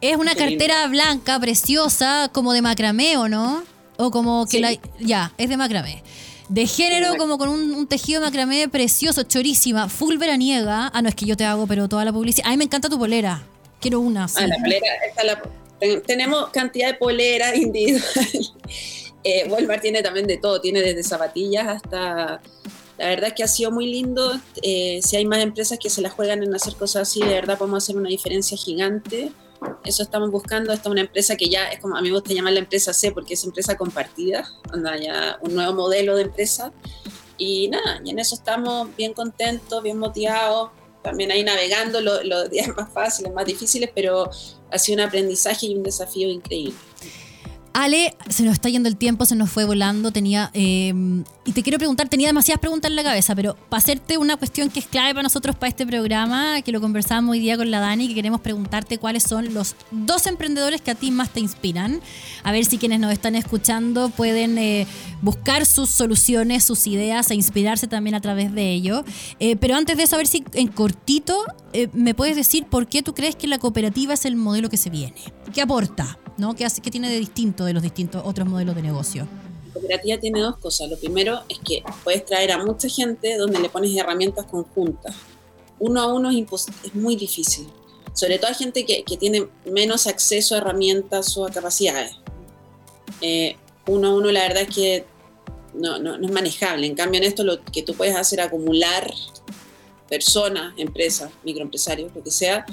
Es 0.00 0.16
una 0.16 0.34
cartera 0.34 0.86
blanca, 0.88 1.38
preciosa, 1.40 2.28
como 2.32 2.52
de 2.52 2.62
macramé, 2.62 3.16
¿o 3.16 3.28
no? 3.28 3.62
O 3.96 4.10
como 4.10 4.46
que 4.46 4.60
la. 4.60 4.72
Ya, 5.00 5.32
es 5.38 5.48
de 5.48 5.56
macramé. 5.56 6.02
De 6.48 6.66
género, 6.66 7.16
como 7.16 7.38
con 7.38 7.48
un, 7.48 7.86
tejido 7.88 8.20
macramé 8.20 8.68
precioso, 8.68 9.22
chorísima, 9.22 9.88
full 9.88 10.16
veraniega. 10.16 10.90
Ah, 10.92 11.02
no, 11.02 11.08
es 11.08 11.14
que 11.14 11.26
yo 11.26 11.36
te 11.36 11.44
hago, 11.44 11.66
pero 11.66 11.88
toda 11.88 12.04
la 12.04 12.12
publicidad. 12.12 12.48
A 12.48 12.50
mí 12.50 12.56
me 12.56 12.64
encanta 12.64 12.88
tu 12.88 12.98
polera. 12.98 13.42
Quiero 13.80 14.00
una. 14.00 14.24
Ah, 14.24 14.46
la 14.46 14.56
polera, 14.56 14.86
esta 15.08 15.24
la, 15.24 15.42
tenemos 16.06 16.50
cantidad 16.50 16.92
de 16.92 16.94
poleras 16.94 17.56
individuales. 17.56 18.52
eh, 19.24 19.48
Walmart 19.48 19.82
tiene 19.82 20.02
también 20.02 20.26
de 20.26 20.38
todo, 20.38 20.60
tiene 20.60 20.80
desde 20.80 21.02
zapatillas 21.02 21.66
hasta 21.66 22.40
la 22.98 23.08
verdad 23.08 23.28
es 23.28 23.34
que 23.34 23.42
ha 23.42 23.48
sido 23.48 23.70
muy 23.70 23.86
lindo. 23.86 24.32
Eh, 24.62 25.00
si 25.02 25.16
hay 25.16 25.26
más 25.26 25.40
empresas 25.40 25.78
que 25.78 25.90
se 25.90 26.00
la 26.00 26.10
juegan 26.10 26.42
en 26.42 26.54
hacer 26.54 26.74
cosas 26.76 27.02
así, 27.02 27.20
de 27.20 27.34
verdad 27.34 27.58
podemos 27.58 27.84
hacer 27.84 27.96
una 27.96 28.08
diferencia 28.08 28.56
gigante. 28.56 29.32
Eso 29.84 30.02
estamos 30.02 30.30
buscando. 30.30 30.72
Esta 30.72 30.88
es 30.88 30.92
una 30.92 31.02
empresa 31.02 31.36
que 31.36 31.48
ya 31.48 31.68
es 31.68 31.80
como 31.80 31.96
a 31.96 32.00
mí 32.00 32.08
me 32.08 32.14
gusta 32.14 32.32
llamar 32.32 32.54
la 32.54 32.60
empresa 32.60 32.92
C 32.92 33.12
porque 33.12 33.34
es 33.34 33.44
empresa 33.44 33.76
compartida, 33.76 34.48
anda 34.72 34.96
ya 34.98 35.38
un 35.42 35.54
nuevo 35.54 35.74
modelo 35.74 36.16
de 36.16 36.22
empresa. 36.22 36.72
Y 37.38 37.68
nada, 37.68 38.00
y 38.02 38.10
en 38.10 38.18
eso 38.18 38.34
estamos 38.34 38.94
bien 38.96 39.12
contentos, 39.12 39.82
bien 39.82 39.98
motivados. 39.98 40.70
También 41.02 41.30
ahí 41.30 41.44
navegando 41.44 42.00
los 42.00 42.50
días 42.50 42.68
más 42.76 42.90
fáciles, 42.92 43.32
más 43.32 43.44
difíciles, 43.44 43.90
pero 43.94 44.30
ha 44.70 44.78
sido 44.78 45.02
un 45.02 45.08
aprendizaje 45.08 45.66
y 45.66 45.74
un 45.74 45.82
desafío 45.82 46.28
increíble. 46.28 46.74
Ale, 47.78 48.16
se 48.30 48.42
nos 48.42 48.54
está 48.54 48.70
yendo 48.70 48.88
el 48.88 48.96
tiempo, 48.96 49.26
se 49.26 49.36
nos 49.36 49.50
fue 49.50 49.66
volando. 49.66 50.10
Tenía. 50.10 50.50
Em, 50.54 51.24
y 51.44 51.52
te 51.52 51.62
quiero 51.62 51.76
preguntar, 51.76 52.08
tenía 52.08 52.26
demasiadas 52.26 52.58
preguntas 52.58 52.90
en 52.90 52.96
la 52.96 53.02
cabeza, 53.02 53.34
pero 53.34 53.54
para 53.68 53.76
hacerte 53.76 54.16
una 54.16 54.38
cuestión 54.38 54.70
que 54.70 54.78
es 54.78 54.86
clave 54.86 55.10
para 55.10 55.24
nosotros, 55.24 55.56
para 55.56 55.68
este 55.68 55.86
programa, 55.86 56.62
que 56.62 56.72
lo 56.72 56.80
conversábamos 56.80 57.32
hoy 57.32 57.40
día 57.40 57.58
con 57.58 57.70
la 57.70 57.80
Dani, 57.80 58.08
que 58.08 58.14
queremos 58.14 58.40
preguntarte 58.40 58.96
cuáles 58.96 59.24
son 59.24 59.52
los 59.52 59.76
dos 59.90 60.26
emprendedores 60.26 60.80
que 60.80 60.90
a 60.90 60.94
ti 60.94 61.10
más 61.10 61.28
te 61.34 61.40
inspiran. 61.40 62.00
A 62.44 62.50
ver 62.50 62.64
si 62.64 62.78
quienes 62.78 62.98
nos 62.98 63.12
están 63.12 63.34
escuchando 63.34 64.08
pueden 64.08 64.56
eh, 64.56 64.86
buscar 65.20 65.66
sus 65.66 65.90
soluciones, 65.90 66.64
sus 66.64 66.86
ideas 66.86 67.30
e 67.30 67.34
inspirarse 67.34 67.88
también 67.88 68.14
a 68.14 68.22
través 68.22 68.54
de 68.54 68.72
ello. 68.72 69.04
Eh, 69.38 69.56
pero 69.56 69.76
antes 69.76 69.98
de 69.98 70.04
eso, 70.04 70.14
a 70.14 70.18
ver 70.18 70.28
si 70.28 70.42
en 70.54 70.68
cortito 70.68 71.44
eh, 71.74 71.88
me 71.92 72.14
puedes 72.14 72.36
decir 72.36 72.64
por 72.64 72.88
qué 72.88 73.02
tú 73.02 73.12
crees 73.12 73.36
que 73.36 73.46
la 73.46 73.58
cooperativa 73.58 74.14
es 74.14 74.24
el 74.24 74.34
modelo 74.36 74.70
que 74.70 74.78
se 74.78 74.88
viene. 74.88 75.20
¿Qué 75.52 75.60
aporta? 75.60 76.18
¿No? 76.36 76.54
¿Qué, 76.54 76.64
hace, 76.64 76.80
¿Qué 76.80 76.90
tiene 76.90 77.10
de 77.10 77.18
distinto 77.18 77.64
de 77.64 77.72
los 77.72 77.82
distintos 77.82 78.22
otros 78.24 78.48
modelos 78.48 78.74
de 78.74 78.82
negocio? 78.82 79.26
Cooperativa 79.72 80.18
tiene 80.18 80.40
dos 80.40 80.56
cosas. 80.58 80.88
Lo 80.88 80.98
primero 80.98 81.40
es 81.48 81.58
que 81.58 81.82
puedes 82.04 82.24
traer 82.24 82.52
a 82.52 82.64
mucha 82.64 82.88
gente 82.88 83.36
donde 83.36 83.60
le 83.60 83.68
pones 83.68 83.96
herramientas 83.96 84.46
conjuntas. 84.46 85.14
Uno 85.78 86.00
a 86.00 86.12
uno 86.12 86.30
es, 86.30 86.94
muy 86.94 87.16
difícil. 87.16 87.68
Sobre 88.14 88.38
todo 88.38 88.50
a 88.50 88.54
gente 88.54 88.86
que, 88.86 89.04
que, 89.04 89.16
tiene 89.16 89.46
menos 89.66 90.06
acceso 90.06 90.54
a 90.54 90.58
herramientas 90.58 91.36
o 91.36 91.46
a 91.46 91.50
capacidades. 91.50 92.16
Eh, 93.20 93.56
uno 93.86 94.08
a 94.08 94.14
uno 94.14 94.32
la 94.32 94.42
verdad 94.42 94.62
es 94.62 94.74
que 94.74 95.04
no, 95.74 95.98
no, 95.98 96.16
no, 96.16 96.26
es 96.26 96.32
manejable. 96.32 96.86
En 96.86 96.94
cambio 96.94 97.18
en 97.18 97.26
esto 97.26 97.44
lo 97.44 97.62
que 97.62 97.82
tú 97.82 97.94
puedes 97.94 98.16
hacer 98.16 98.40
acumular 98.40 99.12
personas, 100.08 100.72
empresas, 100.76 101.30
microempresarios, 101.44 102.14
lo 102.14 102.22
que 102.22 102.30
sea, 102.30 102.64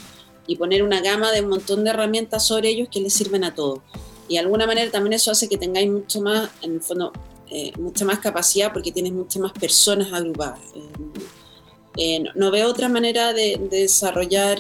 y 0.48 0.56
poner 0.58 0.84
una 0.84 1.02
gama 1.02 1.32
de 1.32 1.42
un 1.42 1.50
montón 1.50 1.84
de 1.84 1.92
herramientas 1.92 2.46
sobre 2.46 2.70
ellos 2.70 2.90
que 2.92 3.00
les 3.00 3.14
sirven 3.14 3.44
a 3.44 3.56
todos. 3.56 3.80
Y 4.28 4.36
de 4.36 4.40
alguna 4.40 4.66
manera 4.66 4.90
también 4.92 5.14
eso 5.14 5.32
hace 5.32 5.50
que 5.50 5.58
tengáis 5.58 5.90
mucho 5.90 6.22
más, 6.22 6.50
en 6.62 6.74
el 6.74 6.82
fondo, 6.82 7.12
eh, 7.50 7.72
mucha 7.78 8.06
más 8.06 8.20
capacidad 8.20 8.72
porque 8.74 8.92
tienes 8.92 9.14
muchas 9.14 9.42
más 9.42 9.52
personas 9.52 10.12
agrupadas. 10.12 10.60
Eh, 10.76 10.82
eh, 11.98 12.24
no, 12.36 12.50
veo 12.52 12.70
otra 12.70 12.90
manera 12.90 13.34
de, 13.34 13.60
desarrollar, 13.70 14.60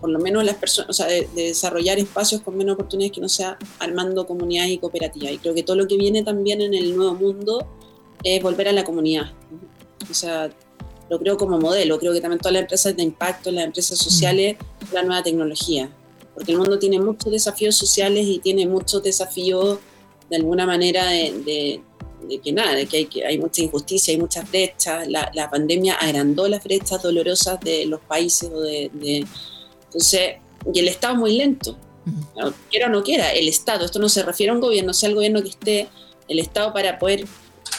por 0.00 0.10
lo 0.10 0.18
menos 0.20 0.44
las 0.44 0.56
personas, 0.56 0.90
o 0.90 0.92
sea, 0.92 1.06
de, 1.06 1.28
desarrollar 1.34 1.98
espacios 1.98 2.42
con 2.42 2.56
menos 2.56 2.74
oportunidades 2.74 3.12
que 3.12 3.20
no 3.20 3.28
sea 3.28 3.58
armando 3.80 4.26
comunidades 4.26 4.72
y 4.72 4.78
cooperativas. 4.78 5.32
Y 5.32 5.38
creo 5.38 5.54
que 5.54 5.62
todo 5.62 5.76
lo 5.76 5.88
que 5.88 5.96
viene 5.96 6.22
también 6.22 6.60
en 6.60 6.74
el 6.74 6.94
nuevo 6.94 7.14
mundo 7.14 7.66
es 8.22 8.42
volver 8.42 8.68
a 8.68 8.72
la 8.72 8.84
comunidad. 8.84 9.32
O 10.08 10.14
sea, 10.14 10.50
lo 11.08 11.18
creo 11.18 11.36
como 11.36 11.58
modelo. 11.58 11.98
Creo 11.98 12.12
que 12.12 12.20
también 12.20 12.38
todas 12.38 12.52
las 12.54 12.62
empresas 12.62 12.96
de 12.96 13.02
impacto, 13.02 13.50
las 13.50 13.64
empresas 13.64 13.98
sociales, 13.98 14.56
la 14.92 15.02
nueva 15.02 15.22
tecnología. 15.22 15.90
Porque 16.34 16.52
el 16.52 16.58
mundo 16.58 16.78
tiene 16.78 17.00
muchos 17.00 17.32
desafíos 17.32 17.74
sociales 17.76 18.26
y 18.26 18.38
tiene 18.38 18.66
muchos 18.66 19.02
desafíos 19.02 19.78
de 20.30 20.36
alguna 20.36 20.66
manera 20.66 21.08
de, 21.08 21.80
que 22.42 22.52
nada, 22.52 22.74
de 22.74 22.86
que 22.86 22.98
hay, 22.98 23.06
que 23.06 23.24
hay 23.24 23.38
mucha 23.38 23.62
injusticia, 23.62 24.12
hay 24.12 24.20
muchas 24.20 24.48
brechas. 24.48 25.08
La, 25.08 25.30
la, 25.34 25.50
pandemia 25.50 25.94
agrandó 25.94 26.46
las 26.48 26.62
brechas 26.62 27.02
dolorosas 27.02 27.58
de 27.60 27.86
los 27.86 28.00
países. 28.00 28.50
O 28.52 28.60
de, 28.60 28.90
entonces, 29.86 30.36
y 30.72 30.78
el 30.78 30.88
Estado 30.88 31.14
es 31.14 31.20
muy 31.20 31.36
lento. 31.36 31.76
quiera 32.70 32.86
o 32.86 32.90
no 32.90 33.02
quiera, 33.02 33.32
el 33.32 33.48
Estado, 33.48 33.84
esto 33.84 33.98
no 33.98 34.08
se 34.08 34.22
refiere 34.22 34.50
a 34.50 34.54
un 34.54 34.60
gobierno, 34.60 34.92
sea 34.92 35.08
el 35.08 35.14
gobierno 35.14 35.42
que 35.42 35.48
esté, 35.48 35.88
el 36.28 36.38
Estado 36.38 36.72
para 36.72 36.98
poder 36.98 37.24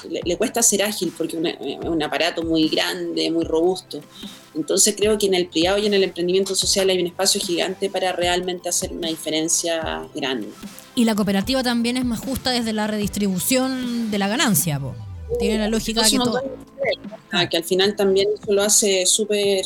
le, 0.07 0.37
cuesta 0.37 0.61
ser 0.61 0.83
ágil 0.83 1.13
porque 1.17 1.37
es 1.37 1.85
un 1.85 2.03
aparato 2.03 2.43
muy 2.43 2.69
grande, 2.69 3.29
muy 3.31 3.45
robusto. 3.45 3.99
Entonces 4.55 4.95
creo 4.97 5.17
que 5.17 5.27
en 5.27 5.33
el 5.33 5.47
privado 5.47 5.77
y 5.77 5.85
en 5.85 5.93
el 5.93 6.03
emprendimiento 6.03 6.55
social 6.55 6.89
hay 6.89 6.99
un 6.99 7.07
espacio 7.07 7.39
gigante 7.41 7.89
para 7.89 8.11
realmente 8.11 8.69
hacer 8.69 8.91
una 8.91 9.07
diferencia 9.07 10.07
grande. 10.13 10.49
Y 10.95 11.05
la 11.05 11.15
cooperativa 11.15 11.63
también 11.63 11.97
es 11.97 12.05
más 12.05 12.19
justa 12.19 12.51
desde 12.51 12.73
la 12.73 12.87
redistribución 12.87 14.11
de 14.11 14.17
la 14.17 14.27
ganancia, 14.27 14.79
Tiene 15.39 15.59
la 15.59 15.69
lógica 15.69 16.03
que 16.09 16.17
todo... 16.17 16.41
Que 17.49 17.57
al 17.57 17.63
final 17.63 17.95
también 17.95 18.27
eso 18.41 18.51
lo 18.51 18.63
hace 18.63 19.05
súper 19.05 19.65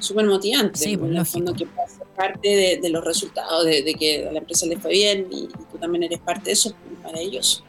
súper 0.00 0.26
motivante. 0.26 0.78
Sí, 0.78 0.96
pues, 0.96 1.10
en 1.10 1.16
el 1.16 1.26
fondo 1.26 1.54
que 1.54 1.66
puede 1.66 1.88
ser 1.88 2.06
parte 2.16 2.78
de, 2.80 2.88
los 2.90 3.04
resultados, 3.04 3.64
de, 3.64 3.94
que 3.98 4.28
a 4.28 4.32
la 4.32 4.38
empresa 4.38 4.66
le 4.66 4.78
fue 4.78 4.92
bien 4.92 5.26
y, 5.30 5.46
tú 5.46 5.78
también 5.78 6.04
eres 6.04 6.18
parte 6.18 6.46
de 6.46 6.52
eso 6.52 6.74
para 7.02 7.18
ellos. 7.18 7.62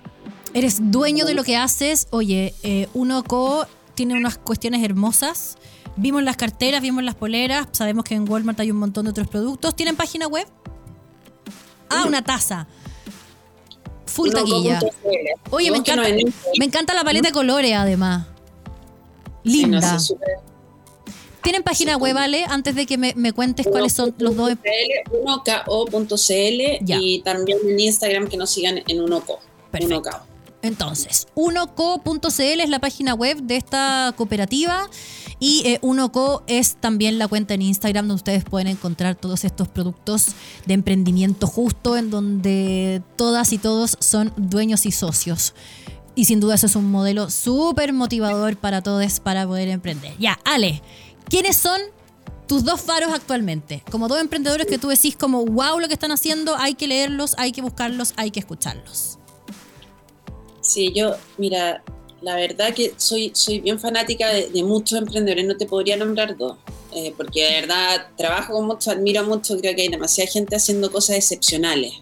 Eres 0.53 0.91
dueño 0.91 1.25
de 1.25 1.33
lo 1.33 1.43
que 1.43 1.55
haces. 1.55 2.07
Oye, 2.11 2.53
eh, 2.63 2.87
Unoco 2.93 3.65
tiene 3.95 4.15
unas 4.15 4.37
cuestiones 4.37 4.83
hermosas. 4.83 5.57
Vimos 5.95 6.23
las 6.23 6.37
carteras, 6.37 6.81
vimos 6.81 7.03
las 7.03 7.15
poleras, 7.15 7.67
sabemos 7.71 8.05
que 8.05 8.15
en 8.15 8.29
Walmart 8.29 8.59
hay 8.59 8.71
un 8.71 8.77
montón 8.77 9.05
de 9.05 9.11
otros 9.11 9.27
productos. 9.27 9.75
¿Tienen 9.75 9.95
página 9.95 10.27
web? 10.27 10.47
Ah, 11.89 12.05
una 12.07 12.23
taza. 12.23 12.67
Full 14.05 14.31
taquilla. 14.31 14.79
Oye, 15.51 15.71
me 15.71 15.77
encanta, 15.77 16.09
me 16.57 16.65
encanta 16.65 16.93
la 16.93 17.03
paleta 17.03 17.29
de 17.29 17.33
colores 17.33 17.73
además. 17.75 18.27
Linda. 19.43 19.97
¿Tienen 21.41 21.63
página 21.63 21.97
web, 21.97 22.17
Ale? 22.17 22.45
Antes 22.45 22.75
de 22.75 22.85
que 22.85 22.97
me, 22.97 23.33
cuentes 23.33 23.67
cuáles 23.67 23.93
son 23.93 24.13
los 24.19 24.35
dos. 24.35 24.51
1ko.cl 25.11 26.85
y 26.87 27.21
también 27.21 27.57
en 27.67 27.79
Instagram 27.79 28.27
que 28.27 28.37
nos 28.37 28.51
sigan 28.51 28.77
en 28.87 28.99
1ko. 28.99 29.39
Perfecto. 29.71 30.30
Entonces, 30.61 31.27
unoco.cl 31.35 32.59
es 32.61 32.69
la 32.69 32.79
página 32.79 33.13
web 33.13 33.41
de 33.41 33.57
esta 33.57 34.13
cooperativa 34.15 34.89
y 35.39 35.63
eh, 35.65 35.79
Unoco 35.81 36.43
es 36.45 36.75
también 36.75 37.17
la 37.17 37.27
cuenta 37.27 37.55
en 37.55 37.63
Instagram 37.63 38.07
donde 38.07 38.19
ustedes 38.19 38.43
pueden 38.43 38.67
encontrar 38.67 39.15
todos 39.15 39.43
estos 39.43 39.67
productos 39.67 40.27
de 40.67 40.75
emprendimiento 40.75 41.47
justo 41.47 41.97
en 41.97 42.11
donde 42.11 43.01
todas 43.15 43.51
y 43.51 43.57
todos 43.57 43.97
son 43.99 44.31
dueños 44.37 44.85
y 44.85 44.91
socios. 44.91 45.55
Y 46.13 46.25
sin 46.25 46.39
duda 46.39 46.55
eso 46.55 46.67
es 46.67 46.75
un 46.75 46.91
modelo 46.91 47.31
súper 47.31 47.91
motivador 47.91 48.55
para 48.55 48.83
todos 48.83 49.19
para 49.19 49.47
poder 49.47 49.69
emprender. 49.69 50.13
Ya, 50.19 50.39
Ale, 50.45 50.83
¿quiénes 51.27 51.57
son 51.57 51.81
tus 52.47 52.63
dos 52.63 52.79
faros 52.81 53.11
actualmente? 53.11 53.81
Como 53.89 54.07
dos 54.07 54.21
emprendedores 54.21 54.67
que 54.67 54.77
tú 54.77 54.89
decís 54.89 55.15
como, 55.15 55.43
wow, 55.43 55.79
lo 55.79 55.87
que 55.87 55.95
están 55.95 56.11
haciendo, 56.11 56.55
hay 56.55 56.75
que 56.75 56.87
leerlos, 56.87 57.33
hay 57.39 57.51
que 57.51 57.63
buscarlos, 57.63 58.13
hay 58.15 58.29
que 58.29 58.41
escucharlos. 58.41 59.17
Sí, 60.61 60.93
yo, 60.93 61.15
mira, 61.37 61.83
la 62.21 62.35
verdad 62.35 62.73
que 62.73 62.93
soy, 62.97 63.31
soy 63.33 63.59
bien 63.59 63.79
fanática 63.79 64.29
de, 64.29 64.63
muchos 64.63 64.99
emprendedores, 64.99 65.45
no 65.45 65.57
te 65.57 65.65
podría 65.65 65.97
nombrar 65.97 66.37
dos, 66.37 66.57
eh, 66.93 67.13
porque 67.17 67.43
de 67.43 67.61
verdad 67.61 68.07
trabajo 68.15 68.53
con 68.53 68.67
mucho, 68.67 68.91
admiro 68.91 69.23
mucho, 69.23 69.57
creo 69.57 69.75
que 69.75 69.81
hay 69.81 69.87
demasiada 69.87 70.29
gente 70.29 70.55
haciendo 70.55 70.91
cosas 70.91 71.17
excepcionales. 71.17 71.93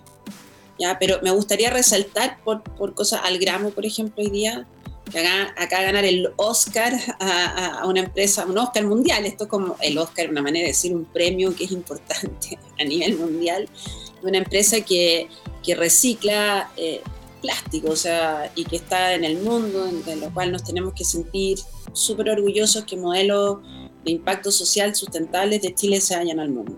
¿ya? 0.77 0.97
Pero 0.99 1.19
me 1.23 1.31
gustaría 1.31 1.69
resaltar 1.69 2.37
por, 2.43 2.63
por 2.63 2.93
cosas 2.93 3.21
al 3.23 3.39
gramo, 3.39 3.69
por 3.71 3.85
ejemplo, 3.85 4.21
hoy 4.23 4.29
día, 4.29 4.67
que 5.09 5.19
acá, 5.19 5.53
acá 5.57 5.81
ganar 5.81 6.03
el 6.03 6.29
Oscar 6.35 6.93
a, 7.19 7.79
a, 7.79 7.87
una 7.87 8.01
empresa, 8.01 8.45
un 8.45 8.57
Oscar 8.57 8.83
mundial, 8.83 9.25
esto 9.25 9.45
es 9.45 9.49
como 9.49 9.77
el 9.81 9.97
Oscar, 9.97 10.29
una 10.29 10.41
manera 10.41 10.63
de 10.63 10.71
decir 10.71 10.93
un 10.93 11.05
premio 11.05 11.55
que 11.55 11.63
es 11.63 11.71
importante 11.71 12.59
a 12.79 12.83
nivel 12.83 13.17
mundial, 13.17 13.69
una 14.21 14.37
empresa 14.37 14.81
que, 14.81 15.29
que 15.63 15.75
recicla... 15.75 16.71
Eh, 16.75 17.01
plástico, 17.41 17.91
o 17.91 17.95
sea, 17.95 18.51
y 18.55 18.65
que 18.65 18.77
está 18.77 19.13
en 19.13 19.23
el 19.23 19.39
mundo, 19.41 19.85
de 19.85 20.15
lo 20.15 20.33
cual 20.33 20.51
nos 20.51 20.63
tenemos 20.63 20.93
que 20.93 21.03
sentir 21.03 21.59
súper 21.93 22.29
orgullosos 22.29 22.85
que 22.85 22.95
modelos 22.95 23.59
de 24.03 24.11
impacto 24.11 24.51
social 24.51 24.95
sustentables 24.95 25.61
de 25.61 25.73
Chile 25.73 26.01
se 26.01 26.15
vayan 26.15 26.39
al 26.39 26.49
mundo. 26.49 26.77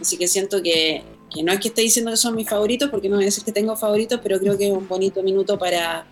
Así 0.00 0.16
que 0.16 0.28
siento 0.28 0.62
que, 0.62 1.02
que, 1.32 1.42
no 1.42 1.52
es 1.52 1.60
que 1.60 1.68
esté 1.68 1.82
diciendo 1.82 2.10
que 2.10 2.16
son 2.16 2.34
mis 2.34 2.48
favoritos, 2.48 2.90
porque 2.90 3.08
no 3.08 3.16
voy 3.16 3.24
a 3.24 3.26
decir 3.26 3.44
que 3.44 3.52
tengo 3.52 3.76
favoritos, 3.76 4.20
pero 4.22 4.38
creo 4.38 4.56
que 4.58 4.68
es 4.68 4.72
un 4.72 4.86
bonito 4.86 5.22
minuto 5.22 5.58
para, 5.58 6.06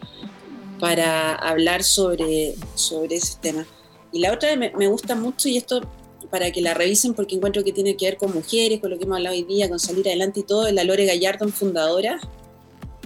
para 0.81 1.35
hablar 1.35 1.85
sobre, 1.85 2.55
sobre 2.75 3.17
ese 3.17 3.39
tema. 3.41 3.67
Y 4.13 4.21
la 4.21 4.33
otra 4.33 4.55
me, 4.57 4.73
me 4.77 4.87
gusta 4.87 5.15
mucho, 5.15 5.49
y 5.49 5.57
esto 5.57 5.83
para 6.31 6.51
que 6.51 6.61
la 6.61 6.75
revisen 6.75 7.15
porque 7.15 7.37
encuentro 7.37 7.63
que 7.63 7.73
tiene 7.73 7.97
que 7.97 8.07
ver 8.07 8.17
con 8.17 8.33
mujeres, 8.33 8.81
con 8.81 8.91
lo 8.91 8.99
que 8.99 9.05
hemos 9.05 9.17
hablado 9.17 9.37
hoy 9.37 9.45
día, 9.45 9.69
con 9.69 9.79
salir 9.79 10.09
adelante 10.09 10.41
y 10.41 10.43
todo, 10.43 10.67
es 10.67 10.75
la 10.75 10.85
Lore 10.85 11.07
Gallardón, 11.07 11.53
fundadora, 11.53 12.19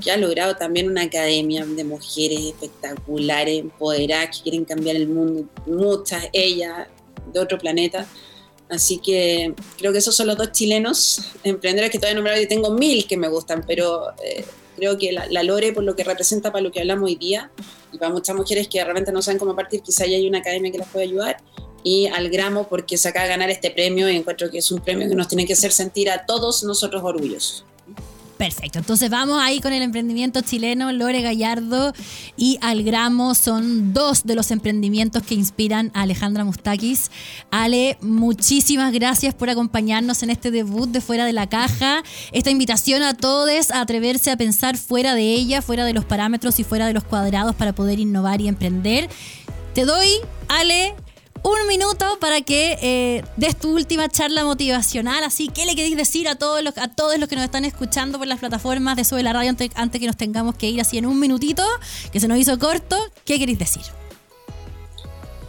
que 0.01 0.11
ha 0.11 0.17
logrado 0.17 0.57
también 0.57 0.89
una 0.89 1.03
academia 1.03 1.65
de 1.65 1.85
mujeres 1.85 2.41
espectaculares, 2.41 3.59
empoderadas, 3.61 4.37
que 4.37 4.43
quieren 4.45 4.65
cambiar 4.65 4.97
el 4.97 5.09
mundo, 5.09 5.49
muchas, 5.67 6.29
ellas, 6.33 6.89
de 7.33 7.41
otro 7.41 7.59
planeta. 7.59 8.07
Así 8.69 8.99
que 8.99 9.55
creo 9.79 9.93
que 9.93 9.99
esos 9.99 10.15
son 10.15 10.27
los 10.27 10.37
dos 10.37 10.53
chilenos 10.53 11.33
emprendedores 11.43 11.91
que 11.91 11.99
todavía 11.99 12.15
no 12.15 12.21
nombrado 12.21 12.41
y 12.41 12.47
tengo 12.47 12.71
mil 12.71 13.07
que 13.07 13.17
me 13.17 13.29
gustan, 13.29 13.65
pero 13.67 14.11
eh, 14.23 14.45
creo 14.77 14.99
que 14.99 15.13
la, 15.13 15.43
Lore, 15.43 15.73
por 15.73 15.85
lo 15.85 15.97
que 15.97 16.05
representa 16.05 16.53
para 16.53 16.63
lo 16.63 16.71
que 16.71 16.81
hablamos 16.81 17.07
hoy 17.07 17.17
día, 17.17 17.51
y 17.93 17.99
para 17.99 18.13
muchas 18.13 18.37
mujeres 18.37 18.69
que 18.69 18.83
realmente 18.83 19.11
no 19.11 19.23
saben 19.23 19.39
cómo 19.39 19.57
partir, 19.57 19.81
quizá 19.83 20.07
ya 20.07 20.17
hay 20.17 20.29
una 20.29 20.39
academia 20.39 20.71
que 20.71 20.79
las 20.79 20.89
puede 20.89 21.07
ayudar, 21.07 21.39
y 21.83 22.07
al 22.09 22.29
gramo 22.29 22.69
porque 22.69 22.99
se 22.99 23.09
acaba 23.09 23.25
de 23.25 23.31
ganar 23.31 23.51
este 23.51 23.71
premio 23.71 24.11
y 24.11 24.17
encuentro 24.17 24.51
que 24.51 24.59
es 24.59 24.71
un 24.71 24.81
premio 24.81 25.09
que 25.09 25.15
nos 25.15 25.29
tiene 25.29 25.47
que 25.47 25.55
hacer 25.55 25.73
sentir 25.73 26.11
a 26.11 26.27
todos 26.27 26.63
nosotros 26.65 27.03
orgullosos. 27.03 27.65
Perfecto, 28.39 28.78
entonces 28.78 29.11
vamos 29.11 29.41
ahí 29.43 29.61
con 29.61 29.72
el 29.72 29.82
emprendimiento 29.82 30.41
chileno. 30.43 30.93
Lore 30.93 31.22
Gallardo 31.22 31.93
y 32.36 32.57
Algramo 32.62 33.34
son 33.34 33.93
dos 33.93 34.24
de 34.24 34.36
los 34.36 34.53
emprendimientos 34.53 35.24
que 35.24 35.34
inspiran 35.34 35.91
a 35.93 36.03
Alejandra 36.03 36.45
Mustakis. 36.45 37.11
Ale, 37.51 37.99
muchísimas 38.01 38.93
gracias 38.93 39.34
por 39.34 39.51
acompañarnos 39.51 40.22
en 40.22 40.30
este 40.30 40.53
debut 40.53 40.89
de 40.89 41.01
Fuera 41.01 41.24
de 41.24 41.32
la 41.32 41.49
Caja. 41.49 42.05
Esta 42.30 42.51
invitación 42.51 43.03
a 43.03 43.14
todos 43.14 43.49
a 43.72 43.80
atreverse 43.80 44.30
a 44.30 44.36
pensar 44.36 44.76
fuera 44.76 45.14
de 45.14 45.34
ella, 45.34 45.61
fuera 45.61 45.84
de 45.84 45.93
los 45.93 46.05
parámetros 46.05 46.61
y 46.61 46.64
fuera 46.64 46.86
de 46.86 46.93
los 46.93 47.03
cuadrados 47.03 47.57
para 47.57 47.74
poder 47.74 47.99
innovar 47.99 48.41
y 48.41 48.47
emprender. 48.47 49.09
Te 49.74 49.84
doy, 49.84 50.09
Ale, 50.49 50.95
un 51.43 51.66
minuto 51.68 52.18
para 52.20 52.41
que 52.41 52.78
eh, 52.80 53.24
des 53.36 53.57
tu 53.57 53.74
última 53.74 54.09
charla 54.09 54.45
motivacional. 54.45 55.24
Así, 55.24 55.49
¿qué 55.49 55.66
le 55.66 55.74
queréis 55.74 55.97
decir 55.97 56.28
a 56.28 56.36
todos 56.36 56.62
los, 56.62 56.76
a 56.78 56.89
todos 56.89 57.18
los 57.18 57.28
que 57.28 57.36
nos 57.36 57.45
están 57.45 57.64
escuchando 57.64 58.18
por 58.18 58.26
las 58.26 58.39
plataformas 58.39 58.97
de 58.97 59.05
Sube 59.05 59.22
la 59.22 59.32
Radio 59.32 59.51
antes, 59.51 59.70
antes 59.74 60.01
que 60.01 60.07
nos 60.07 60.16
tengamos 60.16 60.57
que 60.57 60.68
ir 60.68 60.80
así 60.80 60.99
en 60.99 61.07
un 61.07 61.18
minutito, 61.18 61.62
que 62.12 62.20
se 62.20 62.28
nos 62.28 62.39
hizo 62.39 62.59
corto? 62.59 62.97
¿Qué 63.24 63.39
queréis 63.39 63.59
decir? 63.59 63.82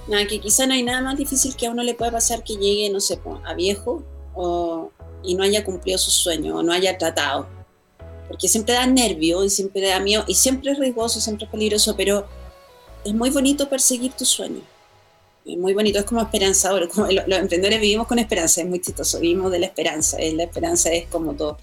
Nada, 0.08 0.26
que 0.26 0.40
quizá 0.40 0.66
no 0.66 0.74
hay 0.74 0.84
nada 0.84 1.02
más 1.02 1.18
difícil 1.18 1.56
que 1.56 1.68
a 1.68 1.72
uno 1.72 1.84
le 1.84 1.94
pueda 1.94 2.12
pasar 2.12 2.44
que 2.44 2.56
llegue, 2.56 2.90
no 2.90 3.00
sé, 3.00 3.20
a 3.46 3.54
viejo 3.54 4.04
o, 4.36 4.92
y 5.24 5.36
no 5.36 5.44
haya 5.44 5.64
cumplido 5.64 5.98
su 5.98 6.12
sueño 6.12 6.58
o 6.58 6.64
no 6.64 6.74
haya 6.74 6.98
tratado. 6.98 7.48
Porque 8.28 8.48
siempre 8.48 8.76
da 8.76 8.86
nervio 8.86 9.44
y 9.44 9.50
siempre 9.50 9.88
da 9.88 10.00
miedo 10.00 10.24
y 10.28 10.36
siempre 10.36 10.72
es 10.72 10.80
riesgoso, 10.80 11.20
siempre 11.20 11.46
es 11.46 11.52
peligroso, 11.52 11.96
pero 11.96 12.28
es 13.04 13.14
muy 13.14 13.30
bonito 13.30 13.70
perseguir 13.70 14.14
tu 14.14 14.26
sueño 14.26 14.62
muy 15.58 15.74
bonito, 15.74 16.00
es 16.00 16.06
como 16.06 16.22
esperanzador, 16.22 16.88
como 16.90 17.08
los 17.08 17.40
emprendedores 17.40 17.82
vivimos 17.82 18.08
con 18.08 18.20
esperanza, 18.20 18.62
es 18.62 18.68
muy 18.68 18.80
chistoso, 18.80 19.20
vivimos 19.20 19.52
de 19.52 19.60
la 19.60 19.66
esperanza, 19.68 20.18
la 20.34 20.44
esperanza 20.44 20.92
es 20.92 21.08
como 21.08 21.34
todo, 21.34 21.58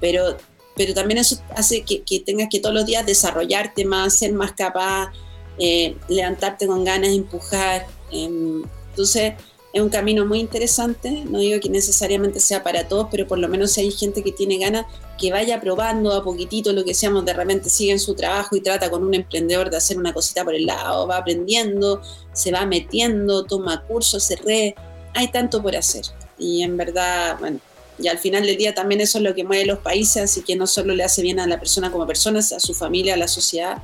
pero, 0.00 0.36
pero 0.76 0.94
también 0.94 1.18
eso 1.18 1.40
hace 1.54 1.82
que, 1.82 2.02
que 2.02 2.20
tengas 2.20 2.48
que 2.50 2.60
todos 2.60 2.74
los 2.74 2.86
días 2.86 3.06
desarrollarte 3.06 3.84
más, 3.84 4.18
ser 4.18 4.32
más 4.32 4.52
capaz, 4.52 5.12
eh, 5.58 5.96
levantarte 6.08 6.66
con 6.66 6.84
ganas, 6.84 7.10
empujar, 7.10 7.86
em, 8.10 8.62
entonces 8.90 9.34
es 9.76 9.82
un 9.82 9.90
camino 9.90 10.24
muy 10.24 10.40
interesante, 10.40 11.24
no 11.28 11.38
digo 11.38 11.60
que 11.60 11.68
necesariamente 11.68 12.40
sea 12.40 12.62
para 12.62 12.88
todos, 12.88 13.08
pero 13.10 13.26
por 13.26 13.38
lo 13.38 13.46
menos 13.46 13.72
si 13.72 13.82
hay 13.82 13.90
gente 13.90 14.22
que 14.22 14.32
tiene 14.32 14.56
ganas, 14.56 14.86
que 15.18 15.30
vaya 15.30 15.60
probando 15.60 16.14
a 16.14 16.24
poquitito 16.24 16.72
lo 16.72 16.82
que 16.82 16.94
seamos, 16.94 17.26
de 17.26 17.34
repente 17.34 17.68
sigue 17.68 17.92
en 17.92 18.00
su 18.00 18.14
trabajo 18.14 18.56
y 18.56 18.62
trata 18.62 18.90
con 18.90 19.04
un 19.04 19.12
emprendedor 19.12 19.68
de 19.68 19.76
hacer 19.76 19.98
una 19.98 20.14
cosita 20.14 20.44
por 20.44 20.54
el 20.54 20.64
lado, 20.64 21.06
va 21.06 21.18
aprendiendo, 21.18 22.00
se 22.32 22.52
va 22.52 22.64
metiendo, 22.64 23.44
toma 23.44 23.82
cursos, 23.82 24.22
se 24.22 24.36
re, 24.36 24.74
hay 25.14 25.30
tanto 25.30 25.62
por 25.62 25.76
hacer. 25.76 26.06
Y 26.38 26.62
en 26.62 26.78
verdad, 26.78 27.36
bueno, 27.38 27.60
y 27.98 28.08
al 28.08 28.18
final 28.18 28.46
del 28.46 28.56
día 28.56 28.74
también 28.74 29.02
eso 29.02 29.18
es 29.18 29.24
lo 29.24 29.34
que 29.34 29.44
mueve 29.44 29.66
los 29.66 29.80
países, 29.80 30.22
así 30.22 30.42
que 30.42 30.56
no 30.56 30.66
solo 30.66 30.94
le 30.94 31.04
hace 31.04 31.20
bien 31.20 31.38
a 31.38 31.46
la 31.46 31.58
persona 31.58 31.92
como 31.92 32.06
persona, 32.06 32.38
a 32.38 32.60
su 32.60 32.72
familia, 32.72 33.12
a 33.12 33.18
la 33.18 33.28
sociedad, 33.28 33.82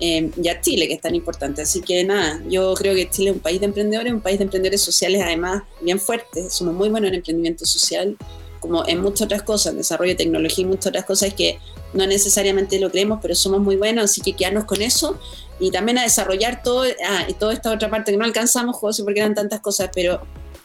eh, 0.00 0.30
y 0.42 0.48
a 0.48 0.60
Chile, 0.60 0.88
que 0.88 0.94
es 0.94 1.00
tan 1.00 1.14
importante. 1.14 1.62
Así 1.62 1.80
que 1.80 2.02
nada, 2.04 2.40
yo 2.48 2.74
creo 2.74 2.94
que 2.94 3.08
Chile 3.10 3.30
es 3.30 3.36
un 3.36 3.42
país 3.42 3.60
de 3.60 3.66
emprendedores, 3.66 4.12
un 4.12 4.20
país 4.20 4.38
de 4.38 4.44
emprendedores 4.44 4.80
sociales 4.80 5.22
además 5.24 5.62
bien 5.80 6.00
fuerte. 6.00 6.48
Somos 6.50 6.74
muy 6.74 6.88
buenos 6.88 7.08
en 7.08 7.16
emprendimiento 7.16 7.66
social, 7.66 8.16
como 8.60 8.86
en 8.86 9.00
muchas 9.00 9.22
otras 9.22 9.42
cosas, 9.42 9.72
en 9.72 9.78
desarrollo 9.78 10.10
de 10.10 10.16
tecnología 10.16 10.64
y 10.64 10.68
muchas 10.68 10.88
otras 10.88 11.04
cosas 11.04 11.34
que 11.34 11.58
no 11.92 12.06
necesariamente 12.06 12.78
lo 12.78 12.90
creemos, 12.90 13.18
pero 13.20 13.34
somos 13.34 13.60
muy 13.60 13.76
buenos, 13.76 14.04
así 14.04 14.20
que 14.20 14.34
quedarnos 14.34 14.64
con 14.64 14.80
eso 14.82 15.18
y 15.58 15.70
también 15.70 15.98
a 15.98 16.02
desarrollar 16.02 16.62
todo, 16.62 16.84
ah, 17.06 17.24
y 17.28 17.34
toda 17.34 17.52
esta 17.52 17.72
otra 17.72 17.90
parte 17.90 18.12
que 18.12 18.18
no 18.18 18.24
alcanzamos, 18.24 18.76
José, 18.76 19.02
porque 19.02 19.20
eran 19.20 19.34
tantas 19.34 19.60
cosas, 19.60 19.90
pero 19.94 20.20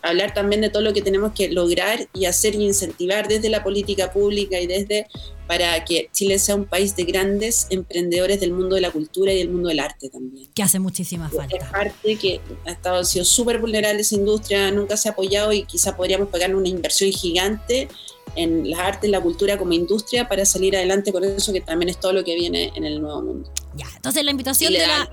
hablar 0.10 0.34
también 0.34 0.62
de 0.62 0.70
todo 0.70 0.84
lo 0.84 0.94
que 0.94 1.02
tenemos 1.02 1.34
que 1.34 1.50
lograr 1.50 2.08
y 2.14 2.26
hacer 2.26 2.56
y 2.56 2.66
incentivar 2.66 3.28
desde 3.28 3.50
la 3.50 3.64
política 3.64 4.12
pública 4.12 4.60
y 4.60 4.68
desde 4.68 5.08
para 5.48 5.84
que 5.86 6.10
Chile 6.12 6.40
sea 6.40 6.56
un 6.56 6.66
país 6.66 6.96
de 6.96 7.04
grandes 7.04 7.68
emprendedores 7.70 8.40
del 8.40 8.52
mundo 8.52 8.76
de 8.76 8.82
la 8.82 8.92
cultura 8.92 9.32
y 9.32 9.38
del 9.38 9.50
mundo 9.50 9.70
del 9.70 9.80
arte 9.80 10.10
también. 10.10 10.50
Que 10.54 10.64
hace 10.64 10.80
muchísima 10.80 11.30
falta. 11.30 11.58
Es 11.58 11.64
arte 11.74 12.16
que 12.16 12.42
ha 12.66 12.72
estado, 12.72 12.98
ha 12.98 13.04
sido 13.04 13.26
súper 13.26 13.60
vulnerable 13.60 14.02
esa 14.02 14.16
industria, 14.16 14.72
nunca 14.72 14.98
se 14.98 15.10
ha 15.10 15.12
apoyado 15.12 15.54
y 15.54 15.64
quizá 15.64 15.96
podríamos 15.96 16.30
pagar 16.30 16.56
una 16.56 16.68
inversión 16.68 17.12
gigante 17.12 17.88
en 18.36 18.70
las 18.70 18.80
artes, 18.80 19.10
la 19.10 19.22
cultura 19.22 19.58
como 19.58 19.74
industria 19.74 20.28
para 20.28 20.46
salir 20.46 20.76
adelante 20.76 21.12
con 21.12 21.24
eso 21.24 21.54
que 21.54 21.62
también 21.62 21.90
es 21.90 22.00
todo 22.00 22.12
lo 22.14 22.24
que 22.24 22.36
viene 22.36 22.72
en 22.76 22.84
el 22.84 23.02
nuevo 23.02 23.22
mundo. 23.22 23.52
Ya, 23.76 23.88
entonces 23.96 24.24
la 24.24 24.32
invitación 24.32 24.74
de 24.74 24.80
la, 24.80 25.08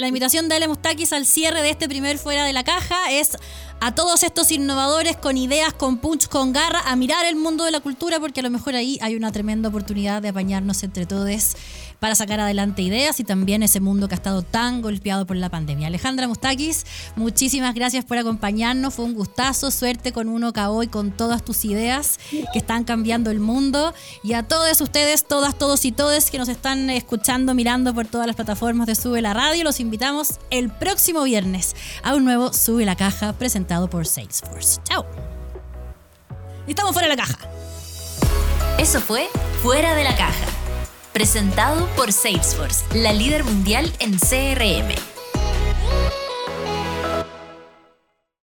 la 0.00 0.08
invitación 0.08 0.48
de 0.48 0.56
Ale 0.56 0.68
Mustakis 0.68 1.12
al 1.12 1.26
cierre 1.26 1.62
de 1.62 1.70
este 1.70 1.88
primer 1.88 2.18
Fuera 2.18 2.44
de 2.44 2.52
la 2.52 2.64
Caja 2.64 3.10
es 3.10 3.36
a 3.80 3.94
todos 3.94 4.22
estos 4.22 4.50
innovadores 4.50 5.16
con 5.16 5.36
ideas, 5.36 5.72
con 5.72 5.98
punch, 5.98 6.28
con 6.28 6.52
garra, 6.52 6.80
a 6.86 6.96
mirar 6.96 7.26
el 7.26 7.36
mundo 7.36 7.64
de 7.64 7.70
la 7.70 7.80
cultura, 7.80 8.20
porque 8.20 8.40
a 8.40 8.42
lo 8.42 8.50
mejor 8.50 8.74
ahí 8.74 8.98
hay 9.00 9.14
una 9.14 9.32
tremenda 9.32 9.68
oportunidad 9.68 10.22
de 10.22 10.28
apañarnos 10.28 10.82
entre 10.82 11.06
todos 11.06 11.54
para 12.00 12.14
sacar 12.14 12.40
adelante 12.40 12.82
ideas 12.82 13.20
y 13.20 13.24
también 13.24 13.62
ese 13.62 13.78
mundo 13.78 14.08
que 14.08 14.14
ha 14.14 14.16
estado 14.16 14.42
tan 14.42 14.82
golpeado 14.82 15.26
por 15.26 15.36
la 15.36 15.50
pandemia. 15.50 15.86
Alejandra 15.86 16.26
Mustakis, 16.26 16.86
muchísimas 17.14 17.74
gracias 17.74 18.04
por 18.04 18.18
acompañarnos, 18.18 18.94
fue 18.94 19.04
un 19.04 19.14
gustazo, 19.14 19.70
suerte 19.70 20.12
con 20.12 20.28
uno 20.28 20.52
KO 20.52 20.82
y 20.82 20.88
con 20.88 21.12
todas 21.12 21.44
tus 21.44 21.64
ideas 21.64 22.18
que 22.30 22.58
están 22.58 22.84
cambiando 22.84 23.30
el 23.30 23.38
mundo. 23.38 23.94
Y 24.24 24.32
a 24.32 24.42
todos 24.42 24.80
ustedes, 24.80 25.28
todas, 25.28 25.56
todos 25.56 25.84
y 25.84 25.92
todes 25.92 26.30
que 26.30 26.38
nos 26.38 26.48
están 26.48 26.90
escuchando, 26.90 27.54
mirando 27.54 27.94
por 27.94 28.06
todas 28.06 28.26
las 28.26 28.36
plataformas 28.36 28.86
de 28.86 28.94
Sube 28.94 29.20
la 29.20 29.34
Radio, 29.34 29.62
los 29.62 29.78
invitamos 29.78 30.40
el 30.50 30.70
próximo 30.70 31.22
viernes 31.22 31.76
a 32.02 32.14
un 32.14 32.24
nuevo 32.24 32.52
Sube 32.52 32.84
la 32.84 32.96
Caja 32.96 33.34
presentado 33.34 33.90
por 33.90 34.06
Salesforce. 34.06 34.80
Chao. 34.84 35.04
Estamos 36.66 36.92
fuera 36.92 37.08
de 37.08 37.16
la 37.16 37.22
caja. 37.22 37.38
Eso 38.78 39.00
fue 39.00 39.28
Fuera 39.62 39.94
de 39.94 40.04
la 40.04 40.16
Caja 40.16 40.59
presentado 41.12 41.86
por 41.96 42.12
Salesforce, 42.12 42.84
la 42.94 43.12
líder 43.12 43.44
mundial 43.44 43.92
en 43.98 44.18
CRM. 44.18 44.94